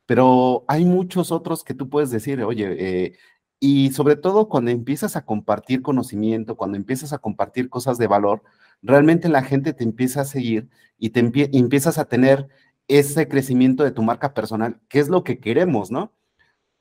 pero 0.06 0.66
hay 0.68 0.86
muchos 0.86 1.32
otros 1.32 1.64
que 1.64 1.74
tú 1.74 1.90
puedes 1.90 2.12
decir, 2.12 2.44
oye, 2.44 2.76
eh, 2.78 3.18
y 3.60 3.92
sobre 3.92 4.18
todo 4.18 4.50
cuando 4.50 4.72
empiezas 4.72 5.16
a 5.16 5.26
compartir 5.26 5.82
conocimiento, 5.82 6.58
cuando 6.58 6.78
empiezas 6.78 7.14
a 7.14 7.20
compartir 7.20 7.70
cosas 7.70 7.98
de 7.98 8.08
valor, 8.08 8.44
realmente 8.82 9.30
la 9.30 9.44
gente 9.44 9.74
te 9.74 9.86
empieza 9.86 10.22
a 10.22 10.26
seguir 10.26 10.70
y 10.98 11.12
te 11.12 11.22
empie 11.22 11.50
empiezas 11.54 11.98
a 11.98 12.06
tener 12.06 12.50
ese 12.90 13.28
crecimiento 13.30 13.84
de 13.86 13.92
tu 13.92 14.04
marca 14.04 14.34
personal, 14.34 14.82
que 14.90 15.00
es 15.00 15.08
lo 15.08 15.24
que 15.24 15.40
queremos, 15.40 15.92
¿no? 15.92 16.12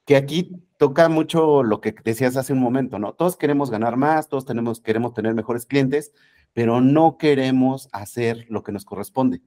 Que 0.04 0.16
aquí 0.16 0.50
toca 0.76 1.08
mucho 1.08 1.62
lo 1.62 1.80
que 1.80 1.94
decías 2.04 2.37
hace 2.37 2.52
un 2.52 2.58
momento, 2.58 2.98
¿no? 2.98 3.12
Todos 3.12 3.37
queremos 3.37 3.70
ganar 3.70 3.96
más, 3.96 4.28
todos 4.28 4.44
tenemos, 4.44 4.80
queremos 4.80 5.14
tener 5.14 5.35
mejores 5.35 5.66
clientes, 5.66 6.12
pero 6.52 6.80
no 6.80 7.16
queremos 7.16 7.88
hacer 7.92 8.46
lo 8.48 8.64
que 8.64 8.72
nos 8.72 8.85
corresponde, 8.85 9.40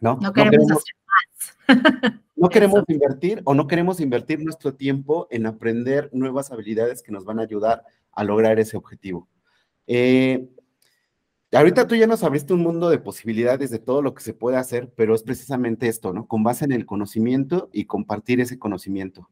¿no? 0.00 0.18
No 0.20 0.34
queremos, 0.34 0.34
no 0.34 0.50
queremos 0.50 0.72
hacer. 0.72 0.94
no 2.36 2.48
queremos 2.48 2.84
invertir 2.88 3.40
o 3.44 3.54
no 3.54 3.66
queremos 3.66 4.00
invertir 4.00 4.42
nuestro 4.42 4.74
tiempo 4.74 5.28
en 5.30 5.46
aprender 5.46 6.10
nuevas 6.12 6.50
habilidades 6.52 7.02
que 7.02 7.12
nos 7.12 7.24
van 7.24 7.38
a 7.38 7.42
ayudar 7.42 7.84
a 8.12 8.24
lograr 8.24 8.58
ese 8.58 8.76
objetivo. 8.76 9.28
Eh, 9.86 10.48
ahorita 11.52 11.86
tú 11.86 11.94
ya 11.94 12.06
nos 12.06 12.22
abriste 12.22 12.52
un 12.52 12.60
mundo 12.60 12.90
de 12.90 12.98
posibilidades 12.98 13.70
de 13.70 13.78
todo 13.78 14.02
lo 14.02 14.14
que 14.14 14.22
se 14.22 14.34
puede 14.34 14.56
hacer, 14.56 14.92
pero 14.96 15.14
es 15.14 15.22
precisamente 15.22 15.88
esto, 15.88 16.12
¿no? 16.12 16.26
Con 16.26 16.42
base 16.42 16.64
en 16.64 16.72
el 16.72 16.86
conocimiento 16.86 17.70
y 17.72 17.86
compartir 17.86 18.40
ese 18.40 18.58
conocimiento. 18.58 19.28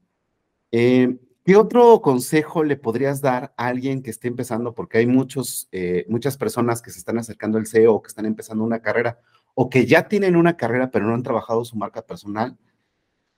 Eh, 0.72 1.18
¿Qué 1.44 1.56
otro 1.56 2.02
consejo 2.02 2.64
le 2.64 2.76
podrías 2.76 3.22
dar 3.22 3.54
a 3.56 3.68
alguien 3.68 4.02
que 4.02 4.10
esté 4.10 4.28
empezando? 4.28 4.74
Porque 4.74 4.98
hay 4.98 5.06
muchos, 5.06 5.68
eh, 5.72 6.04
muchas 6.08 6.36
personas 6.36 6.82
que 6.82 6.90
se 6.90 6.98
están 6.98 7.18
acercando 7.18 7.56
al 7.56 7.66
SEO 7.66 7.94
o 7.94 8.02
que 8.02 8.08
están 8.08 8.26
empezando 8.26 8.62
una 8.62 8.80
carrera 8.80 9.18
o 9.54 9.70
que 9.70 9.86
ya 9.86 10.08
tienen 10.08 10.36
una 10.36 10.56
carrera 10.56 10.90
pero 10.90 11.06
no 11.06 11.14
han 11.14 11.22
trabajado 11.22 11.64
su 11.64 11.76
marca 11.76 12.02
personal. 12.02 12.56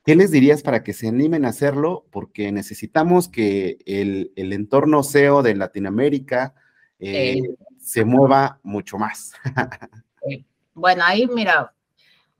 ¿Qué 0.04 0.16
les 0.16 0.32
dirías 0.32 0.62
para 0.62 0.82
que 0.82 0.92
se 0.92 1.08
animen 1.08 1.44
a 1.44 1.50
hacerlo? 1.50 2.06
Porque 2.10 2.50
necesitamos 2.50 3.28
que 3.28 3.78
el, 3.86 4.32
el 4.34 4.52
entorno 4.52 5.02
SEO 5.04 5.42
de 5.42 5.54
Latinoamérica 5.54 6.54
eh, 6.98 7.38
eh. 7.38 7.42
se 7.78 8.04
mueva 8.04 8.58
mucho 8.62 8.98
más. 8.98 9.32
bueno, 10.74 11.02
ahí 11.04 11.28
mira, 11.28 11.72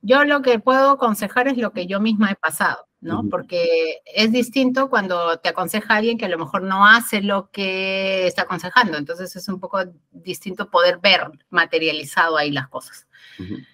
yo 0.00 0.24
lo 0.24 0.42
que 0.42 0.58
puedo 0.58 0.90
aconsejar 0.90 1.48
es 1.48 1.56
lo 1.56 1.72
que 1.72 1.86
yo 1.86 2.00
misma 2.00 2.32
he 2.32 2.36
pasado. 2.36 2.86
¿No? 3.02 3.28
Porque 3.28 4.00
es 4.06 4.32
distinto 4.32 4.88
cuando 4.88 5.38
te 5.38 5.50
aconseja 5.50 5.96
alguien 5.96 6.16
que 6.16 6.24
a 6.24 6.30
lo 6.30 6.38
mejor 6.38 6.62
no 6.62 6.86
hace 6.86 7.20
lo 7.20 7.50
que 7.50 8.26
está 8.26 8.42
aconsejando. 8.42 8.96
Entonces 8.96 9.36
es 9.36 9.48
un 9.48 9.60
poco 9.60 9.80
distinto 10.10 10.70
poder 10.70 10.98
ver 10.98 11.30
materializado 11.50 12.38
ahí 12.38 12.50
las 12.50 12.68
cosas. 12.68 13.06
Uh 13.38 13.42
-huh. 13.42 13.66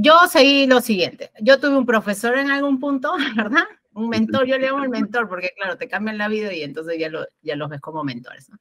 Yo 0.00 0.28
seguí 0.28 0.68
lo 0.68 0.80
siguiente. 0.80 1.32
Yo 1.40 1.58
tuve 1.58 1.76
un 1.76 1.84
profesor 1.84 2.38
en 2.38 2.52
algún 2.52 2.78
punto, 2.78 3.14
¿verdad? 3.36 3.64
Un 3.94 4.08
mentor, 4.08 4.46
yo 4.46 4.56
le 4.56 4.68
llamo 4.68 4.84
el 4.84 4.90
mentor 4.90 5.28
porque, 5.28 5.50
claro, 5.56 5.76
te 5.76 5.88
cambian 5.88 6.18
la 6.18 6.28
vida 6.28 6.52
y 6.52 6.62
entonces 6.62 7.00
ya, 7.00 7.08
lo, 7.08 7.26
ya 7.42 7.56
los 7.56 7.68
ves 7.68 7.80
como 7.80 8.04
mentores. 8.04 8.48
¿no? 8.48 8.58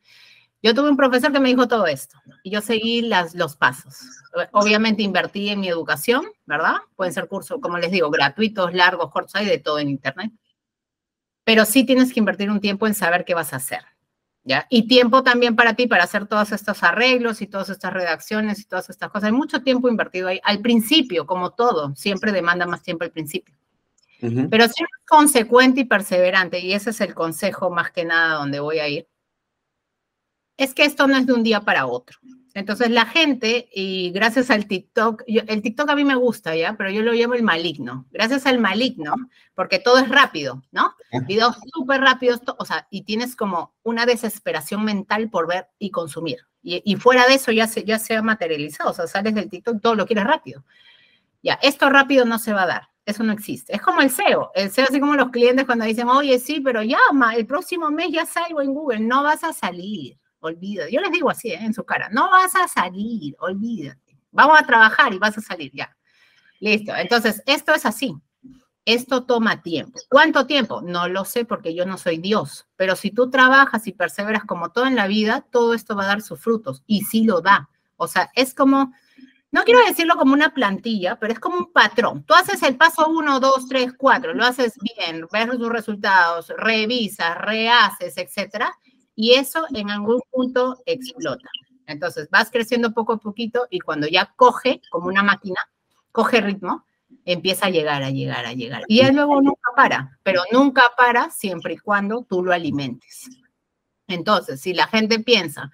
Yo 0.63 0.73
tuve 0.73 0.89
un 0.89 0.97
profesor 0.97 1.31
que 1.31 1.39
me 1.39 1.49
dijo 1.49 1.67
todo 1.67 1.85
esto 1.85 2.17
y 2.43 2.49
yo 2.49 2.61
seguí 2.61 3.01
las, 3.01 3.35
los 3.35 3.55
pasos. 3.55 3.99
Obviamente 4.51 5.03
invertí 5.03 5.49
en 5.49 5.59
mi 5.59 5.67
educación, 5.69 6.25
¿verdad? 6.45 6.77
Pueden 6.95 7.13
ser 7.13 7.27
cursos, 7.27 7.59
como 7.61 7.77
les 7.77 7.91
digo, 7.91 8.09
gratuitos, 8.09 8.73
largos, 8.73 9.11
cortos, 9.11 9.35
hay 9.35 9.45
de 9.45 9.59
todo 9.59 9.77
en 9.79 9.89
Internet. 9.89 10.31
Pero 11.43 11.63
sí 11.65 11.85
tienes 11.85 12.11
que 12.11 12.19
invertir 12.19 12.49
un 12.49 12.59
tiempo 12.59 12.87
en 12.87 12.95
saber 12.95 13.23
qué 13.23 13.35
vas 13.35 13.53
a 13.53 13.57
hacer, 13.57 13.81
¿ya? 14.43 14.65
Y 14.69 14.87
tiempo 14.87 15.23
también 15.23 15.55
para 15.55 15.75
ti, 15.75 15.87
para 15.87 16.03
hacer 16.03 16.25
todos 16.25 16.51
estos 16.51 16.83
arreglos 16.83 17.41
y 17.41 17.47
todas 17.47 17.69
estas 17.69 17.93
redacciones 17.93 18.59
y 18.59 18.65
todas 18.65 18.89
estas 18.89 19.09
cosas. 19.11 19.27
Hay 19.27 19.33
mucho 19.33 19.61
tiempo 19.61 19.87
invertido 19.87 20.27
ahí. 20.27 20.41
Al 20.43 20.59
principio, 20.59 21.27
como 21.27 21.51
todo, 21.51 21.95
siempre 21.95 22.31
demanda 22.31 22.65
más 22.65 22.81
tiempo 22.81 23.03
al 23.03 23.11
principio. 23.11 23.55
Uh 24.21 24.25
-huh. 24.25 24.49
Pero 24.49 24.63
si 24.65 24.81
eres 24.81 25.05
consecuente 25.07 25.81
y 25.81 25.85
perseverante, 25.85 26.59
y 26.59 26.73
ese 26.73 26.89
es 26.89 26.99
el 26.99 27.13
consejo 27.13 27.69
más 27.69 27.91
que 27.91 28.03
nada 28.03 28.33
donde 28.39 28.59
voy 28.59 28.79
a 28.79 28.87
ir, 28.87 29.07
es 30.57 30.73
que 30.73 30.83
esto 30.83 31.07
no 31.07 31.15
es 31.17 31.25
de 31.25 31.33
un 31.33 31.43
día 31.43 31.61
para 31.61 31.85
otro. 31.85 32.19
Entonces 32.53 32.89
la 32.89 33.05
gente, 33.05 33.69
y 33.71 34.09
gracias 34.09 34.49
al 34.49 34.65
TikTok, 34.65 35.23
yo, 35.27 35.43
el 35.45 35.61
TikTok 35.61 35.91
a 35.91 35.95
mí 35.95 36.03
me 36.03 36.15
gusta, 36.15 36.55
¿ya? 36.55 36.75
Pero 36.75 36.89
yo 36.89 37.03
lo 37.03 37.13
llamo 37.13 37.35
el 37.35 37.43
maligno. 37.43 38.07
Gracias 38.09 38.47
al 38.47 38.57
maligno, 38.57 39.13
porque 39.53 39.77
todo 39.77 39.99
es 39.99 40.09
rápido, 40.09 40.63
¿no? 40.71 40.95
Videos 41.27 41.55
súper 41.71 42.01
rápidos, 42.01 42.41
o 42.57 42.65
sea, 42.65 42.87
y 42.89 43.03
tienes 43.03 43.35
como 43.35 43.75
una 43.83 44.07
desesperación 44.07 44.83
mental 44.83 45.29
por 45.29 45.47
ver 45.47 45.67
y 45.77 45.91
consumir. 45.91 46.47
Y, 46.63 46.81
y, 46.83 46.95
fuera 46.95 47.27
de 47.27 47.35
eso 47.35 47.51
ya 47.51 47.67
se, 47.67 47.83
ya 47.83 47.99
se 47.99 48.15
ha 48.15 48.23
materializado, 48.23 48.89
o 48.89 48.93
sea, 48.93 49.05
sales 49.05 49.35
del 49.35 49.49
TikTok, 49.51 49.79
todo 49.79 49.93
lo 49.93 50.07
quieres 50.07 50.25
rápido. 50.25 50.65
Ya, 51.43 51.59
esto 51.61 51.89
rápido 51.91 52.25
no 52.25 52.39
se 52.39 52.53
va 52.53 52.63
a 52.63 52.67
dar. 52.67 52.89
Eso 53.05 53.23
no 53.23 53.33
existe. 53.33 53.75
Es 53.75 53.81
como 53.83 54.01
el 54.01 54.09
SEO. 54.09 54.51
El 54.55 54.71
SEO, 54.71 54.87
así 54.89 54.99
como 54.99 55.15
los 55.15 55.29
clientes 55.29 55.65
cuando 55.65 55.85
dicen, 55.85 56.09
oye, 56.09 56.39
sí, 56.39 56.59
pero 56.59 56.81
llama, 56.81 57.35
el 57.35 57.45
próximo 57.45 57.91
mes 57.91 58.09
ya 58.11 58.25
salgo 58.25 58.61
en 58.61 58.73
Google. 58.73 58.99
No 58.99 59.21
vas 59.23 59.43
a 59.43 59.53
salir 59.53 60.17
olvídate. 60.47 60.91
Yo 60.91 60.99
les 61.01 61.12
digo 61.12 61.29
así, 61.29 61.51
¿eh? 61.51 61.60
en 61.62 61.73
su 61.73 61.83
cara, 61.83 62.10
no 62.10 62.29
vas 62.29 62.55
a 62.55 62.67
salir, 62.67 63.36
olvídate. 63.39 64.17
Vamos 64.31 64.60
a 64.60 64.65
trabajar 64.65 65.13
y 65.13 65.19
vas 65.19 65.38
a 65.38 65.41
salir 65.41 65.71
ya. 65.73 65.95
Listo. 66.60 66.95
Entonces, 66.95 67.43
esto 67.45 67.73
es 67.73 67.86
así. 67.86 68.15
Esto 68.86 69.25
toma 69.25 69.62
tiempo. 69.62 69.99
¿Cuánto 70.10 70.45
tiempo? 70.47 70.81
No 70.81 71.07
lo 71.10 71.25
sé 71.25 71.43
porque 71.43 71.75
yo 71.75 71.86
no 71.86 71.97
soy 71.97 72.19
Dios, 72.19 72.67
pero 72.77 72.95
si 72.95 73.12
tú 73.12 73.29
trabajas 73.29 73.86
y 73.86 73.91
perseveras 73.91 74.45
como 74.45 74.71
todo 74.71 74.86
en 74.86 74.95
la 74.95 75.07
vida, 75.07 75.45
todo 75.51 75.73
esto 75.73 75.95
va 75.95 76.03
a 76.05 76.07
dar 76.07 76.21
sus 76.21 76.39
frutos 76.39 76.83
y 76.88 77.01
sí 77.01 77.25
lo 77.25 77.41
da. 77.41 77.69
O 77.97 78.07
sea, 78.07 78.31
es 78.33 78.53
como, 78.53 78.93
no 79.51 79.63
quiero 79.65 79.83
decirlo 79.86 80.15
como 80.15 80.33
una 80.33 80.53
plantilla, 80.53 81.17
pero 81.19 81.33
es 81.33 81.39
como 81.39 81.57
un 81.57 81.73
patrón. 81.73 82.23
Tú 82.23 82.33
haces 82.33 82.63
el 82.63 82.77
paso 82.77 83.10
1, 83.10 83.39
2, 83.41 83.67
3, 83.67 83.93
4, 83.97 84.33
lo 84.33 84.45
haces 84.45 84.75
bien, 84.79 85.27
ves 85.33 85.49
tus 85.49 85.69
resultados, 85.69 86.53
revisas, 86.57 87.38
rehaces, 87.39 88.15
etcétera 88.17 88.73
y 89.17 89.34
eso 89.34 89.65
en 89.73 89.89
algún 89.89 90.21
punto 90.32 90.77
explota. 90.86 91.49
Entonces 91.88 92.30
vas 92.30 92.51
creciendo 92.51 92.93
poco 92.93 93.13
a 93.13 93.17
poquito 93.17 93.67
y 93.71 93.80
cuando 93.80 94.08
ya 94.08 94.32
coge, 94.36 94.80
como 94.91 95.08
una 95.08 95.23
máquina, 95.23 95.60
coge 96.12 96.39
ritmo, 96.39 96.86
empieza 97.25 97.65
a 97.65 97.69
llegar, 97.71 98.03
a 98.03 98.12
llegar, 98.12 98.45
a 98.45 98.53
llegar. 98.53 98.84
Y 98.88 99.01
luego 99.12 99.41
nunca 99.41 99.71
para, 99.75 100.19
pero 100.21 100.43
nunca 100.51 100.84
para 100.95 101.32
siempre 101.32 101.73
y 101.73 101.77
cuando 101.77 102.25
tú 102.30 102.43
lo 102.43 102.53
alimentes. 102.53 103.27
Entonces, 104.08 104.62
si 104.62 104.75
la 104.75 104.88
gente 104.88 105.19
piensa 105.19 105.71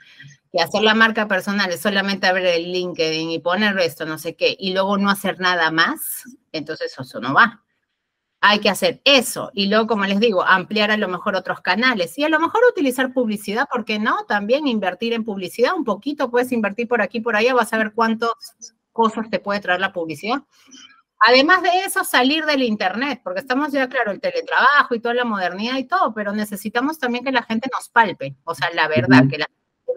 que 0.49 0.61
hacer 0.61 0.81
la 0.81 0.95
marca 0.95 1.27
personal 1.27 1.69
es 1.69 1.81
solamente 1.81 2.27
abrir 2.27 2.45
el 2.45 2.71
LinkedIn 2.71 3.29
y 3.29 3.39
poner 3.39 3.77
esto, 3.79 4.05
no 4.05 4.17
sé 4.17 4.37
qué, 4.37 4.55
y 4.57 4.71
luego 4.71 4.97
no 4.97 5.09
hacer 5.09 5.41
nada 5.41 5.69
más, 5.69 6.23
entonces 6.53 6.95
eso 6.97 7.19
no 7.19 7.33
va 7.33 7.62
hay 8.45 8.59
que 8.59 8.69
hacer 8.69 9.01
eso. 9.05 9.51
Y 9.53 9.67
luego, 9.67 9.87
como 9.87 10.03
les 10.05 10.19
digo, 10.19 10.43
ampliar 10.43 10.91
a 10.91 10.97
lo 10.97 11.07
mejor 11.07 11.33
otros 11.33 11.61
canales 11.61 12.17
y 12.19 12.25
a 12.25 12.29
lo 12.29 12.41
mejor 12.41 12.61
utilizar 12.69 13.13
publicidad, 13.13 13.69
porque 13.71 13.99
no, 13.99 14.25
también 14.25 14.67
invertir 14.67 15.13
en 15.13 15.23
publicidad 15.23 15.73
un 15.73 15.85
poquito, 15.85 16.29
puedes 16.29 16.51
invertir 16.51 16.89
por 16.89 17.01
aquí, 17.01 17.21
por 17.21 17.37
allá, 17.37 17.53
vas 17.53 17.71
a 17.71 17.77
ver 17.77 17.93
cuántas 17.93 18.31
cosas 18.91 19.29
te 19.29 19.39
puede 19.39 19.61
traer 19.61 19.79
la 19.79 19.93
publicidad. 19.93 20.43
Además 21.19 21.63
de 21.63 21.69
eso, 21.85 22.03
salir 22.03 22.43
del 22.43 22.63
Internet, 22.63 23.21
porque 23.23 23.39
estamos 23.39 23.71
ya, 23.71 23.87
claro, 23.87 24.11
el 24.11 24.19
teletrabajo 24.19 24.93
y 24.93 24.99
toda 24.99 25.13
la 25.13 25.23
modernidad 25.23 25.77
y 25.77 25.85
todo, 25.85 26.13
pero 26.13 26.33
necesitamos 26.33 26.99
también 26.99 27.23
que 27.23 27.31
la 27.31 27.43
gente 27.43 27.69
nos 27.73 27.87
palpe, 27.87 28.35
o 28.43 28.53
sea, 28.53 28.71
la 28.73 28.89
verdad, 28.89 29.23
que 29.29 29.37
la 29.37 29.47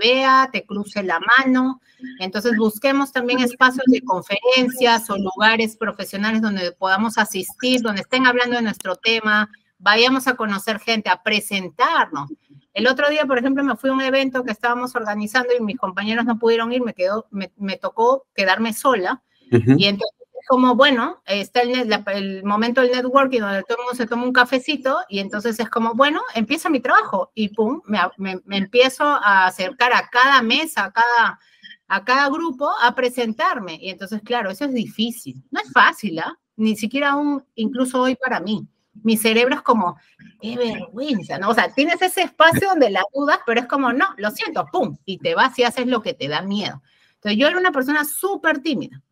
vea, 0.03 0.49
te 0.53 0.65
cruce 0.65 1.03
la 1.03 1.21
mano. 1.21 1.81
Entonces 2.19 2.57
busquemos 2.57 3.13
también 3.13 3.41
espacios 3.41 3.85
de 3.87 4.03
conferencias 4.03 5.09
o 5.11 5.17
lugares 5.17 5.77
profesionales 5.77 6.43
donde 6.43 6.73
podamos 6.73 7.19
asistir, 7.19 7.81
donde 7.81 8.03
estén 8.03 8.27
hablando 8.27 8.57
de 8.57 8.63
nuestro 8.63 8.97
tema, 8.97 9.51
vayamos 9.79 10.27
a 10.27 10.35
conocer 10.35 10.79
gente, 10.79 11.11
a 11.11 11.23
presentarnos. 11.23 12.31
El 12.75 12.87
otro 12.87 13.09
día, 13.09 13.25
por 13.25 13.39
ejemplo, 13.39 13.65
me 13.65 13.77
fui 13.77 13.91
a 13.91 13.95
un 13.95 14.03
evento 14.03 14.45
que 14.45 14.53
estábamos 14.53 14.95
organizando 14.95 15.49
y 15.59 15.63
mis 15.63 15.79
compañeros 15.79 16.27
no 16.27 16.39
pudieron 16.39 16.73
ir, 16.73 16.83
me, 16.83 16.93
quedó, 16.93 17.27
me, 17.31 17.51
me 17.57 17.77
tocó 17.77 18.27
quedarme 18.35 18.75
sola. 18.75 19.23
Uh 19.51 19.57
-huh. 19.57 19.77
Y 19.79 19.87
entonces 19.87 20.16
como, 20.47 20.75
bueno, 20.75 21.23
está 21.27 21.61
el, 21.61 21.93
el, 22.07 22.45
momento 22.45 22.81
del 22.81 22.93
networking 22.93 23.41
donde 23.41 23.63
todo 23.63 23.79
el 23.79 23.85
mundo 23.85 23.97
se 23.97 24.07
toma 24.07 24.25
un 24.25 24.33
cafecito 24.33 24.99
y 25.09 25.19
entonces 25.19 25.59
es 25.61 25.69
como, 25.69 25.95
bueno, 25.95 26.23
empieza 26.35 26.71
mi 26.71 26.81
trabajo 26.81 27.33
y 27.35 27.49
pum, 27.49 27.83
me, 27.87 27.99
me, 28.17 28.41
me 28.45 28.57
empiezo 28.57 29.05
a 29.05 29.47
acercar 29.47 29.93
a 29.93 30.09
cada 30.09 30.43
mesa, 30.43 30.85
a 30.85 30.93
cada, 30.93 31.41
a 31.89 32.05
cada 32.05 32.29
grupo 32.29 32.71
a 32.81 32.95
presentarme. 32.95 33.79
Y 33.81 33.91
entonces, 33.91 34.21
claro, 34.23 34.51
eso 34.51 34.65
es 34.65 34.73
difícil. 34.73 35.43
No 35.51 35.61
es 35.61 35.71
fácil, 35.73 36.19
¿ah? 36.19 36.33
¿eh? 36.35 36.41
Ni 36.57 36.77
siquiera 36.77 37.11
aún, 37.11 37.45
incluso 37.55 38.01
hoy 38.01 38.17
para 38.17 38.41
mí. 38.41 38.67
mi 39.03 39.17
cerebro 39.17 39.57
es 39.57 39.63
como, 39.63 39.99
qué 40.41 40.57
vergüenza, 40.57 41.39
¿no? 41.39 41.51
O 41.51 41.55
sea, 41.55 41.73
tienes 41.73 42.01
ese 42.01 42.23
espacio 42.23 42.69
donde 42.69 42.91
la 42.91 43.03
dudas, 43.13 43.41
pero 43.45 43.61
es 43.61 43.67
como, 43.67 43.93
no, 43.93 44.07
lo 44.17 44.31
siento, 44.31 44.67
pum, 44.73 44.97
y 45.05 45.19
te 45.19 45.35
vas 45.35 45.59
y 45.59 45.65
haces 45.65 45.87
lo 45.87 46.01
que 46.01 46.15
te 46.15 46.29
da 46.29 46.41
miedo. 46.41 46.83
Entonces, 47.17 47.39
yo 47.39 47.47
era 47.47 47.59
una 47.59 47.73
persona 47.73 48.05
súper 48.05 48.61
tímida, 48.61 49.03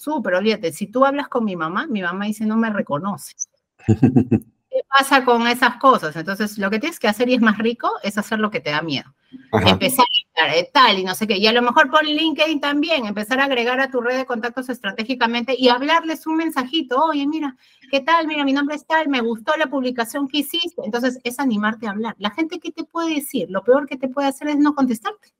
súper, 0.00 0.34
olvídate, 0.34 0.72
si 0.72 0.86
tú 0.86 1.04
hablas 1.04 1.28
con 1.28 1.44
mi 1.44 1.56
mamá, 1.56 1.86
mi 1.86 2.02
mamá 2.02 2.24
dice, 2.24 2.46
no 2.46 2.56
me 2.56 2.70
reconoces. 2.70 3.50
¿Qué 4.70 4.82
pasa 4.88 5.24
con 5.24 5.46
esas 5.48 5.76
cosas? 5.76 6.14
Entonces, 6.14 6.56
lo 6.56 6.70
que 6.70 6.78
tienes 6.78 7.00
que 7.00 7.08
hacer 7.08 7.28
y 7.28 7.34
es 7.34 7.40
más 7.40 7.58
rico 7.58 7.90
es 8.04 8.16
hacer 8.18 8.38
lo 8.38 8.50
que 8.50 8.60
te 8.60 8.70
da 8.70 8.82
miedo. 8.82 9.12
Empezar 9.52 10.06
a 10.36 10.56
eh, 10.56 10.70
tal 10.72 10.98
y 10.98 11.04
no 11.04 11.14
sé 11.14 11.26
qué. 11.26 11.36
Y 11.36 11.46
a 11.46 11.52
lo 11.52 11.60
mejor 11.60 11.90
por 11.90 12.04
LinkedIn 12.04 12.60
también, 12.60 13.04
empezar 13.04 13.40
a 13.40 13.44
agregar 13.44 13.80
a 13.80 13.90
tu 13.90 14.00
red 14.00 14.16
de 14.16 14.26
contactos 14.26 14.68
estratégicamente 14.68 15.54
y 15.58 15.68
hablarles 15.68 16.26
un 16.26 16.36
mensajito. 16.36 17.04
Oye, 17.04 17.26
mira, 17.26 17.56
¿qué 17.90 18.00
tal? 18.00 18.28
Mira, 18.28 18.44
mi 18.44 18.52
nombre 18.52 18.76
es 18.76 18.86
tal, 18.86 19.08
me 19.08 19.20
gustó 19.20 19.56
la 19.56 19.66
publicación 19.66 20.28
que 20.28 20.38
hiciste. 20.38 20.82
Entonces, 20.84 21.18
es 21.24 21.40
animarte 21.40 21.88
a 21.88 21.90
hablar. 21.90 22.14
La 22.18 22.30
gente, 22.30 22.60
¿qué 22.60 22.70
te 22.70 22.84
puede 22.84 23.16
decir? 23.16 23.50
Lo 23.50 23.64
peor 23.64 23.86
que 23.86 23.96
te 23.96 24.08
puede 24.08 24.28
hacer 24.28 24.48
es 24.48 24.56
no 24.56 24.74
contestarte. 24.74 25.34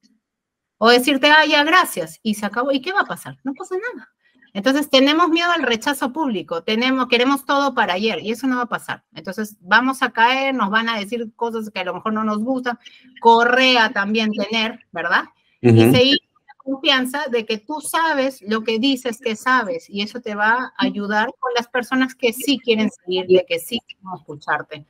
O 0.78 0.88
decirte, 0.88 1.28
ah, 1.30 1.46
ya, 1.46 1.62
gracias. 1.62 2.18
Y 2.22 2.34
se 2.34 2.46
acabó. 2.46 2.72
¿Y 2.72 2.80
qué 2.80 2.92
va 2.92 3.00
a 3.02 3.06
pasar? 3.06 3.38
No 3.44 3.54
pasa 3.54 3.76
nada. 3.94 4.08
Entonces 4.52 4.90
tenemos 4.90 5.28
miedo 5.28 5.50
al 5.52 5.62
rechazo 5.62 6.12
público, 6.12 6.62
tenemos, 6.62 7.06
queremos 7.06 7.44
todo 7.44 7.74
para 7.74 7.94
ayer 7.94 8.18
y 8.20 8.32
eso 8.32 8.46
no 8.46 8.56
va 8.56 8.62
a 8.62 8.68
pasar. 8.68 9.04
Entonces 9.14 9.56
vamos 9.60 10.02
a 10.02 10.10
caer, 10.10 10.54
nos 10.54 10.70
van 10.70 10.88
a 10.88 10.98
decir 10.98 11.30
cosas 11.36 11.70
que 11.70 11.80
a 11.80 11.84
lo 11.84 11.94
mejor 11.94 12.12
no 12.12 12.24
nos 12.24 12.38
gustan, 12.38 12.78
correa 13.20 13.92
también 13.92 14.32
tener, 14.32 14.86
¿verdad? 14.90 15.24
Y 15.60 15.70
seguir 15.92 16.18
con 16.32 16.42
la 16.46 16.54
confianza 16.56 17.24
de 17.30 17.46
que 17.46 17.58
tú 17.58 17.80
sabes 17.80 18.42
lo 18.42 18.64
que 18.64 18.78
dices 18.78 19.20
que 19.20 19.36
sabes 19.36 19.88
y 19.88 20.02
eso 20.02 20.20
te 20.20 20.34
va 20.34 20.72
a 20.76 20.84
ayudar 20.84 21.32
con 21.38 21.52
las 21.54 21.68
personas 21.68 22.14
que 22.14 22.32
sí 22.32 22.58
quieren 22.58 22.90
seguirte, 22.90 23.44
que 23.48 23.60
sí 23.60 23.80
quieren 23.86 24.18
escucharte. 24.18 24.86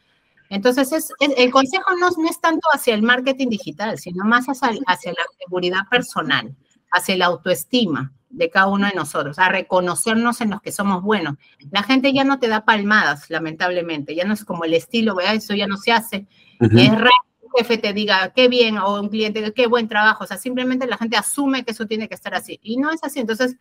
Entonces, 0.49 0.91
es, 0.93 1.13
el 1.21 1.51
consejo 1.53 1.95
no, 1.97 2.11
no, 2.11 2.29
es 2.29 2.41
tanto 2.41 2.67
hacia 2.73 2.95
el 2.95 3.03
marketing 3.03 3.51
digital, 3.51 3.99
sino 3.99 4.25
más 4.25 4.47
hacia, 4.47 4.81
hacia 4.87 5.13
la 5.13 5.25
seguridad 5.39 5.83
personal, 5.89 6.57
hacia 6.91 7.17
la 7.17 7.27
autoestima 7.27 8.13
de 8.31 8.49
cada 8.49 8.69
uno 8.69 8.87
de 8.87 8.95
nosotros, 8.95 9.39
a 9.39 9.49
reconocernos 9.49 10.41
en 10.41 10.51
los 10.51 10.63
que 10.63 10.73
somos 10.73 11.03
buenos. 11.03 11.35
La 11.71 11.83
gente 11.83 12.13
ya 12.13 12.25
no 12.25 12.39
te 12.39 12.49
da 12.49 12.65
palmadas, 12.65 13.29
lamentablemente, 13.29 14.15
ya 14.15 14.25
no 14.25 14.35
es 14.35 14.45
como 14.45 14.65
el 14.65 14.75
estilo, 14.75 15.15
¿verdad? 15.15 15.35
eso 15.35 15.55
ya 15.55 15.67
no 15.67 15.77
se 15.77 15.93
hace. 15.93 16.27
Es 16.61 16.91
raro 16.91 17.11
que 17.41 17.47
un 17.47 17.53
jefe 17.59 17.79
te 17.79 17.93
diga, 17.93 18.33
qué 18.35 18.49
bien, 18.49 18.79
o 18.79 19.01
un 19.01 19.09
cliente, 19.09 19.53
qué 19.53 19.67
buen 19.67 19.89
trabajo, 19.89 20.25
o 20.25 20.27
sea, 20.27 20.39
simplemente 20.39 20.87
la 20.87 20.97
gente 20.97 21.17
asume 21.17 21.65
que 21.65 21.73
eso 21.73 21.87
tiene 21.87 22.09
que 22.09 22.15
estar 22.15 22.35
así, 22.35 22.61
y 22.63 22.77
no 22.77 22.91
es 22.91 23.03
así, 23.03 23.21
entonces 23.21 23.57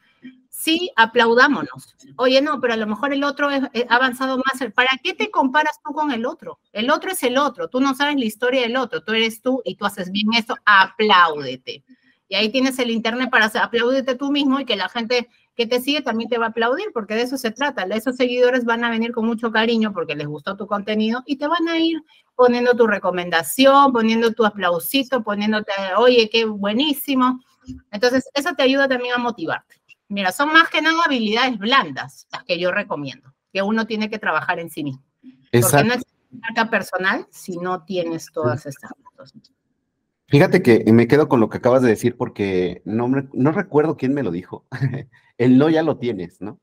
sí 0.50 0.92
aplaudámonos. 0.96 1.96
Oye, 2.18 2.42
no, 2.42 2.60
pero 2.60 2.74
a 2.74 2.78
lo 2.78 2.86
mejor 2.86 3.14
el 3.14 3.24
otro 3.24 3.50
ha 3.50 3.72
avanzado 3.90 4.38
más. 4.38 4.72
¿Para 4.74 4.90
qué 5.02 5.14
te 5.14 5.32
comparas 5.32 5.80
tú 5.84 5.94
con 5.94 6.12
el 6.12 6.26
otro? 6.26 6.60
El 6.74 6.92
otro 6.92 7.12
es 7.12 7.24
el 7.24 7.38
otro, 7.38 7.70
tú 7.70 7.80
no 7.80 7.96
sabes 7.96 8.18
la 8.18 8.26
historia 8.26 8.62
del 8.62 8.76
otro, 8.76 9.02
tú 9.02 9.14
eres 9.14 9.42
tú 9.42 9.62
y 9.64 9.76
tú 9.76 9.86
haces 9.86 10.12
bien 10.12 10.28
eso, 10.34 10.56
apláudete. 10.66 11.84
Y 12.30 12.36
ahí 12.36 12.50
tienes 12.50 12.78
el 12.78 12.92
internet 12.92 13.30
para 13.32 13.48
aplaudirte 13.48 14.16
tú 14.16 14.32
mismo 14.32 14.60
y 14.60 14.66
que 14.66 14.76
la 14.76 14.88
gente 14.88 15.28
que 15.56 15.66
te 15.66 15.82
sigue 15.82 16.02
también 16.02 16.30
te 16.30 16.38
va 16.38 16.46
a 16.46 16.50
aplaudir, 16.50 16.92
porque 16.94 17.16
de 17.16 17.24
eso 17.24 17.38
se 17.38 17.52
trata. 17.52 17.84
Esos 17.84 18.16
seguidores 18.16 18.64
van 18.64 18.84
a 18.84 18.90
venir 18.90 19.12
con 19.12 19.26
mucho 19.26 19.52
cariño 19.52 19.92
porque 19.92 20.16
les 20.16 20.28
gustó 20.28 20.56
tu 20.56 20.68
contenido 20.68 21.24
y 21.26 21.38
te 21.38 21.48
van 21.48 21.68
a 21.68 21.78
ir 21.80 22.02
poniendo 22.36 22.76
tu 22.76 22.88
recomendación, 22.88 23.92
poniendo 23.92 24.32
tu 24.32 24.46
aplausito, 24.46 25.24
poniéndote, 25.24 25.74
oye, 25.98 26.30
qué 26.30 26.46
buenísimo. 26.46 27.42
Entonces, 27.92 28.30
eso 28.34 28.54
te 28.56 28.64
ayuda 28.64 28.88
también 28.88 29.16
a 29.16 29.18
motivarte. 29.18 29.76
Mira, 30.08 30.32
son 30.32 30.54
más 30.54 30.70
que 30.70 30.82
nada 30.82 31.04
habilidades 31.06 31.58
blandas 31.58 32.28
las 32.32 32.44
que 32.44 32.58
yo 32.58 32.72
recomiendo, 32.72 33.34
que 33.52 33.62
uno 33.62 33.86
tiene 33.86 34.10
que 34.10 34.20
trabajar 34.20 34.60
en 34.60 34.70
sí 34.70 34.84
mismo. 34.84 35.04
Porque 35.52 35.84
no 35.84 35.94
es 35.96 36.04
marca 36.32 36.70
personal 36.70 37.28
si 37.32 37.58
no 37.58 37.84
tienes 37.84 38.32
todas 38.32 38.66
estas 38.66 38.92
cosas. 39.16 39.52
Fíjate 40.30 40.62
que 40.62 40.84
me 40.94 41.08
quedo 41.08 41.28
con 41.28 41.40
lo 41.40 41.50
que 41.50 41.58
acabas 41.58 41.82
de 41.82 41.90
decir 41.90 42.16
porque 42.16 42.84
no, 42.86 43.10
no 43.34 43.52
recuerdo 43.52 43.98
quién 43.98 44.14
me 44.14 44.22
lo 44.22 44.30
dijo. 44.30 44.66
el 45.40 45.58
no 45.58 45.70
ya 45.70 45.82
lo 45.82 45.98
tienes, 45.98 46.40
¿no? 46.40 46.60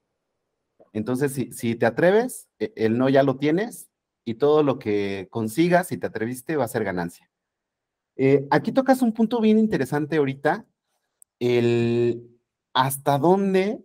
Entonces, 0.92 1.32
si, 1.50 1.74
te 1.74 1.84
atreves, 1.84 2.48
e, 2.58 2.72
el 2.76 2.96
no 2.96 3.08
ya 3.08 3.24
lo 3.24 3.36
tienes 3.36 3.90
y 4.24 4.34
todo 4.34 4.62
lo 4.62 4.78
que 4.78 5.26
consigas, 5.30 5.88
si 5.88 5.98
te 5.98 6.06
atreviste, 6.06 6.56
va 6.56 6.64
a 6.64 6.68
ser 6.68 6.84
ganancia. 6.84 7.28
Eh, 8.16 8.46
aquí 8.50 8.70
tocas 8.72 9.02
un 9.02 9.12
punto 9.12 9.40
bien 9.40 9.58
interesante 9.58 10.16
ahorita, 10.16 10.64
el 11.40 12.30
hasta 12.72 13.18
dónde, 13.18 13.84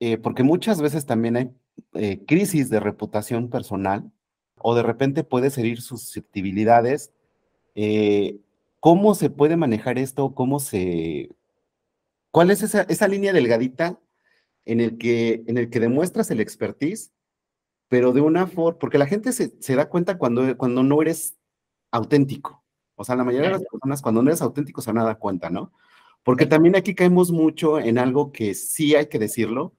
eh, 0.00 0.16
porque 0.16 0.42
muchas 0.42 0.80
veces 0.80 1.06
también 1.06 1.36
hay 1.36 1.50
eh, 1.94 2.24
crisis 2.24 2.70
de 2.70 2.80
reputación 2.80 3.50
personal 3.50 4.10
o 4.58 4.74
de 4.74 4.82
repente 4.82 5.24
puedes 5.24 5.58
herir 5.58 5.82
susceptibilidades 5.82 7.12
¿Cómo 8.86 9.16
se 9.16 9.30
puede 9.30 9.56
manejar 9.56 9.98
esto? 9.98 10.32
¿Cómo 10.32 10.60
se... 10.60 11.34
¿Cuál 12.30 12.52
es 12.52 12.62
esa, 12.62 12.82
esa 12.82 13.08
línea 13.08 13.32
delgadita 13.32 13.98
en 14.64 14.80
el, 14.80 14.96
que, 14.96 15.42
en 15.48 15.58
el 15.58 15.70
que 15.70 15.80
demuestras 15.80 16.30
el 16.30 16.38
expertise, 16.38 17.10
pero 17.88 18.12
de 18.12 18.20
una 18.20 18.46
forma, 18.46 18.78
porque 18.78 18.98
la 18.98 19.08
gente 19.08 19.32
se, 19.32 19.60
se, 19.60 19.74
da 19.74 19.88
cuenta 19.88 20.18
cuando, 20.18 20.56
cuando 20.56 20.84
no 20.84 21.02
eres 21.02 21.36
auténtico. 21.90 22.62
O 22.94 23.02
sea, 23.02 23.16
la 23.16 23.24
mayoría 23.24 23.48
de 23.48 23.54
las 23.54 23.64
personas 23.64 24.00
cuando 24.00 24.22
no 24.22 24.30
eres 24.30 24.40
auténtico 24.40 24.80
se 24.80 24.92
van 24.92 25.02
a 25.02 25.06
dar 25.06 25.18
cuenta, 25.18 25.50
¿no? 25.50 25.72
Porque 26.22 26.46
también 26.46 26.76
aquí 26.76 26.94
caemos 26.94 27.32
mucho 27.32 27.80
en 27.80 27.98
algo 27.98 28.30
que 28.30 28.54
sí 28.54 28.94
hay 28.94 29.06
que 29.06 29.18
decirlo. 29.18 29.74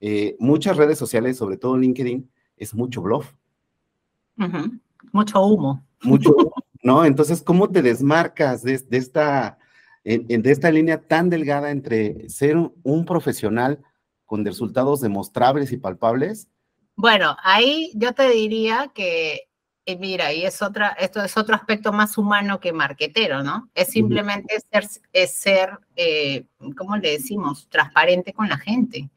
Eh, 0.00 0.34
muchas 0.38 0.78
redes 0.78 0.96
sociales, 0.96 1.36
sobre 1.36 1.58
todo 1.58 1.76
LinkedIn, 1.76 2.30
es 2.56 2.72
mucho 2.72 3.02
bluff. 3.02 3.34
Mucho 5.12 5.44
humo. 5.44 5.84
Mucho 6.02 6.30
humo. 6.34 6.54
¿No? 6.86 7.04
Entonces, 7.04 7.42
¿cómo 7.42 7.68
te 7.68 7.82
desmarcas 7.82 8.62
de, 8.62 8.80
esta, 8.92 9.58
de 10.04 10.50
esta 10.52 10.70
línea 10.70 11.02
tan 11.02 11.28
delgada 11.28 11.72
entre 11.72 12.30
ser 12.30 12.56
un, 12.56 13.04
profesional 13.04 13.82
con 14.24 14.44
resultados 14.44 15.00
demostrables 15.00 15.72
y 15.72 15.78
palpables? 15.78 16.48
Bueno, 16.94 17.36
ahí 17.42 17.90
yo 17.96 18.12
te 18.12 18.30
diría 18.30 18.92
que, 18.94 19.48
eh, 19.84 19.96
mira, 19.98 20.32
y 20.32 20.44
es 20.44 20.62
otra, 20.62 20.90
esto 20.90 21.24
es 21.24 21.36
otro 21.36 21.56
aspecto 21.56 21.92
más 21.92 22.16
humano 22.18 22.60
que 22.60 22.72
marquetero, 22.72 23.42
¿no? 23.42 23.68
Es 23.74 23.88
simplemente 23.88 24.54
ser, 24.70 24.86
es 25.12 25.32
ser 25.32 25.80
eh, 25.96 26.44
¿cómo 26.76 26.96
le 26.98 27.10
decimos? 27.10 27.68
Transparente 27.68 28.32
con 28.32 28.48
la 28.48 28.58
gente. 28.58 29.10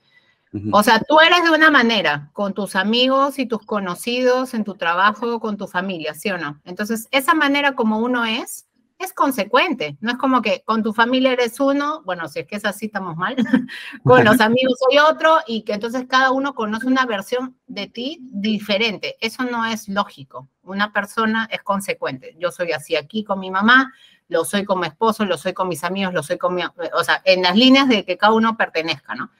O 0.72 0.82
sea, 0.82 1.00
tú 1.00 1.20
eres 1.20 1.44
de 1.44 1.52
una 1.52 1.70
manera, 1.70 2.32
con 2.34 2.54
tus 2.54 2.76
amigos 2.76 3.38
y 3.38 3.46
tus 3.46 3.64
conocidos, 3.66 4.56
en 4.56 4.64
tu 4.64 4.76
trabajo, 4.76 5.40
con 5.40 5.58
tu 5.58 5.68
familia, 5.68 6.16
¿sí 6.16 6.32
o 6.32 6.40
no? 6.40 6.60
Entonces, 6.66 7.08
esa 7.12 7.36
manera 7.36 7.76
como 7.76 8.00
uno 8.00 8.26
es, 8.26 8.68
es 8.98 9.14
consecuente. 9.14 9.96
No 10.02 10.12
es 10.12 10.18
como 10.18 10.42
que 10.42 10.64
con 10.66 10.82
tu 10.82 10.92
familia 10.92 11.34
eres 11.34 11.60
uno, 11.60 12.02
bueno, 12.04 12.28
si 12.28 12.40
es 12.40 12.48
que 12.48 12.56
es 12.56 12.66
así, 12.66 12.88
estamos 12.88 13.16
mal, 13.16 13.36
con 14.04 14.26
los 14.26 14.40
amigos 14.42 14.78
soy 14.90 14.98
otro, 14.98 15.38
y 15.46 15.62
que 15.62 15.74
entonces 15.74 16.06
cada 16.08 16.32
uno 16.32 16.56
conoce 16.56 16.88
una 16.88 17.06
versión 17.06 17.56
de 17.68 17.88
ti 17.88 18.20
diferente. 18.22 19.18
Eso 19.22 19.44
no 19.44 19.66
es 19.66 19.88
lógico. 19.88 20.50
Una 20.64 20.92
persona 20.92 21.48
es 21.52 21.62
consecuente. 21.62 22.36
Yo 22.40 22.52
soy 22.52 22.72
así 22.72 22.96
aquí 22.96 23.24
con 23.24 23.40
mi 23.40 23.52
mamá, 23.52 23.94
lo 24.28 24.46
soy 24.46 24.66
como 24.66 24.84
esposo, 24.84 25.26
lo 25.26 25.38
soy 25.38 25.54
con 25.54 25.68
mis 25.68 25.84
amigos, 25.84 26.14
lo 26.14 26.24
soy 26.24 26.38
con 26.38 26.56
mi, 26.56 26.64
o 26.64 27.04
sea, 27.04 27.22
en 27.24 27.44
las 27.44 27.56
líneas 27.56 27.88
de 27.88 28.04
que 28.04 28.18
cada 28.18 28.34
uno 28.34 28.58
pertenezca, 28.58 29.14
¿no? 29.14 29.32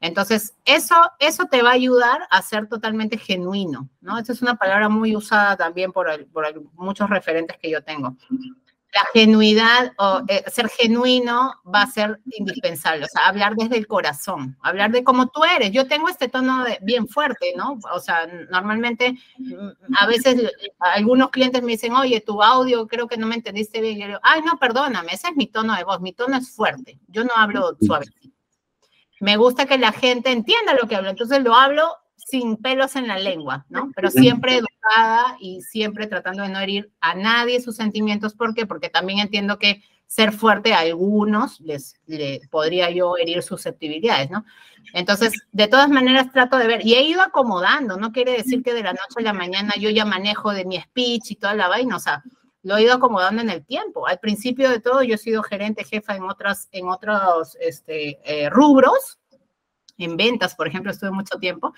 Entonces, 0.00 0.54
eso, 0.64 0.94
eso 1.18 1.46
te 1.46 1.62
va 1.62 1.70
a 1.70 1.74
ayudar 1.74 2.20
a 2.30 2.42
ser 2.42 2.68
totalmente 2.68 3.18
genuino, 3.18 3.88
¿no? 4.00 4.18
Esa 4.18 4.32
es 4.32 4.42
una 4.42 4.56
palabra 4.56 4.88
muy 4.88 5.16
usada 5.16 5.56
también 5.56 5.92
por, 5.92 6.08
muchos 6.74 7.10
referentes 7.10 7.56
que 7.58 7.70
yo 7.70 7.82
tengo. 7.82 8.16
La 8.94 9.02
genuidad 9.12 9.92
o 9.98 10.22
eh, 10.28 10.42
ser 10.50 10.68
genuino 10.70 11.52
va 11.66 11.82
a 11.82 11.86
ser 11.86 12.20
indispensable, 12.24 13.04
o 13.04 13.08
sea, 13.08 13.26
hablar 13.26 13.54
desde 13.54 13.76
el 13.76 13.86
corazón, 13.86 14.56
hablar 14.62 14.92
de 14.92 15.04
cómo 15.04 15.28
tú 15.28 15.44
eres. 15.44 15.72
Yo 15.72 15.86
tengo 15.86 16.08
este 16.08 16.28
tono 16.28 16.64
bien 16.80 17.06
fuerte, 17.06 17.52
¿no? 17.54 17.78
O 17.92 18.00
sea, 18.00 18.26
normalmente 18.50 19.18
a 19.94 20.06
veces 20.06 20.40
algunos 20.78 21.28
clientes 21.30 21.62
me 21.62 21.72
dicen, 21.72 21.92
oye, 21.92 22.22
tu 22.22 22.42
audio 22.42 22.86
creo 22.86 23.06
que 23.08 23.18
no 23.18 23.26
me 23.26 23.34
entendiste 23.34 23.82
bien. 23.82 23.98
Y 23.98 24.00
yo 24.00 24.06
digo, 24.06 24.20
ay, 24.22 24.40
no, 24.42 24.58
perdóname, 24.58 25.12
ese 25.12 25.28
es 25.28 25.36
mi 25.36 25.48
tono 25.48 25.76
de 25.76 25.84
voz, 25.84 26.00
mi 26.00 26.14
tono 26.14 26.38
es 26.38 26.50
fuerte, 26.50 26.98
yo 27.08 27.24
no 27.24 27.32
hablo 27.36 27.76
suave 27.82 28.06
me 29.20 29.36
gusta 29.36 29.66
que 29.66 29.78
la 29.78 29.92
gente 29.92 30.30
entienda 30.30 30.74
lo 30.74 30.88
que 30.88 30.96
hablo, 30.96 31.10
entonces 31.10 31.42
lo 31.42 31.54
hablo 31.54 31.88
sin 32.16 32.56
pelos 32.56 32.96
en 32.96 33.08
la 33.08 33.18
lengua, 33.18 33.64
¿no? 33.68 33.90
Pero 33.94 34.10
siempre 34.10 34.56
educada 34.56 35.36
y 35.40 35.62
siempre 35.62 36.06
tratando 36.06 36.42
de 36.42 36.50
no 36.50 36.58
herir 36.58 36.92
a 37.00 37.14
nadie 37.14 37.60
sus 37.60 37.76
sentimientos. 37.76 38.34
¿Por 38.34 38.54
qué? 38.54 38.66
Porque 38.66 38.90
también 38.90 39.20
entiendo 39.20 39.58
que 39.58 39.82
ser 40.06 40.32
fuerte 40.32 40.72
a 40.72 40.80
algunos 40.80 41.60
les, 41.60 41.94
podría 42.50 42.90
yo 42.90 43.16
herir 43.16 43.42
susceptibilidades, 43.42 44.30
¿no? 44.30 44.44
Entonces, 44.94 45.32
de 45.52 45.68
todas 45.68 45.90
maneras 45.90 46.32
trato 46.32 46.56
de 46.56 46.66
ver, 46.66 46.86
y 46.86 46.94
he 46.94 47.02
ido 47.02 47.20
acomodando, 47.20 47.98
no 47.98 48.10
quiere 48.10 48.32
decir 48.32 48.62
que 48.62 48.72
de 48.72 48.82
la 48.82 48.92
noche 48.92 49.16
a 49.18 49.22
la 49.22 49.34
mañana 49.34 49.74
yo 49.78 49.90
ya 49.90 50.06
manejo 50.06 50.52
de 50.52 50.64
mi 50.64 50.80
speech 50.80 51.30
y 51.30 51.36
toda 51.36 51.54
la 51.54 51.68
vaina, 51.68 51.96
o 51.96 52.00
sea, 52.00 52.22
lo 52.68 52.76
he 52.76 52.82
ido 52.82 52.92
acomodando 52.92 53.40
en 53.40 53.48
el 53.48 53.64
tiempo. 53.64 54.06
Al 54.06 54.18
principio 54.18 54.68
de 54.68 54.78
todo, 54.78 55.02
yo 55.02 55.14
he 55.14 55.18
sido 55.18 55.42
gerente, 55.42 55.84
jefa 55.84 56.14
en, 56.14 56.24
otras, 56.24 56.68
en 56.70 56.88
otros 56.88 57.56
este, 57.60 58.20
eh, 58.24 58.50
rubros 58.50 59.18
en 59.96 60.18
ventas, 60.18 60.54
por 60.54 60.68
ejemplo, 60.68 60.92
estuve 60.92 61.10
mucho 61.10 61.38
tiempo. 61.38 61.72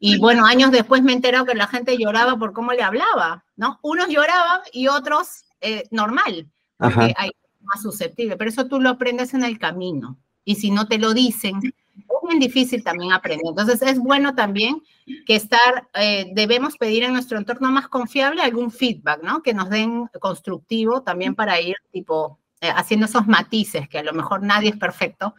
Y 0.00 0.18
bueno, 0.18 0.46
años 0.46 0.70
después 0.70 1.02
me 1.02 1.12
he 1.12 1.14
enterado 1.14 1.44
que 1.44 1.54
la 1.54 1.66
gente 1.66 1.98
lloraba 1.98 2.36
por 2.38 2.54
cómo 2.54 2.72
le 2.72 2.82
hablaba, 2.82 3.44
¿no? 3.56 3.78
Unos 3.82 4.08
lloraban 4.08 4.62
y 4.72 4.88
otros 4.88 5.44
eh, 5.60 5.84
normal, 5.90 6.48
porque 6.78 7.14
hay 7.16 7.30
más 7.60 7.82
susceptible, 7.82 8.38
pero 8.38 8.50
eso 8.50 8.66
tú 8.66 8.80
lo 8.80 8.88
aprendes 8.88 9.34
en 9.34 9.44
el 9.44 9.58
camino. 9.58 10.18
Y 10.44 10.56
si 10.56 10.70
no 10.70 10.86
te 10.86 10.98
lo 10.98 11.14
dicen, 11.14 11.60
es 11.64 12.28
bien 12.28 12.40
difícil 12.40 12.82
también 12.82 13.12
aprender. 13.12 13.46
Entonces 13.48 13.82
es 13.82 13.98
bueno 13.98 14.34
también 14.34 14.82
que 15.26 15.36
estar, 15.36 15.88
eh, 15.94 16.30
debemos 16.34 16.76
pedir 16.76 17.04
en 17.04 17.12
nuestro 17.12 17.38
entorno 17.38 17.70
más 17.70 17.88
confiable 17.88 18.42
algún 18.42 18.70
feedback, 18.70 19.22
¿no? 19.22 19.42
Que 19.42 19.54
nos 19.54 19.70
den 19.70 20.08
constructivo 20.20 21.02
también 21.02 21.34
para 21.34 21.60
ir 21.60 21.76
tipo 21.90 22.38
eh, 22.60 22.70
haciendo 22.74 23.06
esos 23.06 23.26
matices, 23.26 23.88
que 23.88 23.98
a 23.98 24.02
lo 24.02 24.12
mejor 24.12 24.42
nadie 24.42 24.70
es 24.70 24.76
perfecto, 24.76 25.34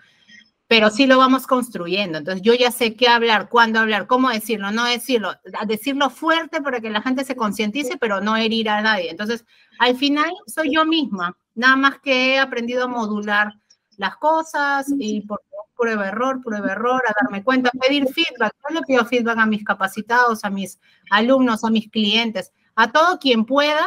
pero 0.68 0.90
sí 0.90 1.06
lo 1.08 1.18
vamos 1.18 1.48
construyendo. 1.48 2.18
Entonces 2.18 2.42
yo 2.42 2.54
ya 2.54 2.72
sé 2.72 2.96
qué 2.96 3.08
hablar, 3.08 3.48
cuándo 3.50 3.80
hablar, 3.80 4.08
cómo 4.08 4.30
decirlo, 4.30 4.72
no 4.72 4.86
decirlo, 4.86 5.34
decirlo 5.68 6.10
fuerte 6.10 6.62
para 6.62 6.82
que 6.82 6.90
la 6.90 7.02
gente 7.02 7.24
se 7.24 7.36
concientice, 7.36 7.98
pero 7.98 8.22
no 8.22 8.36
herir 8.36 8.70
a 8.70 8.82
nadie. 8.82 9.10
Entonces, 9.10 9.46
al 9.80 9.96
final 9.96 10.32
soy 10.48 10.74
yo 10.74 10.86
misma, 10.86 11.38
nada 11.56 11.76
más 11.76 12.00
que 12.00 12.34
he 12.34 12.40
aprendido 12.40 12.86
a 12.86 12.88
modular 12.88 13.54
las 13.98 14.18
cosas 14.18 14.88
y 14.98 15.22
por 15.22 15.42
prueba 15.76 16.08
error, 16.08 16.42
prueba 16.42 16.72
error, 16.72 17.02
a 17.08 17.14
darme 17.22 17.44
cuenta, 17.44 17.72
pedir 17.72 18.08
feedback. 18.08 18.54
Yo 18.70 18.76
le 18.76 18.82
pido 18.84 19.06
feedback 19.06 19.38
a 19.38 19.46
mis 19.46 19.64
capacitados, 19.64 20.44
a 20.44 20.50
mis 20.50 20.80
alumnos, 21.10 21.64
a 21.64 21.70
mis 21.70 21.90
clientes, 21.90 22.54
a 22.76 22.92
todo 22.92 23.20
quien 23.20 23.46
pueda, 23.46 23.86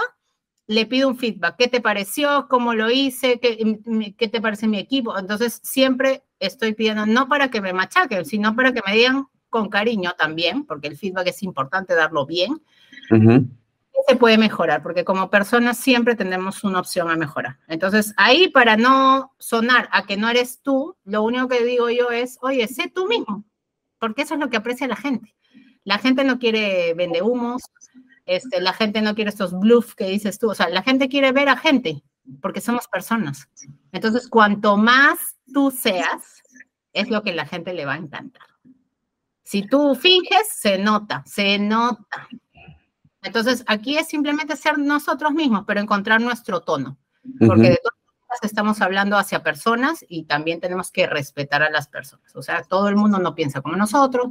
le 0.66 0.86
pido 0.86 1.08
un 1.08 1.16
feedback. 1.16 1.56
¿Qué 1.56 1.68
te 1.68 1.80
pareció? 1.80 2.48
¿Cómo 2.48 2.74
lo 2.74 2.90
hice? 2.90 3.38
¿Qué, 3.40 3.80
qué 4.18 4.28
te 4.28 4.40
parece 4.40 4.66
mi 4.68 4.78
equipo? 4.78 5.16
Entonces, 5.16 5.60
siempre 5.62 6.24
estoy 6.38 6.74
pidiendo, 6.74 7.06
no 7.06 7.28
para 7.28 7.50
que 7.50 7.60
me 7.60 7.72
machaquen, 7.72 8.24
sino 8.24 8.54
para 8.54 8.72
que 8.72 8.82
me 8.86 8.94
digan 8.94 9.26
con 9.48 9.68
cariño 9.68 10.12
también, 10.18 10.66
porque 10.66 10.88
el 10.88 10.96
feedback 10.96 11.28
es 11.28 11.42
importante 11.42 11.94
darlo 11.94 12.26
bien. 12.26 12.60
Se 14.08 14.16
puede 14.16 14.38
mejorar, 14.38 14.82
porque 14.82 15.04
como 15.04 15.30
personas 15.30 15.78
siempre 15.78 16.14
tenemos 16.14 16.62
una 16.64 16.80
opción 16.80 17.10
a 17.10 17.16
mejorar. 17.16 17.58
Entonces, 17.66 18.14
ahí 18.16 18.48
para 18.48 18.76
no 18.76 19.32
sonar 19.38 19.88
a 19.90 20.04
que 20.04 20.16
no 20.16 20.28
eres 20.28 20.60
tú, 20.62 20.96
lo 21.04 21.22
único 21.22 21.48
que 21.48 21.64
digo 21.64 21.90
yo 21.90 22.10
es, 22.10 22.38
oye, 22.40 22.68
sé 22.68 22.90
tú 22.94 23.08
mismo, 23.08 23.44
porque 23.98 24.22
eso 24.22 24.34
es 24.34 24.40
lo 24.40 24.50
que 24.50 24.58
aprecia 24.58 24.86
la 24.86 24.96
gente. 24.96 25.34
La 25.84 25.98
gente 25.98 26.24
no 26.24 26.38
quiere 26.38 26.94
vende 26.94 27.22
humos, 27.22 27.62
este, 28.26 28.60
la 28.60 28.72
gente 28.72 29.00
no 29.00 29.14
quiere 29.14 29.30
estos 29.30 29.58
bluffs 29.58 29.94
que 29.94 30.06
dices 30.06 30.38
tú, 30.38 30.50
o 30.50 30.54
sea, 30.54 30.68
la 30.68 30.82
gente 30.82 31.08
quiere 31.08 31.32
ver 31.32 31.48
a 31.48 31.56
gente, 31.56 32.02
porque 32.42 32.60
somos 32.60 32.88
personas. 32.88 33.48
Entonces, 33.92 34.28
cuanto 34.28 34.76
más 34.76 35.36
tú 35.52 35.70
seas, 35.70 36.42
es 36.92 37.08
lo 37.10 37.22
que 37.22 37.32
la 37.32 37.46
gente 37.46 37.72
le 37.72 37.84
va 37.86 37.94
a 37.94 37.98
encantar. 37.98 38.46
Si 39.44 39.62
tú 39.62 39.94
finges, 39.94 40.48
se 40.52 40.76
nota, 40.76 41.22
se 41.24 41.58
nota. 41.58 42.28
Entonces, 43.26 43.64
aquí 43.66 43.98
es 43.98 44.06
simplemente 44.06 44.56
ser 44.56 44.78
nosotros 44.78 45.32
mismos, 45.32 45.64
pero 45.66 45.80
encontrar 45.80 46.20
nuestro 46.20 46.60
tono. 46.60 46.96
Porque 47.40 47.70
de 47.70 47.80
todas 47.82 47.98
maneras 47.98 48.40
estamos 48.42 48.80
hablando 48.80 49.18
hacia 49.18 49.42
personas 49.42 50.04
y 50.08 50.24
también 50.24 50.60
tenemos 50.60 50.92
que 50.92 51.08
respetar 51.08 51.64
a 51.64 51.70
las 51.70 51.88
personas. 51.88 52.34
O 52.36 52.42
sea, 52.42 52.62
todo 52.62 52.88
el 52.88 52.94
mundo 52.94 53.18
no 53.18 53.34
piensa 53.34 53.60
como 53.62 53.74
nosotros, 53.74 54.28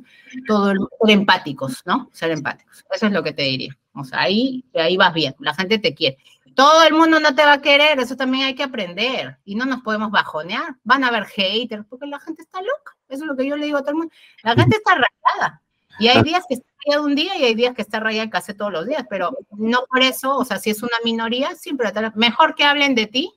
todo 0.48 0.72
el 0.72 0.80
mundo, 0.80 0.96
ser 1.02 1.12
empáticos, 1.12 1.82
¿no? 1.86 2.10
Ser 2.14 2.32
empáticos. 2.32 2.86
Eso 2.90 3.08
es 3.08 3.12
lo 3.12 3.22
que 3.22 3.34
te 3.34 3.42
diría. 3.42 3.78
O 3.94 4.06
sea, 4.06 4.22
ahí, 4.22 4.64
ahí 4.74 4.96
vas 4.96 5.14
bien, 5.14 5.36
la 5.40 5.54
gente 5.54 5.78
te 5.78 5.94
quiere. 5.94 6.18
Todo 6.56 6.84
el 6.84 6.94
mundo 6.94 7.20
no 7.20 7.36
te 7.36 7.44
va 7.44 7.54
a 7.54 7.62
querer, 7.62 8.00
eso 8.00 8.16
también 8.16 8.46
hay 8.46 8.56
que 8.56 8.64
aprender. 8.64 9.40
Y 9.44 9.56
no 9.56 9.66
nos 9.66 9.82
podemos 9.82 10.10
bajonear. 10.10 10.78
Van 10.86 11.04
a 11.04 11.10
haber 11.10 11.26
haters, 11.26 11.84
porque 11.90 12.08
la 12.08 12.20
gente 12.22 12.44
está 12.44 12.62
loca. 12.62 12.96
Eso 13.10 13.24
es 13.24 13.28
lo 13.28 13.36
que 13.36 13.46
yo 13.46 13.58
le 13.58 13.66
digo 13.66 13.78
a 13.78 13.82
todo 13.82 13.92
el 13.92 13.98
mundo. 13.98 14.14
La 14.42 14.56
gente 14.56 14.78
está 14.78 14.94
rayada. 14.94 15.62
Y 16.00 16.08
hay 16.08 16.24
días 16.24 16.46
que 16.48 16.56
está 16.56 16.75
un 17.04 17.16
día 17.16 17.38
y 17.38 17.44
hay 17.44 17.56
días 17.56 17.74
que 17.74 17.82
está 17.82 18.00
rayada 18.00 18.30
casi 18.30 18.54
todos 18.54 18.72
los 18.72 18.86
días. 18.88 19.06
Pero 19.10 19.32
no 19.52 19.86
por 19.90 20.02
eso, 20.02 20.38
o 20.38 20.46
sea, 20.46 20.60
si 20.60 20.70
es 20.70 20.84
una 20.84 20.98
minoría, 21.04 21.56
siempre 21.56 21.92
mejor 22.16 22.56
que 22.56 22.64
hablen 22.64 22.96
de 22.96 23.08
ti 23.08 23.34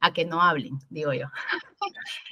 a 0.00 0.12
que 0.12 0.24
no 0.24 0.42
hablen, 0.42 0.78
digo 0.90 1.12
yo. 1.12 1.26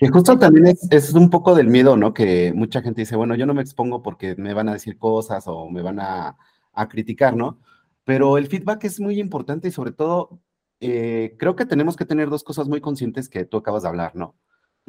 Y 0.01 0.09
justo 0.09 0.39
también 0.39 0.67
es, 0.67 0.87
es, 0.91 1.13
un 1.15 1.31
poco 1.31 1.55
del 1.55 1.69
miedo, 1.69 1.97
¿no? 1.97 2.13
Que 2.13 2.53
mucha 2.53 2.83
gente 2.83 3.03
dice, 3.03 3.17
bueno, 3.17 3.37
yo 3.37 3.47
no 3.47 3.55
me 3.55 3.63
expongo 3.63 4.03
porque 4.03 4.35
me 4.37 4.55
van 4.55 4.69
a 4.69 4.73
decir 4.73 4.99
cosas 4.99 5.45
o 5.47 5.71
me 5.71 5.83
van 5.83 6.01
a, 6.01 6.37
a 6.73 6.89
criticar, 6.89 7.37
¿no? 7.37 7.59
Pero 8.05 8.39
el 8.39 8.49
feedback 8.49 8.85
es 8.85 8.99
muy 8.99 9.21
importante 9.21 9.69
y 9.69 9.71
sobre 9.71 9.93
todo 9.93 10.41
eh, 10.81 11.37
creo 11.39 11.57
que 11.57 11.67
tenemos 11.67 11.97
que 11.97 12.07
tener 12.07 12.31
dos 12.31 12.43
cosas 12.43 12.67
muy 12.67 12.81
conscientes 12.81 13.29
que 13.29 13.45
tú 13.45 13.59
acabas 13.59 13.83
de 13.83 13.89
hablar, 13.89 14.17
¿no? 14.17 14.35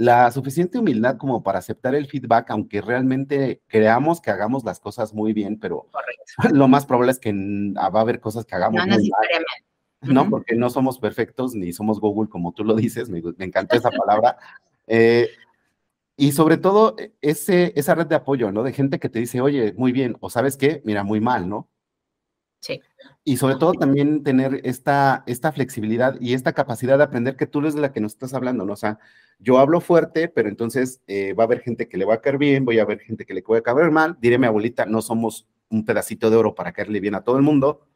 La 0.02 0.32
suficiente 0.32 0.80
humildad 0.80 1.18
como 1.18 1.44
para 1.44 1.60
aceptar 1.60 1.94
el 1.94 2.08
feedback, 2.08 2.50
aunque 2.50 2.82
realmente 2.82 3.62
creamos 3.68 4.20
que 4.20 4.32
hagamos 4.32 4.64
las 4.64 4.80
cosas 4.80 5.14
muy 5.14 5.32
bien, 5.32 5.60
pero 5.60 5.86
lo 6.52 6.68
más 6.68 6.88
probable 6.88 7.12
es 7.12 7.20
que 7.20 7.32
va 7.32 8.00
a 8.00 8.02
haber 8.02 8.20
cosas 8.20 8.44
que 8.44 8.56
hagamos 8.56 8.84
no, 8.88 8.96
muy 8.96 9.12
mal. 9.12 9.46
¿no? 10.02 10.28
Porque 10.28 10.56
no 10.56 10.72
somos 10.72 10.98
perfectos 10.98 11.54
ni 11.54 11.72
somos 11.72 12.00
Google, 12.00 12.32
como 12.32 12.52
tú 12.52 12.64
lo 12.64 12.74
dices, 12.74 13.12
me, 13.12 13.22
me 13.38 13.46
encantó 13.46 13.76
esa 13.76 13.92
palabra. 14.06 14.38
Eh, 14.88 15.30
y 16.18 16.32
sobre 16.32 16.58
todo, 16.58 16.96
ese, 17.22 17.72
esa 17.76 17.94
red 17.94 18.08
de 18.08 18.16
apoyo, 18.16 18.52
¿no? 18.52 18.64
De 18.64 18.74
gente 18.74 18.98
que 18.98 19.10
te 19.10 19.20
dice, 19.20 19.40
oye, 19.40 19.72
muy 19.78 19.92
bien, 19.92 20.18
o 20.20 20.32
sabes 20.32 20.58
qué, 20.58 20.82
mira, 20.84 21.04
muy 21.04 21.22
mal, 21.22 21.48
¿no? 21.48 21.70
Sí. 22.60 22.82
Y 23.24 23.38
sobre 23.38 23.56
todo 23.56 23.74
también 23.74 24.24
tener 24.24 24.62
esta, 24.64 25.24
esta 25.28 25.52
flexibilidad 25.52 26.20
y 26.20 26.34
esta 26.34 26.54
capacidad 26.54 26.98
de 26.98 27.04
aprender 27.04 27.36
que 27.36 27.46
tú 27.46 27.60
eres 27.60 27.76
de 27.76 27.82
la 27.82 27.94
que 27.94 28.02
nos 28.02 28.14
estás 28.14 28.34
hablando, 28.34 28.66
¿no? 28.66 28.74
O 28.74 28.78
sea, 28.78 28.98
yo 29.42 29.58
hablo 29.58 29.82
fuerte, 29.82 30.28
pero 30.28 30.50
entonces 30.50 31.02
eh, 31.08 31.34
va 31.34 31.44
a 31.44 31.48
haber 31.48 31.62
gente 31.62 31.90
que 31.90 31.98
le 31.98 32.06
va 32.06 32.16
a 32.16 32.22
caer 32.22 32.38
bien, 32.38 32.64
voy 32.64 32.80
a 32.80 32.86
ver 32.86 33.00
gente 33.00 33.26
que 33.26 33.34
le 33.34 33.42
puede 33.42 33.64
caer 33.64 33.92
mal. 33.92 34.18
Diré 34.22 34.38
mi 34.38 34.46
abuelita, 34.46 34.86
no 34.86 35.02
somos 35.02 35.48
un 35.70 35.84
pedacito 35.84 36.30
de 36.30 36.38
oro 36.38 36.54
para 36.54 36.72
caerle 36.72 37.00
bien 37.00 37.16
a 37.16 37.24
todo 37.24 37.38
el 37.38 37.42
mundo, 37.42 37.88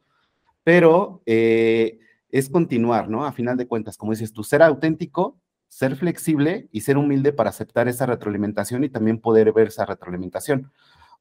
pero 0.64 1.22
eh, 1.26 2.00
es 2.30 2.48
continuar, 2.50 3.08
¿no? 3.08 3.24
A 3.24 3.32
final 3.32 3.56
de 3.56 3.66
cuentas, 3.66 3.96
como 3.96 4.12
dices 4.12 4.32
tú, 4.32 4.42
ser 4.42 4.62
auténtico, 4.62 5.38
ser 5.68 5.94
flexible 5.94 6.68
y 6.72 6.80
ser 6.80 6.96
humilde 6.96 7.32
para 7.32 7.50
aceptar 7.50 7.86
esa 7.86 8.06
retroalimentación 8.06 8.82
y 8.84 8.88
también 8.88 9.20
poder 9.20 9.52
ver 9.52 9.68
esa 9.68 9.86
retroalimentación. 9.86 10.72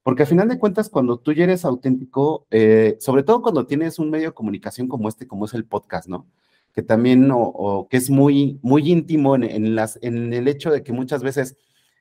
Porque 0.01 0.23
a 0.23 0.27
final 0.27 0.47
de 0.47 0.59
cuentas, 0.59 0.89
cuando 0.89 1.17
tú 1.17 1.33
ya 1.33 1.43
eres 1.43 1.65
auténtico, 1.65 2.47
eh, 2.51 2.95
sobre 2.99 3.23
todo 3.23 3.41
cuando 3.41 3.65
tienes 3.65 3.99
un 3.99 4.11
medio 4.11 4.29
de 4.29 4.33
comunicación 4.33 4.87
como 4.87 5.09
este, 5.09 5.27
como 5.27 5.45
es 5.45 5.53
el 5.53 5.65
podcast, 5.65 6.07
¿no? 6.07 6.27
Que 6.75 6.83
también, 6.83 7.29
o, 7.33 7.87
que 7.89 7.97
es 7.97 8.09
muy, 8.09 8.59
muy 8.61 8.91
íntimo 8.91 9.35
en, 9.35 9.75
las, 9.75 9.97
en 10.01 10.33
el 10.33 10.47
hecho 10.47 10.71
de 10.71 10.83
que 10.83 10.91
muchas 10.91 11.23
veces 11.23 11.57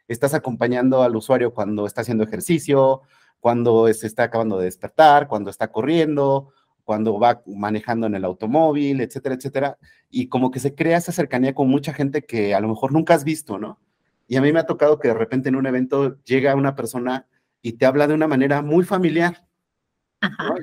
estás 0.08 0.34
acompañando 0.34 1.02
al 1.02 1.16
usuario 1.16 1.54
cuando 1.54 1.86
está 1.86 2.00
haciendo 2.00 2.24
ejercicio, 2.24 3.02
cuando 3.40 3.92
se 3.92 4.06
está 4.06 4.24
acabando 4.24 4.58
de 4.58 4.64
despertar, 4.64 5.28
cuando 5.28 5.50
está 5.50 5.70
corriendo, 5.70 6.50
cuando 6.84 7.18
va 7.18 7.42
manejando 7.46 8.06
en 8.06 8.14
el 8.14 8.24
automóvil, 8.24 9.00
etcétera, 9.00 9.34
etcétera. 9.34 9.78
Y 10.10 10.28
como 10.28 10.50
que 10.50 10.60
se 10.60 10.74
crea 10.74 10.98
esa 10.98 11.12
cercanía 11.12 11.54
con 11.54 11.68
mucha 11.68 11.92
gente 11.92 12.22
que 12.22 12.54
a 12.54 12.60
lo 12.60 12.68
mejor 12.68 12.92
nunca 12.92 13.14
has 13.14 13.24
visto, 13.24 13.58
¿no? 13.58 13.80
Y 14.26 14.36
a 14.36 14.42
mí 14.42 14.52
me 14.52 14.60
ha 14.60 14.66
tocado 14.66 14.98
que 14.98 15.08
de 15.08 15.14
repente 15.14 15.48
en 15.48 15.56
un 15.56 15.66
evento 15.66 16.22
llega 16.24 16.54
una 16.54 16.74
persona 16.74 17.26
y 17.62 17.74
te 17.74 17.86
habla 17.86 18.06
de 18.06 18.14
una 18.14 18.28
manera 18.28 18.62
muy 18.62 18.84
familiar. 18.84 19.46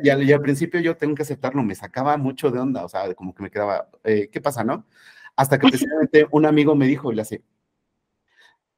Y, 0.04 0.10
al, 0.10 0.42
principio 0.42 0.80
yo 0.80 0.96
tengo 0.98 1.16
que 1.16 1.24
aceptarlo, 1.24 1.64
me 1.64 1.76
sacaba 1.76 2.18
mucho 2.18 2.52
de 2.52 2.60
onda, 2.60 2.86
o 2.86 2.90
sea, 2.90 3.14
como 3.14 3.34
que 3.34 3.44
me 3.44 3.52
quedaba, 3.52 3.90
eh, 4.04 4.30
¿qué 4.32 4.42
pasa, 4.42 4.64
no? 4.64 4.86
Hasta 5.36 5.60
que 5.60 5.68
precisamente 5.70 6.28
un 6.32 6.46
amigo 6.46 6.76
me 6.76 6.88
dijo, 6.88 7.12
y 7.12 7.16
le 7.16 7.22
hace, 7.22 7.44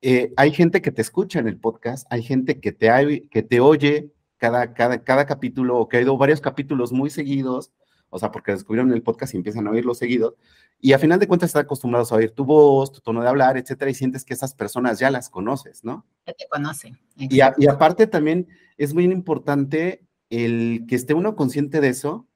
eh, 0.02 0.34
hay 0.36 0.52
gente 0.52 0.82
que 0.82 0.92
te 0.92 1.02
escucha 1.02 1.40
en 1.40 1.48
el 1.48 1.58
podcast, 1.58 2.06
hay 2.10 2.24
gente 2.24 2.60
que 2.60 2.72
te, 2.72 3.28
que 3.30 3.44
te 3.44 3.60
oye 3.60 4.12
cada, 4.38 4.74
cada, 4.74 5.04
cada 5.04 5.26
capítulo, 5.26 5.78
o 5.78 5.88
que 5.88 5.98
ha 5.98 6.02
ido 6.02 6.18
varios 6.18 6.42
capítulos 6.42 6.92
muy 6.92 7.10
seguidos, 7.10 7.72
o 8.10 8.20
sea, 8.20 8.32
porque 8.32 8.52
descubrieron 8.52 8.94
el 8.94 9.02
podcast 9.02 9.34
y 9.34 9.38
empiezan 9.38 9.68
a 9.68 9.72
oírlo 9.72 9.94
seguido, 9.94 10.36
y 10.80 10.92
a 10.92 11.00
final 11.00 11.18
de 11.18 11.28
cuentas 11.28 11.50
están 11.50 11.64
acostumbrados 11.64 12.12
a 12.12 12.16
oír 12.16 12.32
tu 12.32 12.44
voz, 12.44 12.92
tu 12.92 13.00
tono 13.00 13.22
de 13.22 13.30
hablar, 13.30 13.58
etcétera, 13.58 13.90
y 13.90 13.94
sientes 13.94 14.26
que 14.26 14.34
esas 14.34 14.54
personas 14.54 15.00
ya 15.00 15.10
las 15.10 15.30
conoces, 15.30 15.84
¿no? 15.84 16.06
Ya 16.28 16.34
te 16.34 16.46
conocen. 16.50 17.00
Y, 17.16 17.38
y, 17.38 17.68
aparte 17.68 18.06
también 18.06 18.50
es 18.78 18.94
muy 18.94 19.06
importante 19.06 20.06
el 20.34 20.86
que 20.88 20.96
esté 20.96 21.14
uno 21.14 21.36
consciente 21.36 21.82
de 21.82 21.90
eso, 21.90 22.28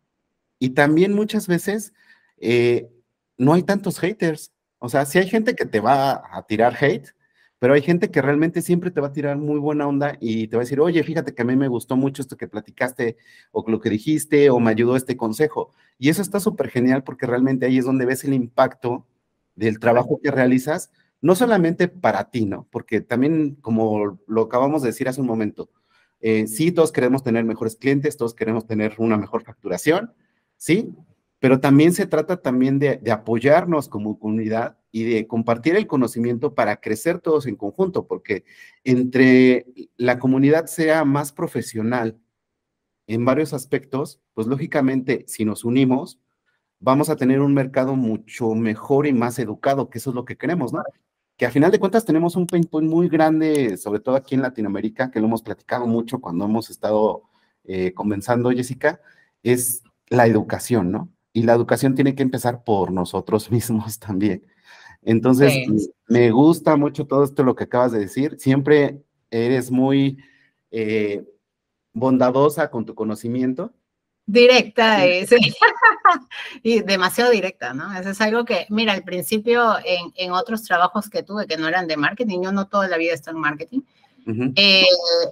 y 0.59 0.71
también 0.71 1.13
muchas 1.13 1.47
veces 1.47 1.93
eh, 2.37 2.89
no 3.37 3.53
hay 3.53 3.63
tantos 3.63 3.99
haters, 3.99 4.53
o 4.79 4.89
sea, 4.89 5.05
si 5.05 5.19
hay 5.19 5.27
gente 5.27 5.55
que 5.55 5.65
te 5.65 5.79
va 5.79 6.23
a 6.31 6.45
tirar 6.47 6.75
hate, 6.79 7.09
pero 7.59 7.73
hay 7.73 7.81
gente 7.81 8.11
que 8.11 8.21
realmente 8.21 8.61
siempre 8.61 8.91
te 8.91 9.01
va 9.01 9.07
a 9.07 9.13
tirar 9.13 9.37
muy 9.37 9.59
buena 9.59 9.87
onda 9.87 10.15
y 10.19 10.47
te 10.47 10.55
va 10.55 10.61
a 10.61 10.65
decir, 10.65 10.79
oye, 10.79 11.03
fíjate 11.03 11.33
que 11.33 11.41
a 11.41 11.45
mí 11.45 11.55
me 11.55 11.67
gustó 11.67 11.95
mucho 11.95 12.21
esto 12.21 12.37
que 12.37 12.47
platicaste 12.47 13.17
o 13.51 13.63
lo 13.67 13.79
que 13.79 13.89
dijiste 13.89 14.49
o 14.51 14.59
me 14.59 14.71
ayudó 14.71 14.95
este 14.95 15.17
consejo. 15.17 15.73
Y 15.97 16.09
eso 16.09 16.21
está 16.21 16.39
súper 16.39 16.69
genial 16.69 17.03
porque 17.03 17.25
realmente 17.25 17.65
ahí 17.65 17.79
es 17.79 17.85
donde 17.85 18.05
ves 18.05 18.23
el 18.23 18.33
impacto 18.33 19.07
del 19.55 19.79
trabajo 19.79 20.19
que 20.21 20.29
realizas, 20.29 20.91
no 21.19 21.33
solamente 21.33 21.87
para 21.87 22.29
ti, 22.29 22.45
¿no? 22.45 22.67
Porque 22.69 23.01
también, 23.01 23.55
como 23.55 24.19
lo 24.27 24.41
acabamos 24.43 24.83
de 24.83 24.89
decir 24.89 25.09
hace 25.09 25.21
un 25.21 25.27
momento, 25.27 25.71
eh, 26.19 26.47
sí, 26.47 26.71
todos 26.71 26.91
queremos 26.91 27.23
tener 27.23 27.43
mejores 27.45 27.75
clientes, 27.75 28.17
todos 28.17 28.33
queremos 28.33 28.65
tener 28.65 28.95
una 28.97 29.17
mejor 29.17 29.43
facturación, 29.43 30.13
¿sí? 30.57 30.93
pero 31.39 31.59
también 31.59 31.93
se 31.93 32.07
trata 32.07 32.41
también 32.41 32.79
de, 32.79 32.99
apoyarnos 33.11 33.87
como 33.89 34.19
comunidad 34.19 34.77
y 34.91 35.03
de 35.03 35.27
compartir 35.27 35.75
el 35.75 35.85
conocimiento 35.85 36.55
para 36.55 36.77
crecer 36.77 37.19
todos 37.19 37.45
en 37.45 37.55
conjunto, 37.55 38.07
porque 38.07 38.43
entre 38.83 39.67
la 39.97 40.17
comunidad 40.17 40.65
sea 40.65 41.05
más 41.05 41.31
profesional 41.31 42.17
en 43.05 43.23
varios 43.25 43.53
aspectos, 43.53 44.19
pues 44.33 44.47
lógicamente 44.47 45.25
si 45.27 45.45
nos 45.45 45.63
unimos, 45.63 46.19
vamos 46.79 47.09
a 47.09 47.15
tener 47.15 47.41
un 47.41 47.53
mercado 47.53 47.95
mucho 47.95 48.55
mejor 48.55 49.07
y 49.07 49.13
más 49.13 49.37
educado, 49.39 49.89
que 49.89 49.99
eso 49.99 50.09
es 50.09 50.15
lo 50.15 50.25
que 50.25 50.37
queremos, 50.37 50.73
¿no? 50.73 50.81
Que 51.37 51.45
a 51.45 51.51
final 51.51 51.71
de 51.71 51.79
cuentas 51.79 52.03
tenemos 52.03 52.35
un 52.35 52.47
pain 52.47 52.65
point 52.65 52.89
muy 52.89 53.07
grande, 53.07 53.77
sobre 53.77 53.99
todo 53.99 54.15
aquí 54.15 54.35
en 54.35 54.41
Latinoamérica, 54.41 55.11
que 55.11 55.19
lo 55.19 55.27
hemos 55.27 55.43
platicado 55.43 55.85
mucho 55.85 56.19
cuando 56.19 56.45
hemos 56.45 56.69
estado 56.69 57.23
eh, 57.63 57.93
comenzando, 57.93 58.49
Jessica, 58.49 58.99
es 59.43 59.83
la 60.09 60.25
educación, 60.25 60.91
¿no? 60.91 61.09
y 61.37 61.43
la 61.43 61.53
educación 61.53 61.93
tiene 61.93 62.15
que 62.15 62.23
empezar 62.23 62.63
por 62.63 62.91
nosotros 62.91 63.51
mismos 63.51 63.99
también. 63.99 64.43
Entonces, 65.03 65.53
me 66.07 66.31
gusta 66.31 66.75
mucho 66.75 67.05
todo 67.05 67.23
esto 67.23 67.43
lo 67.43 67.55
que 67.55 67.65
acabas 67.65 67.91
de 67.91 67.99
decir. 67.99 68.37
Siempre 68.39 69.03
eres 69.29 69.69
muy 69.69 70.17
eh, 70.71 71.23
bondadosa 71.93 72.71
con 72.71 72.85
tu 72.85 72.95
conocimiento. 72.95 73.71
Directa, 74.29 75.05
y 76.63 76.81
demasiado 76.81 77.31
directa, 77.31 77.73
¿no? 77.73 77.97
Eso 77.97 78.09
es 78.09 78.19
algo 78.19 78.43
que, 78.43 78.67
mira, 78.69 78.91
al 78.91 79.03
principio 79.03 79.77
en, 79.85 80.11
en, 80.15 80.33
otros 80.33 80.63
trabajos 80.63 81.09
que 81.09 81.23
tuve 81.23 81.47
que 81.47 81.55
no 81.55 81.67
eran 81.67 81.87
de 81.87 81.95
marketing, 81.95 82.41
yo 82.43 82.51
no 82.51 82.67
toda 82.67 82.89
la 82.89 82.97
vida 82.97 83.13
estoy 83.13 83.33
en 83.33 83.39
marketing, 83.39 83.81
eh, 84.55 84.85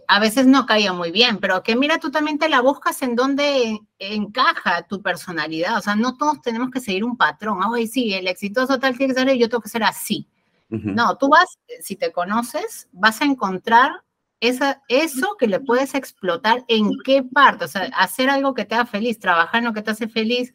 a 0.08 0.20
veces 0.20 0.48
no 0.48 0.66
caía 0.66 0.93
muy 0.93 1.12
bien, 1.12 1.39
pero 1.39 1.62
que 1.64 1.76
mira, 1.76 2.00
tú 2.00 2.12
también 2.12 2.39
te 2.39 2.48
la 2.48 2.62
buscas 2.62 3.02
en 3.02 3.16
donde 3.16 3.80
encaja 4.00 4.84
tu 4.84 5.02
personalidad. 5.02 5.78
O 5.78 5.82
sea, 5.82 5.96
no 5.96 6.16
todos 6.16 6.41
tenemos 6.41 6.72
que 6.72 6.80
seguir 6.80 7.04
un 7.04 7.18
patrón. 7.18 7.60
Ay, 7.62 7.88
sí, 7.88 8.14
el 8.14 8.28
exitoso 8.28 8.80
tal 8.80 8.98
tiene 8.98 9.14
que 9.14 9.20
ser 9.20 9.36
yo 9.36 9.50
tengo 9.50 9.62
que 9.62 9.70
ser 9.70 9.84
así. 9.84 10.28
No, 10.70 11.18
tú 11.18 11.30
vas, 11.30 11.60
si 11.82 11.96
te 11.96 12.12
conoces, 12.12 12.89
vas 12.91 13.22
a 13.22 13.26
encontrar 13.26 13.91
esa, 14.39 14.81
eso 14.88 15.36
que 15.39 15.47
le 15.47 15.59
puedes 15.59 15.95
explotar 15.95 16.63
en 16.67 16.91
qué 17.03 17.23
parte. 17.23 17.65
O 17.65 17.67
sea, 17.67 17.83
hacer 17.95 18.29
algo 18.29 18.53
que 18.53 18.65
te 18.65 18.75
haga 18.75 18.86
feliz, 18.86 19.19
trabajar 19.19 19.59
en 19.59 19.65
lo 19.65 19.73
que 19.73 19.81
te 19.81 19.91
hace 19.91 20.07
feliz, 20.07 20.53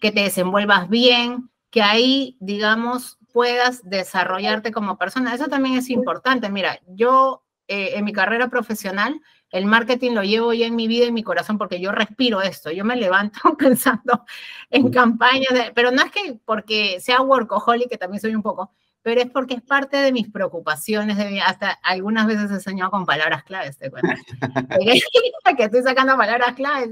que 0.00 0.12
te 0.12 0.20
desenvuelvas 0.20 0.88
bien, 0.88 1.50
que 1.70 1.82
ahí, 1.82 2.36
digamos, 2.40 3.18
puedas 3.32 3.82
desarrollarte 3.88 4.72
como 4.72 4.98
persona. 4.98 5.34
Eso 5.34 5.48
también 5.48 5.76
es 5.76 5.90
importante. 5.90 6.50
Mira, 6.50 6.80
yo 6.86 7.42
eh, 7.68 7.92
en 7.94 8.04
mi 8.04 8.12
carrera 8.12 8.48
profesional, 8.48 9.20
el 9.50 9.66
marketing 9.66 10.12
lo 10.12 10.22
llevo 10.22 10.52
ya 10.52 10.66
en 10.66 10.76
mi 10.76 10.88
vida 10.88 11.04
y 11.04 11.08
en 11.08 11.14
mi 11.14 11.22
corazón 11.22 11.58
porque 11.58 11.80
yo 11.80 11.92
respiro 11.92 12.42
esto. 12.42 12.70
Yo 12.70 12.84
me 12.84 12.96
levanto 12.96 13.40
pensando 13.58 14.24
en 14.70 14.90
campañas, 14.90 15.72
pero 15.74 15.90
no 15.90 16.02
es 16.02 16.10
que 16.10 16.38
porque 16.44 17.00
sea 17.00 17.22
workaholic, 17.22 17.88
que 17.88 17.98
también 17.98 18.20
soy 18.20 18.34
un 18.34 18.42
poco, 18.42 18.72
pero 19.02 19.20
es 19.20 19.30
porque 19.30 19.54
es 19.54 19.62
parte 19.62 19.96
de 19.96 20.12
mis 20.12 20.30
preocupaciones, 20.30 21.16
de 21.16 21.40
hasta 21.40 21.70
algunas 21.82 22.26
veces 22.26 22.50
he 22.50 22.60
soñado 22.60 22.90
con 22.90 23.04
palabras 23.04 23.44
claves, 23.44 23.76
te 23.76 23.90
cuento. 23.90 24.08
que 25.56 25.64
estoy 25.64 25.82
sacando 25.82 26.16
palabras 26.16 26.54
claves. 26.54 26.90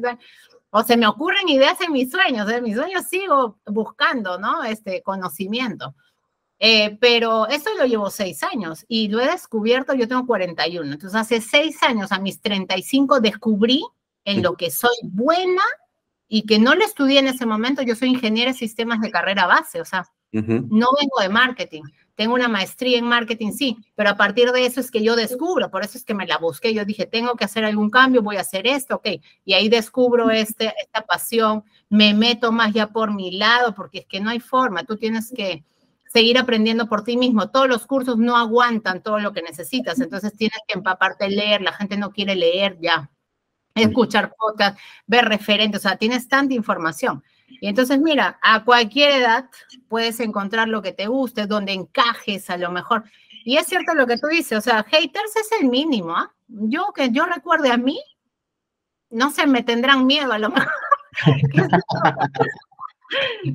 O 0.71 0.83
se 0.83 0.97
me 0.97 1.07
ocurren 1.07 1.49
ideas 1.49 1.81
en 1.81 1.93
mis 1.93 2.11
sueños, 2.11 2.51
en 2.51 2.63
mis 2.63 2.77
sueños 2.77 3.05
sigo 3.09 3.59
buscando, 3.67 4.39
¿no? 4.39 4.63
Este 4.63 5.03
conocimiento. 5.03 5.95
Eh, 6.63 6.99
pero 7.01 7.49
eso 7.49 7.71
lo 7.79 7.87
llevo 7.87 8.11
seis 8.11 8.43
años 8.43 8.85
y 8.87 9.09
lo 9.09 9.19
he 9.19 9.27
descubierto, 9.27 9.95
yo 9.95 10.07
tengo 10.07 10.27
41, 10.27 10.93
entonces 10.93 11.19
hace 11.19 11.41
seis 11.41 11.83
años, 11.83 12.13
a 12.13 12.19
mis 12.19 12.43
35, 12.43 13.21
descubrí 13.21 13.83
en 14.27 14.43
lo 14.43 14.57
que 14.57 14.71
soy 14.71 14.95
buena 15.03 15.63
y 16.29 16.45
que 16.45 16.59
no 16.59 16.75
lo 16.75 16.85
estudié 16.85 17.21
en 17.21 17.29
ese 17.29 17.47
momento, 17.47 17.81
yo 17.81 17.97
soy 17.97 18.11
ingeniera 18.11 18.53
de 18.53 18.59
sistemas 18.59 19.01
de 19.01 19.11
carrera 19.11 19.47
base, 19.47 19.81
o 19.81 19.87
sea, 19.87 20.07
no 20.33 20.89
vengo 21.01 21.21
de 21.21 21.29
marketing, 21.31 21.83
tengo 22.21 22.35
una 22.35 22.49
maestría 22.49 22.99
en 22.99 23.07
marketing, 23.07 23.53
sí, 23.53 23.79
pero 23.95 24.11
a 24.11 24.15
partir 24.15 24.53
de 24.53 24.67
eso 24.67 24.79
es 24.79 24.91
que 24.91 25.03
yo 25.03 25.17
descubro, 25.17 25.71
por 25.71 25.83
eso 25.83 25.97
es 25.97 26.05
que 26.05 26.13
me 26.13 26.27
la 26.27 26.37
busqué, 26.37 26.75
yo 26.75 26.85
dije, 26.85 27.07
tengo 27.07 27.35
que 27.35 27.47
hacer 27.47 27.65
algún 27.65 27.89
cambio, 27.89 28.21
voy 28.21 28.37
a 28.37 28.43
hacer 28.43 28.67
esto, 28.67 28.97
ok, 28.97 29.09
y 29.43 29.55
ahí 29.55 29.71
descubro 29.71 30.29
este, 30.29 30.75
esta 30.83 31.01
pasión, 31.07 31.65
me 31.89 32.13
meto 32.13 32.53
más 32.53 32.75
ya 32.75 32.89
por 32.89 33.11
mi 33.11 33.31
lado, 33.31 33.75
porque 33.75 34.01
es 34.01 34.07
que 34.07 34.21
no 34.21 34.29
hay 34.29 34.39
forma, 34.39 34.85
tú 34.85 34.99
tienes 34.99 35.33
que 35.35 35.65
seguir 36.13 36.37
aprendiendo 36.37 36.91
por 36.91 37.05
ti 37.05 37.17
mismo. 37.17 37.51
Todos 37.51 37.69
los 37.69 37.87
cursos 37.87 38.19
no 38.19 38.37
aguantan 38.37 39.03
todo 39.03 39.19
lo 39.19 39.33
que 39.33 39.41
necesitas, 39.41 39.99
entonces 39.99 40.37
tienes 40.37 40.59
que 40.69 40.75
empaparte, 40.75 41.27
leer, 41.31 41.63
la 41.63 41.73
gente 41.73 41.97
no 41.97 42.11
quiere 42.11 42.37
leer 42.37 42.77
ya, 42.83 43.11
escuchar 43.75 44.35
podcast, 44.37 44.79
ver 45.07 45.25
referentes, 45.25 45.81
o 45.81 45.89
sea, 45.89 45.97
tienes 45.97 46.29
tanta 46.29 46.53
información. 46.53 47.23
Y 47.61 47.69
entonces, 47.69 47.99
mira, 47.99 48.39
a 48.43 48.65
cualquier 48.65 49.21
edad 49.21 49.51
puedes 49.89 50.21
encontrar 50.21 50.69
lo 50.69 50.83
que 50.83 50.93
te 50.93 51.07
guste, 51.07 51.47
donde 51.47 51.73
encajes 51.73 52.51
a 52.51 52.57
lo 52.57 52.71
mejor. 52.71 53.05
Y 53.45 53.57
es 53.57 53.67
cierto 53.67 53.95
lo 53.95 54.07
que 54.07 54.19
tú 54.19 54.27
dices, 54.29 54.59
o 54.59 54.61
sea, 54.61 54.85
haters 54.85 55.37
es 55.37 55.51
el 55.61 55.69
mínimo, 55.69 56.15
¿ah? 56.15 56.33
Yo 56.49 56.93
que 56.95 57.11
yo 57.11 57.27
recuerde 57.27 57.71
a 57.71 57.77
mí, 57.77 58.01
no 59.11 59.31
sé, 59.31 59.47
me 59.47 59.63
tendrán 59.63 60.07
miedo 60.07 60.33
a 60.33 60.39
lo 60.39 60.51
mejor. 60.51 60.73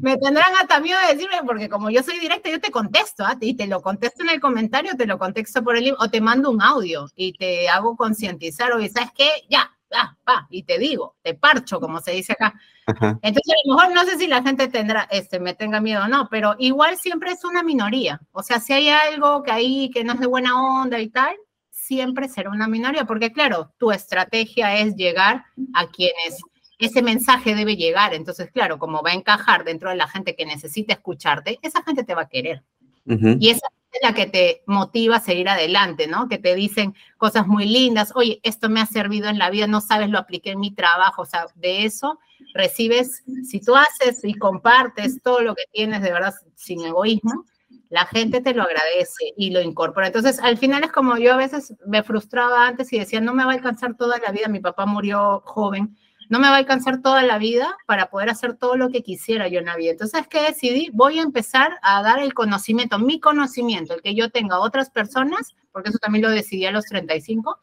me 0.01 0.17
tendrán 0.17 0.53
hasta 0.61 0.79
miedo 0.79 0.99
de 1.01 1.15
decirme, 1.15 1.37
porque 1.45 1.69
como 1.69 1.89
yo 1.89 2.03
soy 2.03 2.19
directa, 2.19 2.49
yo 2.49 2.59
te 2.59 2.71
contesto 2.71 3.25
a 3.25 3.37
ti, 3.37 3.53
te 3.53 3.67
lo 3.67 3.81
contesto 3.81 4.23
en 4.23 4.29
el 4.29 4.39
comentario, 4.39 4.95
te 4.97 5.05
lo 5.05 5.17
contesto 5.17 5.63
por 5.63 5.77
el 5.77 5.95
o 5.97 6.09
te 6.09 6.21
mando 6.21 6.51
un 6.51 6.61
audio 6.61 7.07
y 7.15 7.33
te 7.33 7.69
hago 7.69 7.95
concientizar, 7.95 8.71
o 8.73 8.79
¿sabes 8.87 9.11
qué? 9.15 9.29
Ya, 9.49 9.71
ya, 9.91 10.17
va, 10.27 10.47
y 10.49 10.63
te 10.63 10.77
digo, 10.77 11.15
te 11.21 11.35
parcho, 11.35 11.79
como 11.79 12.01
se 12.01 12.11
dice 12.11 12.33
acá. 12.33 12.53
Entonces, 12.87 13.53
a 13.53 13.67
lo 13.67 13.75
mejor 13.75 13.93
no 13.93 14.03
sé 14.03 14.17
si 14.17 14.27
la 14.27 14.43
gente 14.43 14.67
tendrá, 14.67 15.07
este, 15.11 15.39
me 15.39 15.53
tenga 15.53 15.81
miedo 15.81 16.03
o 16.03 16.07
no, 16.07 16.27
pero 16.29 16.55
igual 16.59 16.97
siempre 16.97 17.31
es 17.31 17.43
una 17.43 17.63
minoría. 17.63 18.21
O 18.31 18.43
sea, 18.43 18.59
si 18.59 18.73
hay 18.73 18.89
algo 18.89 19.43
que 19.43 19.51
ahí 19.51 19.89
que 19.89 20.03
no 20.03 20.13
es 20.13 20.19
de 20.19 20.27
buena 20.27 20.81
onda 20.81 20.99
y 20.99 21.09
tal, 21.09 21.35
siempre 21.69 22.29
será 22.29 22.49
una 22.49 22.67
minoría, 22.67 23.05
porque 23.05 23.31
claro, 23.31 23.71
tu 23.77 23.91
estrategia 23.91 24.75
es 24.77 24.95
llegar 24.95 25.45
a 25.73 25.87
quienes 25.87 26.41
ese 26.79 27.01
mensaje 27.01 27.55
debe 27.55 27.75
llegar. 27.75 28.13
Entonces, 28.13 28.51
claro, 28.51 28.77
como 28.79 29.01
va 29.01 29.11
a 29.11 29.15
encajar 29.15 29.63
dentro 29.63 29.89
de 29.89 29.95
la 29.95 30.07
gente 30.07 30.35
que 30.35 30.45
necesita 30.45 30.93
escucharte, 30.93 31.59
esa 31.61 31.83
gente 31.83 32.03
te 32.03 32.15
va 32.15 32.23
a 32.23 32.29
querer. 32.29 32.63
Y 33.07 33.49
esa 33.49 33.67
es 33.91 33.99
la 34.01 34.13
que 34.15 34.25
te 34.25 34.63
motiva 34.65 35.17
a 35.17 35.19
seguir 35.19 35.47
adelante, 35.47 36.07
¿no? 36.07 36.27
Que 36.27 36.39
te 36.39 36.55
dicen 36.55 36.95
cosas 37.17 37.45
muy 37.45 37.65
lindas, 37.65 38.11
oye, 38.15 38.39
esto 38.41 38.67
me 38.67 38.81
ha 38.81 38.87
servido 38.87 39.29
en 39.29 39.37
la 39.37 39.51
vida, 39.51 39.67
no 39.67 39.79
sabes, 39.79 40.09
lo 40.09 40.17
apliqué 40.17 40.51
en 40.51 40.59
mi 40.59 40.71
trabajo, 40.71 41.21
o 41.21 41.25
sea, 41.25 41.45
de 41.53 41.85
eso 41.85 42.19
recibes, 42.55 43.23
si 43.43 43.59
tú 43.59 43.75
haces 43.75 44.23
y 44.23 44.33
compartes 44.33 45.21
todo 45.21 45.41
lo 45.41 45.53
que 45.53 45.65
tienes 45.71 46.01
de 46.01 46.11
verdad 46.11 46.33
sin 46.55 46.83
egoísmo, 46.83 47.45
la 47.89 48.05
gente 48.07 48.41
te 48.41 48.53
lo 48.53 48.63
agradece 48.63 49.33
y 49.37 49.51
lo 49.51 49.61
incorpora. 49.61 50.07
Entonces, 50.07 50.39
al 50.39 50.57
final 50.57 50.83
es 50.83 50.91
como 50.91 51.17
yo 51.17 51.33
a 51.33 51.37
veces 51.37 51.75
me 51.85 52.01
frustraba 52.01 52.65
antes 52.67 52.91
y 52.91 52.99
decía, 52.99 53.21
no 53.21 53.33
me 53.33 53.43
va 53.45 53.51
a 53.51 53.55
alcanzar 53.55 53.95
toda 53.95 54.17
la 54.19 54.31
vida, 54.31 54.47
mi 54.47 54.59
papá 54.59 54.85
murió 54.85 55.41
joven, 55.45 55.95
no 56.29 56.39
me 56.39 56.47
va 56.47 56.55
a 56.55 56.57
alcanzar 56.57 57.01
toda 57.01 57.21
la 57.21 57.37
vida 57.37 57.77
para 57.85 58.09
poder 58.09 58.29
hacer 58.29 58.55
todo 58.55 58.77
lo 58.77 58.89
que 58.89 59.03
quisiera 59.03 59.47
yo 59.47 59.59
en 59.59 59.65
la 59.65 59.75
vida. 59.75 59.91
Entonces, 59.91 60.21
es 60.21 60.27
que 60.27 60.41
decidí? 60.41 60.89
Voy 60.93 61.19
a 61.19 61.23
empezar 61.23 61.77
a 61.83 62.01
dar 62.01 62.19
el 62.19 62.33
conocimiento, 62.33 62.97
mi 62.97 63.19
conocimiento, 63.19 63.93
el 63.93 64.01
que 64.01 64.15
yo 64.15 64.31
tenga 64.31 64.55
a 64.55 64.61
otras 64.61 64.89
personas, 64.89 65.55
porque 65.71 65.89
eso 65.89 65.99
también 65.99 66.23
lo 66.23 66.31
decidí 66.31 66.65
a 66.65 66.71
los 66.71 66.85
35, 66.85 67.59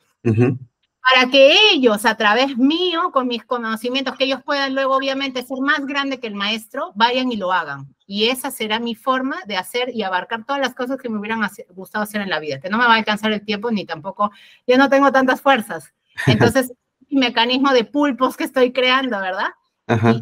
para 1.03 1.30
que 1.30 1.72
ellos, 1.72 2.07
a 2.07 2.16
través 2.16 2.57
mío, 2.57 3.11
con 3.12 3.26
mis 3.26 3.44
conocimientos, 3.44 4.16
que 4.16 4.24
ellos 4.24 4.40
puedan 4.44 4.74
luego, 4.74 4.96
obviamente, 4.96 5.42
ser 5.42 5.59
más 5.61 5.84
grande 5.84 6.20
que 6.20 6.28
el 6.28 6.34
maestro, 6.34 6.92
vayan 6.94 7.32
y 7.32 7.36
lo 7.36 7.53
hagan. 7.53 7.92
Y 8.07 8.28
esa 8.28 8.50
será 8.50 8.78
mi 8.78 8.94
forma 8.94 9.38
de 9.46 9.57
hacer 9.57 9.90
y 9.92 10.05
abarcar 10.05 10.44
todas 10.44 10.61
las 10.61 10.74
cosas 10.74 10.98
que 10.98 11.09
me 11.09 11.18
hubieran 11.18 11.40
gustado 11.70 12.05
hacer 12.05 12.20
en 12.20 12.30
la 12.30 12.38
vida, 12.38 12.61
que 12.61 12.68
no 12.68 12.78
me 12.78 12.84
va 12.84 12.94
a 12.94 12.98
alcanzar 12.98 13.32
el 13.32 13.44
tiempo 13.44 13.70
ni 13.72 13.84
tampoco, 13.84 14.30
yo 14.66 14.78
no 14.78 14.88
tengo 14.88 15.11
tantas 15.11 15.40
fuerzas. 15.40 15.92
Entonces, 16.26 16.72
mecanismo 17.11 17.72
de 17.72 17.84
pulpos 17.84 18.36
que 18.36 18.44
estoy 18.44 18.72
creando, 18.72 19.18
¿verdad? 19.20 19.48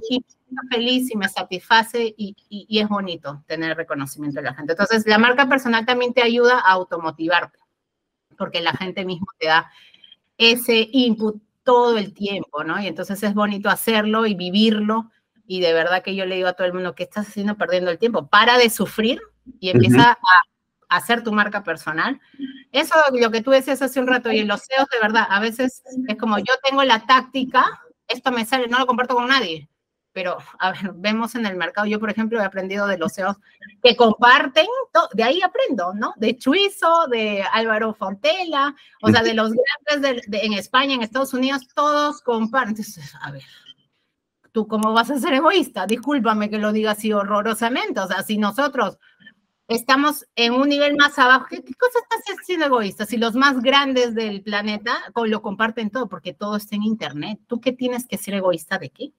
Y, 0.09 0.25
me 0.51 0.77
feliz 0.77 1.11
y 1.13 1.17
me 1.17 1.29
satisface 1.29 2.13
y, 2.17 2.35
es 2.69 2.89
bonito 2.89 3.45
tener 3.47 3.77
reconocimiento 3.77 4.41
de 4.41 4.47
la 4.47 4.55
gente. 4.55 4.73
Entonces, 4.73 5.07
la 5.07 5.19
marca 5.19 5.49
personal 5.49 5.87
también 5.87 6.13
te 6.13 6.23
ayuda 6.23 6.59
a 6.59 6.73
automotivarte, 6.73 7.59
porque 8.37 8.61
la 8.61 8.73
gente 8.73 9.05
misma 9.05 9.29
te 9.39 9.47
da 9.47 9.71
ese 10.41 10.89
input 10.93 11.41
todo 11.63 11.99
el 11.99 12.15
tiempo, 12.15 12.65
¿no? 12.65 12.81
Y 12.81 12.87
entonces 12.87 13.23
es 13.23 13.35
bonito 13.35 13.69
hacerlo 13.69 14.27
y 14.27 14.35
vivirlo. 14.35 15.11
Y 15.47 15.61
de 15.61 15.73
verdad 15.73 16.03
que 16.03 16.15
yo 16.17 16.25
le 16.25 16.37
digo 16.37 16.49
a 16.49 16.55
todo 16.55 16.67
el 16.67 16.73
mundo, 16.73 16.95
¿qué 16.95 17.03
estás 17.03 17.29
haciendo 17.29 17.57
perdiendo 17.57 17.91
el 17.91 17.99
tiempo? 17.99 18.29
Para 18.29 18.57
de 18.57 18.71
sufrir 18.71 19.21
y 19.61 19.71
empieza 19.71 20.13
a 20.13 20.97
hacer 20.97 21.23
tu 21.23 21.33
marca 21.33 21.63
personal. 21.63 22.21
Eso 22.73 22.95
lo 23.13 23.31
que 23.31 23.43
tú 23.43 23.51
decías 23.51 23.83
hace 23.83 24.01
un 24.01 24.07
rato 24.07 24.33
y 24.33 24.39
en 24.39 24.49
los 24.49 24.63
SEOs, 24.63 24.89
de 24.89 25.01
verdad, 25.01 25.27
a 25.29 25.41
veces 25.41 25.83
es 26.09 26.17
como 26.17 26.39
yo 26.39 26.55
tengo 26.69 26.83
la 26.85 27.05
táctica, 27.07 27.81
esto 28.09 28.33
me 28.33 28.45
sale, 28.45 28.69
no 28.69 28.79
lo 28.79 28.87
comparto 28.87 29.15
con 29.15 29.29
nadie. 29.29 29.69
Pero, 30.13 30.39
a 30.59 30.73
ver, 30.73 30.93
vemos 30.95 31.35
en 31.35 31.47
el 31.47 31.57
mercado, 31.57 31.87
yo 31.87 32.01
por 32.01 32.11
ejemplo 32.11 32.41
he 32.41 32.45
aprendido 32.45 32.87
de 32.87 32.99
los 32.99 33.13
SEOs 33.13 33.37
que 33.83 33.95
comparten, 33.95 34.67
de 35.13 35.23
ahí 35.23 35.41
aprendo, 35.41 35.95
¿no? 35.95 36.15
De 36.17 36.37
Chuizo, 36.37 37.07
de 37.09 37.45
Álvaro 37.53 37.95
Fontela, 37.95 38.75
o 39.03 39.11
sea, 39.11 39.23
de 39.23 39.35
los 39.35 39.53
grandes 39.53 40.25
en 40.33 40.53
España, 40.55 40.95
en 40.95 41.03
Estados 41.03 41.33
Unidos, 41.33 41.69
todos 41.75 42.23
comparten. 42.23 42.71
Entonces, 42.71 43.15
a 43.21 43.31
ver, 43.31 43.45
¿tú 44.53 44.67
cómo 44.67 44.93
vas 44.93 45.11
a 45.11 45.19
ser 45.19 45.35
egoísta? 45.35 45.87
Discúlpame 45.87 46.51
que 46.51 46.59
lo 46.59 46.73
diga 46.73 46.93
así 46.93 47.13
horrorosamente. 47.13 48.01
O 48.01 48.07
sea, 48.09 48.23
si 48.23 48.37
nosotros 48.39 48.99
estamos 49.69 50.27
en 50.35 50.53
un 50.53 50.69
nivel 50.69 50.97
más 50.97 51.19
abajo, 51.19 51.47
¿qué, 51.49 51.63
cosa 51.63 52.01
estás 52.03 52.45
siendo 52.45 52.67
egoísta? 52.67 53.07
Si 53.07 53.17
los 53.17 53.35
más 53.35 53.61
grandes 53.61 54.15
del 54.15 54.43
planeta 54.43 54.99
lo 55.15 55.43
comparten 55.43 55.91
todo, 55.91 56.09
porque 56.09 56.35
todo 56.35 56.57
está 56.57 56.75
en 56.75 56.83
Internet, 56.83 57.39
¿tú 57.47 57.61
qué 57.61 57.73
tienes 57.73 58.07
que 58.07 58.19
ser 58.19 58.35
egoísta 58.35 58.79
de 58.79 58.91
qué? 58.91 59.13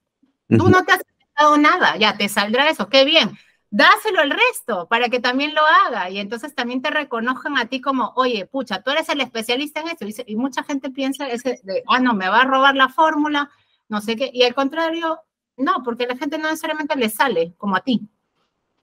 Tú 0.58 0.70
no 0.70 0.84
te 0.84 0.92
has 0.94 1.02
inventado 1.08 1.58
nada, 1.58 1.98
ya 1.98 2.18
te 2.18 2.28
saldrá 2.30 2.70
eso, 2.70 2.90
qué 2.90 3.06
bien. 3.06 3.32
Dáselo 3.70 4.20
al 4.20 4.32
resto 4.32 4.88
para 4.90 5.08
que 5.08 5.20
también 5.20 5.56
lo 5.56 5.62
haga 5.62 6.10
y 6.10 6.20
entonces 6.20 6.54
también 6.54 6.82
te 6.82 6.90
reconozcan 6.90 7.58
a 7.58 7.68
ti 7.68 7.80
como, 7.80 8.12
oye, 8.16 8.46
pucha, 8.46 8.82
tú 8.82 8.92
eres 8.92 9.08
el 9.10 9.22
especialista 9.22 9.80
en 9.80 9.88
esto. 9.88 10.06
Y, 10.26 10.36
mucha 10.36 10.64
gente 10.64 10.90
piensa, 10.90 11.28
ese 11.28 11.62
de, 11.64 11.84
ah, 11.88 12.00
no, 12.00 12.14
me 12.14 12.28
va 12.28 12.42
a 12.42 12.46
robar 12.46 12.76
la 12.76 12.90
fórmula, 12.90 13.50
no 13.88 14.02
sé 14.02 14.18
qué. 14.18 14.30
Y 14.34 14.44
al 14.44 14.54
contrario, 14.54 15.20
no, 15.56 15.84
porque 15.84 16.06
la 16.06 16.18
gente 16.18 16.38
no 16.38 16.50
necesariamente 16.50 16.98
le 16.98 17.10
sale 17.10 17.54
como 17.58 17.78
a 17.78 17.82
ti 17.82 18.10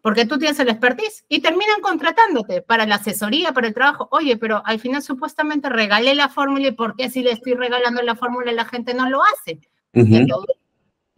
porque 0.00 0.26
tú 0.26 0.38
tienes 0.38 0.58
el 0.60 0.68
expertise 0.68 1.24
y 1.28 1.40
terminan 1.40 1.80
contratándote 1.80 2.62
para 2.62 2.86
la 2.86 2.96
asesoría, 2.96 3.52
para 3.52 3.66
el 3.66 3.74
trabajo. 3.74 4.08
Oye, 4.10 4.36
pero 4.36 4.62
al 4.64 4.78
final 4.78 5.02
supuestamente 5.02 5.68
regalé 5.68 6.14
la 6.14 6.28
fórmula 6.28 6.68
y 6.68 6.72
¿por 6.72 6.96
qué 6.96 7.10
si 7.10 7.22
le 7.22 7.32
estoy 7.32 7.54
regalando 7.54 8.00
la 8.02 8.14
fórmula 8.14 8.52
la 8.52 8.64
gente 8.64 8.94
no 8.94 9.08
lo 9.10 9.20
hace? 9.22 9.60
Porque 9.92 10.26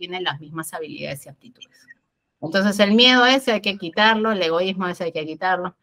tienen 0.01 0.24
las 0.24 0.40
mismas 0.40 0.72
habilidades 0.72 1.26
y 1.26 1.28
aptitudes. 1.28 1.68
Entonces 2.40 2.80
el 2.80 2.94
miedo 2.94 3.26
ese 3.26 3.53
hay 3.53 3.61
que 3.61 3.76
quitarlo, 3.76 4.32
el 4.32 4.42
egoísmo 4.42 4.88
ese 4.88 5.05
hay 5.05 5.12
que 5.12 5.26
quitarlo. 5.26 5.76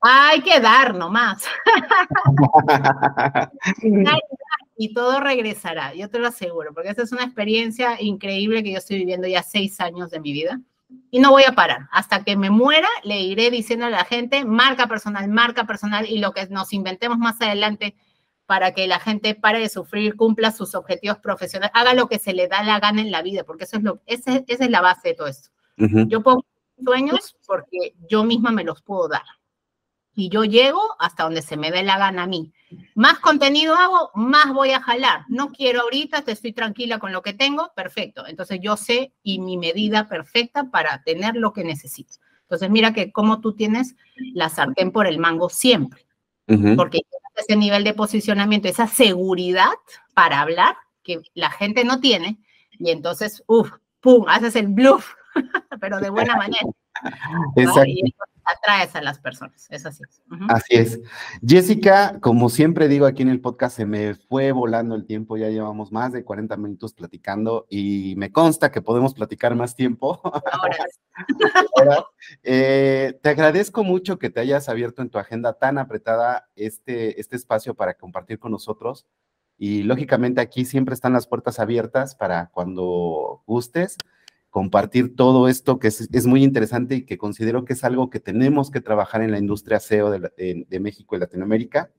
Hay 0.00 0.40
que 0.40 0.58
dar 0.58 0.94
nomás. 0.94 1.44
y 4.78 4.94
todo 4.94 5.20
regresará, 5.20 5.94
yo 5.94 6.08
te 6.08 6.18
lo 6.18 6.28
aseguro, 6.28 6.72
porque 6.72 6.88
esta 6.88 7.02
es 7.02 7.12
una 7.12 7.24
experiencia 7.24 8.00
increíble 8.00 8.62
que 8.62 8.72
yo 8.72 8.78
estoy 8.78 8.98
viviendo 8.98 9.28
ya 9.28 9.42
seis 9.42 9.78
años 9.80 10.10
de 10.10 10.20
mi 10.20 10.32
vida 10.32 10.58
y 11.10 11.18
no 11.20 11.30
voy 11.30 11.44
a 11.44 11.52
parar. 11.52 11.88
Hasta 11.92 12.24
que 12.24 12.36
me 12.36 12.48
muera, 12.48 12.88
le 13.04 13.20
iré 13.20 13.50
diciendo 13.50 13.84
a 13.84 13.90
la 13.90 14.04
gente, 14.04 14.46
marca 14.46 14.86
personal, 14.86 15.28
marca 15.28 15.64
personal 15.64 16.06
y 16.08 16.18
lo 16.18 16.32
que 16.32 16.46
nos 16.46 16.72
inventemos 16.72 17.18
más 17.18 17.40
adelante 17.42 17.96
para 18.46 18.72
que 18.72 18.86
la 18.86 19.00
gente 19.00 19.34
pare 19.34 19.60
de 19.60 19.68
sufrir, 19.68 20.16
cumpla 20.16 20.52
sus 20.52 20.74
objetivos 20.74 21.18
profesionales, 21.18 21.72
haga 21.74 21.94
lo 21.94 22.08
que 22.08 22.18
se 22.18 22.32
le 22.32 22.48
da 22.48 22.62
la 22.62 22.80
gana 22.80 23.02
en 23.02 23.10
la 23.10 23.22
vida, 23.22 23.44
porque 23.44 23.64
eso 23.64 23.76
es 23.76 23.82
lo, 23.82 24.00
esa 24.06 24.42
es 24.46 24.70
la 24.70 24.80
base 24.80 25.08
de 25.08 25.14
todo 25.14 25.26
esto. 25.26 25.50
Yo 25.76 26.22
pongo 26.22 26.46
sueños 26.82 27.36
porque 27.46 27.94
yo 28.08 28.24
misma 28.24 28.50
me 28.50 28.64
los 28.64 28.80
puedo 28.82 29.08
dar 29.08 29.24
y 30.16 30.30
yo 30.30 30.44
llego 30.44 30.80
hasta 30.98 31.24
donde 31.24 31.42
se 31.42 31.58
me 31.58 31.70
dé 31.70 31.82
la 31.82 31.98
gana 31.98 32.22
a 32.22 32.26
mí. 32.26 32.50
Más 32.94 33.18
contenido 33.18 33.74
hago, 33.74 34.10
más 34.14 34.52
voy 34.52 34.70
a 34.70 34.80
jalar. 34.80 35.26
No 35.28 35.52
quiero 35.52 35.82
ahorita, 35.82 36.22
te 36.22 36.32
estoy 36.32 36.54
tranquila 36.54 36.98
con 36.98 37.12
lo 37.12 37.20
que 37.20 37.34
tengo, 37.34 37.70
perfecto. 37.76 38.26
Entonces 38.26 38.58
yo 38.62 38.78
sé 38.78 39.12
y 39.22 39.38
mi 39.40 39.58
medida 39.58 40.08
perfecta 40.08 40.70
para 40.70 41.02
tener 41.02 41.36
lo 41.36 41.52
que 41.52 41.64
necesito. 41.64 42.14
Entonces 42.42 42.70
mira 42.70 42.94
que 42.94 43.12
como 43.12 43.40
tú 43.40 43.52
tienes 43.52 43.94
la 44.32 44.48
sartén 44.48 44.90
por 44.90 45.06
el 45.06 45.18
mango 45.18 45.50
siempre, 45.50 46.06
porque 46.76 47.00
ese 47.36 47.56
nivel 47.56 47.84
de 47.84 47.94
posicionamiento, 47.94 48.68
esa 48.68 48.86
seguridad 48.86 49.72
para 50.14 50.40
hablar 50.40 50.76
que 51.02 51.20
la 51.34 51.50
gente 51.50 51.84
no 51.84 52.00
tiene 52.00 52.38
y 52.78 52.90
entonces, 52.90 53.42
uff, 53.46 53.70
pum, 54.00 54.24
haces 54.28 54.56
el 54.56 54.68
bluff, 54.68 55.12
pero 55.80 56.00
de 56.00 56.10
buena 56.10 56.36
manera. 56.36 56.66
Exacto 57.56 57.90
atraes 58.46 58.94
a 58.94 59.02
las 59.02 59.18
personas, 59.18 59.66
es 59.70 59.84
así. 59.84 60.04
Así 60.48 60.76
es. 60.76 61.00
Jessica, 61.44 62.18
como 62.20 62.48
siempre 62.48 62.88
digo 62.88 63.06
aquí 63.06 63.22
en 63.22 63.28
el 63.28 63.40
podcast, 63.40 63.76
se 63.76 63.86
me 63.86 64.14
fue 64.14 64.52
volando 64.52 64.94
el 64.94 65.04
tiempo, 65.04 65.36
ya 65.36 65.48
llevamos 65.48 65.92
más 65.92 66.12
de 66.12 66.24
40 66.24 66.56
minutos 66.56 66.94
platicando 66.94 67.66
y 67.68 68.14
me 68.16 68.30
consta 68.30 68.70
que 68.70 68.80
podemos 68.82 69.14
platicar 69.14 69.54
más 69.54 69.74
tiempo. 69.74 70.20
Ahora. 70.52 72.06
Eh, 72.42 73.18
te 73.22 73.28
agradezco 73.30 73.84
mucho 73.84 74.18
que 74.18 74.30
te 74.30 74.40
hayas 74.40 74.68
abierto 74.68 75.02
en 75.02 75.10
tu 75.10 75.18
agenda 75.18 75.54
tan 75.54 75.78
apretada 75.78 76.48
este, 76.54 77.20
este 77.20 77.36
espacio 77.36 77.74
para 77.74 77.94
compartir 77.94 78.38
con 78.38 78.52
nosotros. 78.52 79.06
Y 79.58 79.82
lógicamente 79.82 80.40
aquí 80.40 80.64
siempre 80.64 80.94
están 80.94 81.14
las 81.14 81.26
puertas 81.26 81.58
abiertas 81.58 82.14
para 82.14 82.50
cuando 82.52 83.42
gustes 83.46 83.96
compartir 84.56 85.14
todo 85.14 85.48
esto 85.48 85.78
que 85.78 85.88
es, 85.88 86.26
muy 86.26 86.42
interesante 86.42 86.94
y 86.94 87.04
que 87.04 87.18
considero 87.18 87.66
que 87.66 87.74
es 87.74 87.84
algo 87.84 88.08
que 88.08 88.20
tenemos 88.20 88.70
que 88.70 88.80
trabajar 88.80 89.20
en 89.20 89.30
la 89.30 89.38
industria 89.38 89.78
SEO 89.78 90.10
de, 90.10 90.80
México 90.80 91.14
y 91.14 91.18
Latinoamérica. 91.18 91.90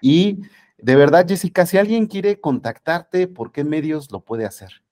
Y 0.00 0.38
de 0.78 0.96
verdad, 0.96 1.28
Jessica, 1.28 1.66
si 1.66 1.76
alguien 1.76 2.06
quiere 2.06 2.40
contactarte, 2.40 3.28
¿por 3.28 3.52
qué 3.52 3.62
medios 3.62 4.10
lo 4.10 4.20
puede 4.20 4.46
hacer? 4.46 4.82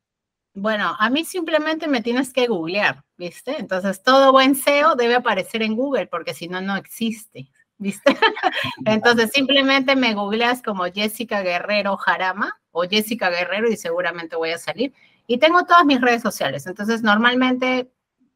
Bueno, 0.52 0.94
a 0.98 1.08
mí 1.08 1.24
simplemente 1.24 1.88
me 1.88 2.02
tienes 2.02 2.34
que 2.34 2.48
googlear, 2.48 3.02
¿viste? 3.16 3.56
Entonces, 3.58 4.02
todo 4.02 4.30
buen 4.30 4.54
SEO 4.54 4.94
debe 4.94 5.14
aparecer 5.14 5.62
en 5.62 5.76
Google, 5.76 6.06
porque 6.06 6.34
si 6.34 6.48
no, 6.48 6.60
no 6.60 6.76
existe, 6.76 7.50
¿viste? 7.78 8.14
Entonces, 8.84 9.30
simplemente 9.32 9.96
me 9.96 10.12
googleas 10.12 10.60
como 10.60 10.84
Jessica 10.84 11.40
Guerrero 11.40 11.96
Jarama 11.96 12.60
o 12.72 12.82
Jessica 12.82 13.30
Guerrero 13.30 13.70
y 13.70 13.78
seguramente 13.78 14.36
voy 14.36 14.50
a 14.50 14.58
salir. 14.58 14.92
Y 15.30 15.38
tengo 15.38 15.64
todas 15.64 15.84
mis 15.84 16.00
redes 16.00 16.22
sociales, 16.22 16.66
entonces 16.66 17.04
normalmente 17.04 17.88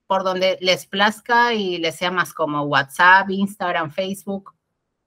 por 0.06 0.22
donde 0.22 0.58
les 0.60 0.86
plazca 0.86 1.52
y 1.52 1.78
les 1.78 1.96
sea 1.96 2.12
más 2.12 2.32
como 2.32 2.62
WhatsApp, 2.62 3.28
Instagram, 3.30 3.90
Facebook, 3.90 4.54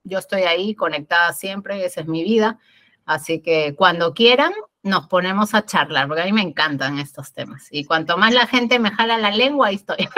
yo 0.04 0.20
estoy 0.20 0.42
ahí 0.42 0.76
conectada 0.76 1.32
siempre, 1.32 1.86
esa 1.86 2.02
es 2.02 2.08
mi 2.08 2.26
vida. 2.26 2.60
Así 3.06 3.42
que 3.42 3.74
cuando 3.74 4.14
quieran, 4.14 4.52
nos 4.84 5.08
ponemos 5.08 5.56
a 5.56 5.64
charlar, 5.64 6.10
porque 6.10 6.24
a 6.24 6.26
mí 6.26 6.34
me 6.34 6.42
encantan 6.42 7.00
estos 7.00 7.32
temas. 7.32 7.70
Y 7.72 7.86
cuanto 7.86 8.18
más 8.18 8.34
la 8.34 8.48
gente 8.48 8.80
me 8.80 8.92
jala 8.92 9.18
la 9.18 9.32
lengua, 9.32 9.68
ahí 9.68 9.76
estoy. 9.76 10.10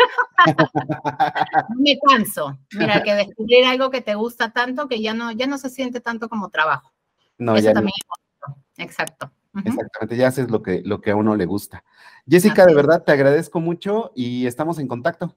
me 1.77 1.99
canso. 1.99 2.57
Mira, 2.71 3.03
que 3.03 3.13
descubrir 3.13 3.65
algo 3.65 3.91
que 3.91 4.01
te 4.01 4.15
gusta 4.15 4.49
tanto 4.49 4.87
que 4.87 5.03
ya 5.03 5.13
no, 5.13 5.31
ya 5.33 5.45
no 5.45 5.59
se 5.59 5.69
siente 5.69 6.01
tanto 6.01 6.29
como 6.29 6.49
trabajo. 6.49 6.91
No, 7.37 7.55
Eso 7.55 7.73
también 7.73 7.93
es 8.75 8.85
Exacto. 8.85 9.31
Exactamente, 9.53 10.15
ya 10.15 10.27
haces 10.27 10.51
lo 10.51 10.61
que, 10.61 10.81
lo 10.85 11.01
que 11.01 11.11
a 11.11 11.15
uno 11.15 11.35
le 11.35 11.45
gusta. 11.45 11.83
Jessica, 12.27 12.65
de 12.65 12.75
verdad 12.75 13.03
te 13.03 13.11
agradezco 13.11 13.59
mucho 13.59 14.11
y 14.15 14.45
estamos 14.45 14.79
en 14.79 14.87
contacto. 14.87 15.35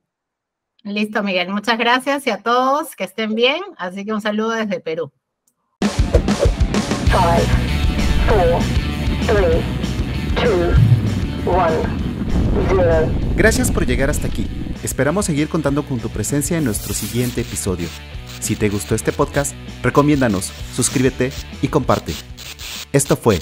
Listo, 0.82 1.22
Miguel. 1.22 1.48
Muchas 1.50 1.78
gracias 1.78 2.26
y 2.26 2.30
a 2.30 2.42
todos 2.42 2.96
que 2.96 3.04
estén 3.04 3.34
bien. 3.34 3.60
Así 3.78 4.04
que 4.04 4.12
un 4.12 4.20
saludo 4.20 4.50
desde 4.50 4.80
Perú. 4.80 5.12
Gracias 13.36 13.70
por 13.70 13.86
llegar 13.86 14.10
hasta 14.10 14.26
aquí. 14.26 14.46
Esperamos 14.82 15.26
seguir 15.26 15.48
contando 15.48 15.84
con 15.84 16.00
tu 16.00 16.08
presencia 16.08 16.58
en 16.58 16.64
nuestro 16.64 16.92
siguiente 16.92 17.42
episodio. 17.42 17.88
Si 18.40 18.56
te 18.56 18.68
gustó 18.68 18.96
este 18.96 19.12
podcast, 19.12 19.54
recomiéndanos, 19.82 20.52
suscríbete 20.74 21.30
y 21.62 21.68
comparte. 21.68 22.12
Esto 22.92 23.16
fue 23.16 23.38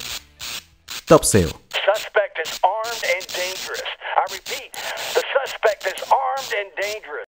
Top 1.10 1.22
SEO. 1.22 1.50
Suspect 1.74 2.38
is 2.38 2.60
armed 2.62 3.02
and 3.16 3.26
dangerous. 3.26 3.82
I 4.14 4.32
repeat, 4.32 4.72
the 5.12 5.24
suspect 5.34 5.84
is 5.84 6.00
armed 6.06 6.54
and 6.56 6.70
dangerous. 6.80 7.26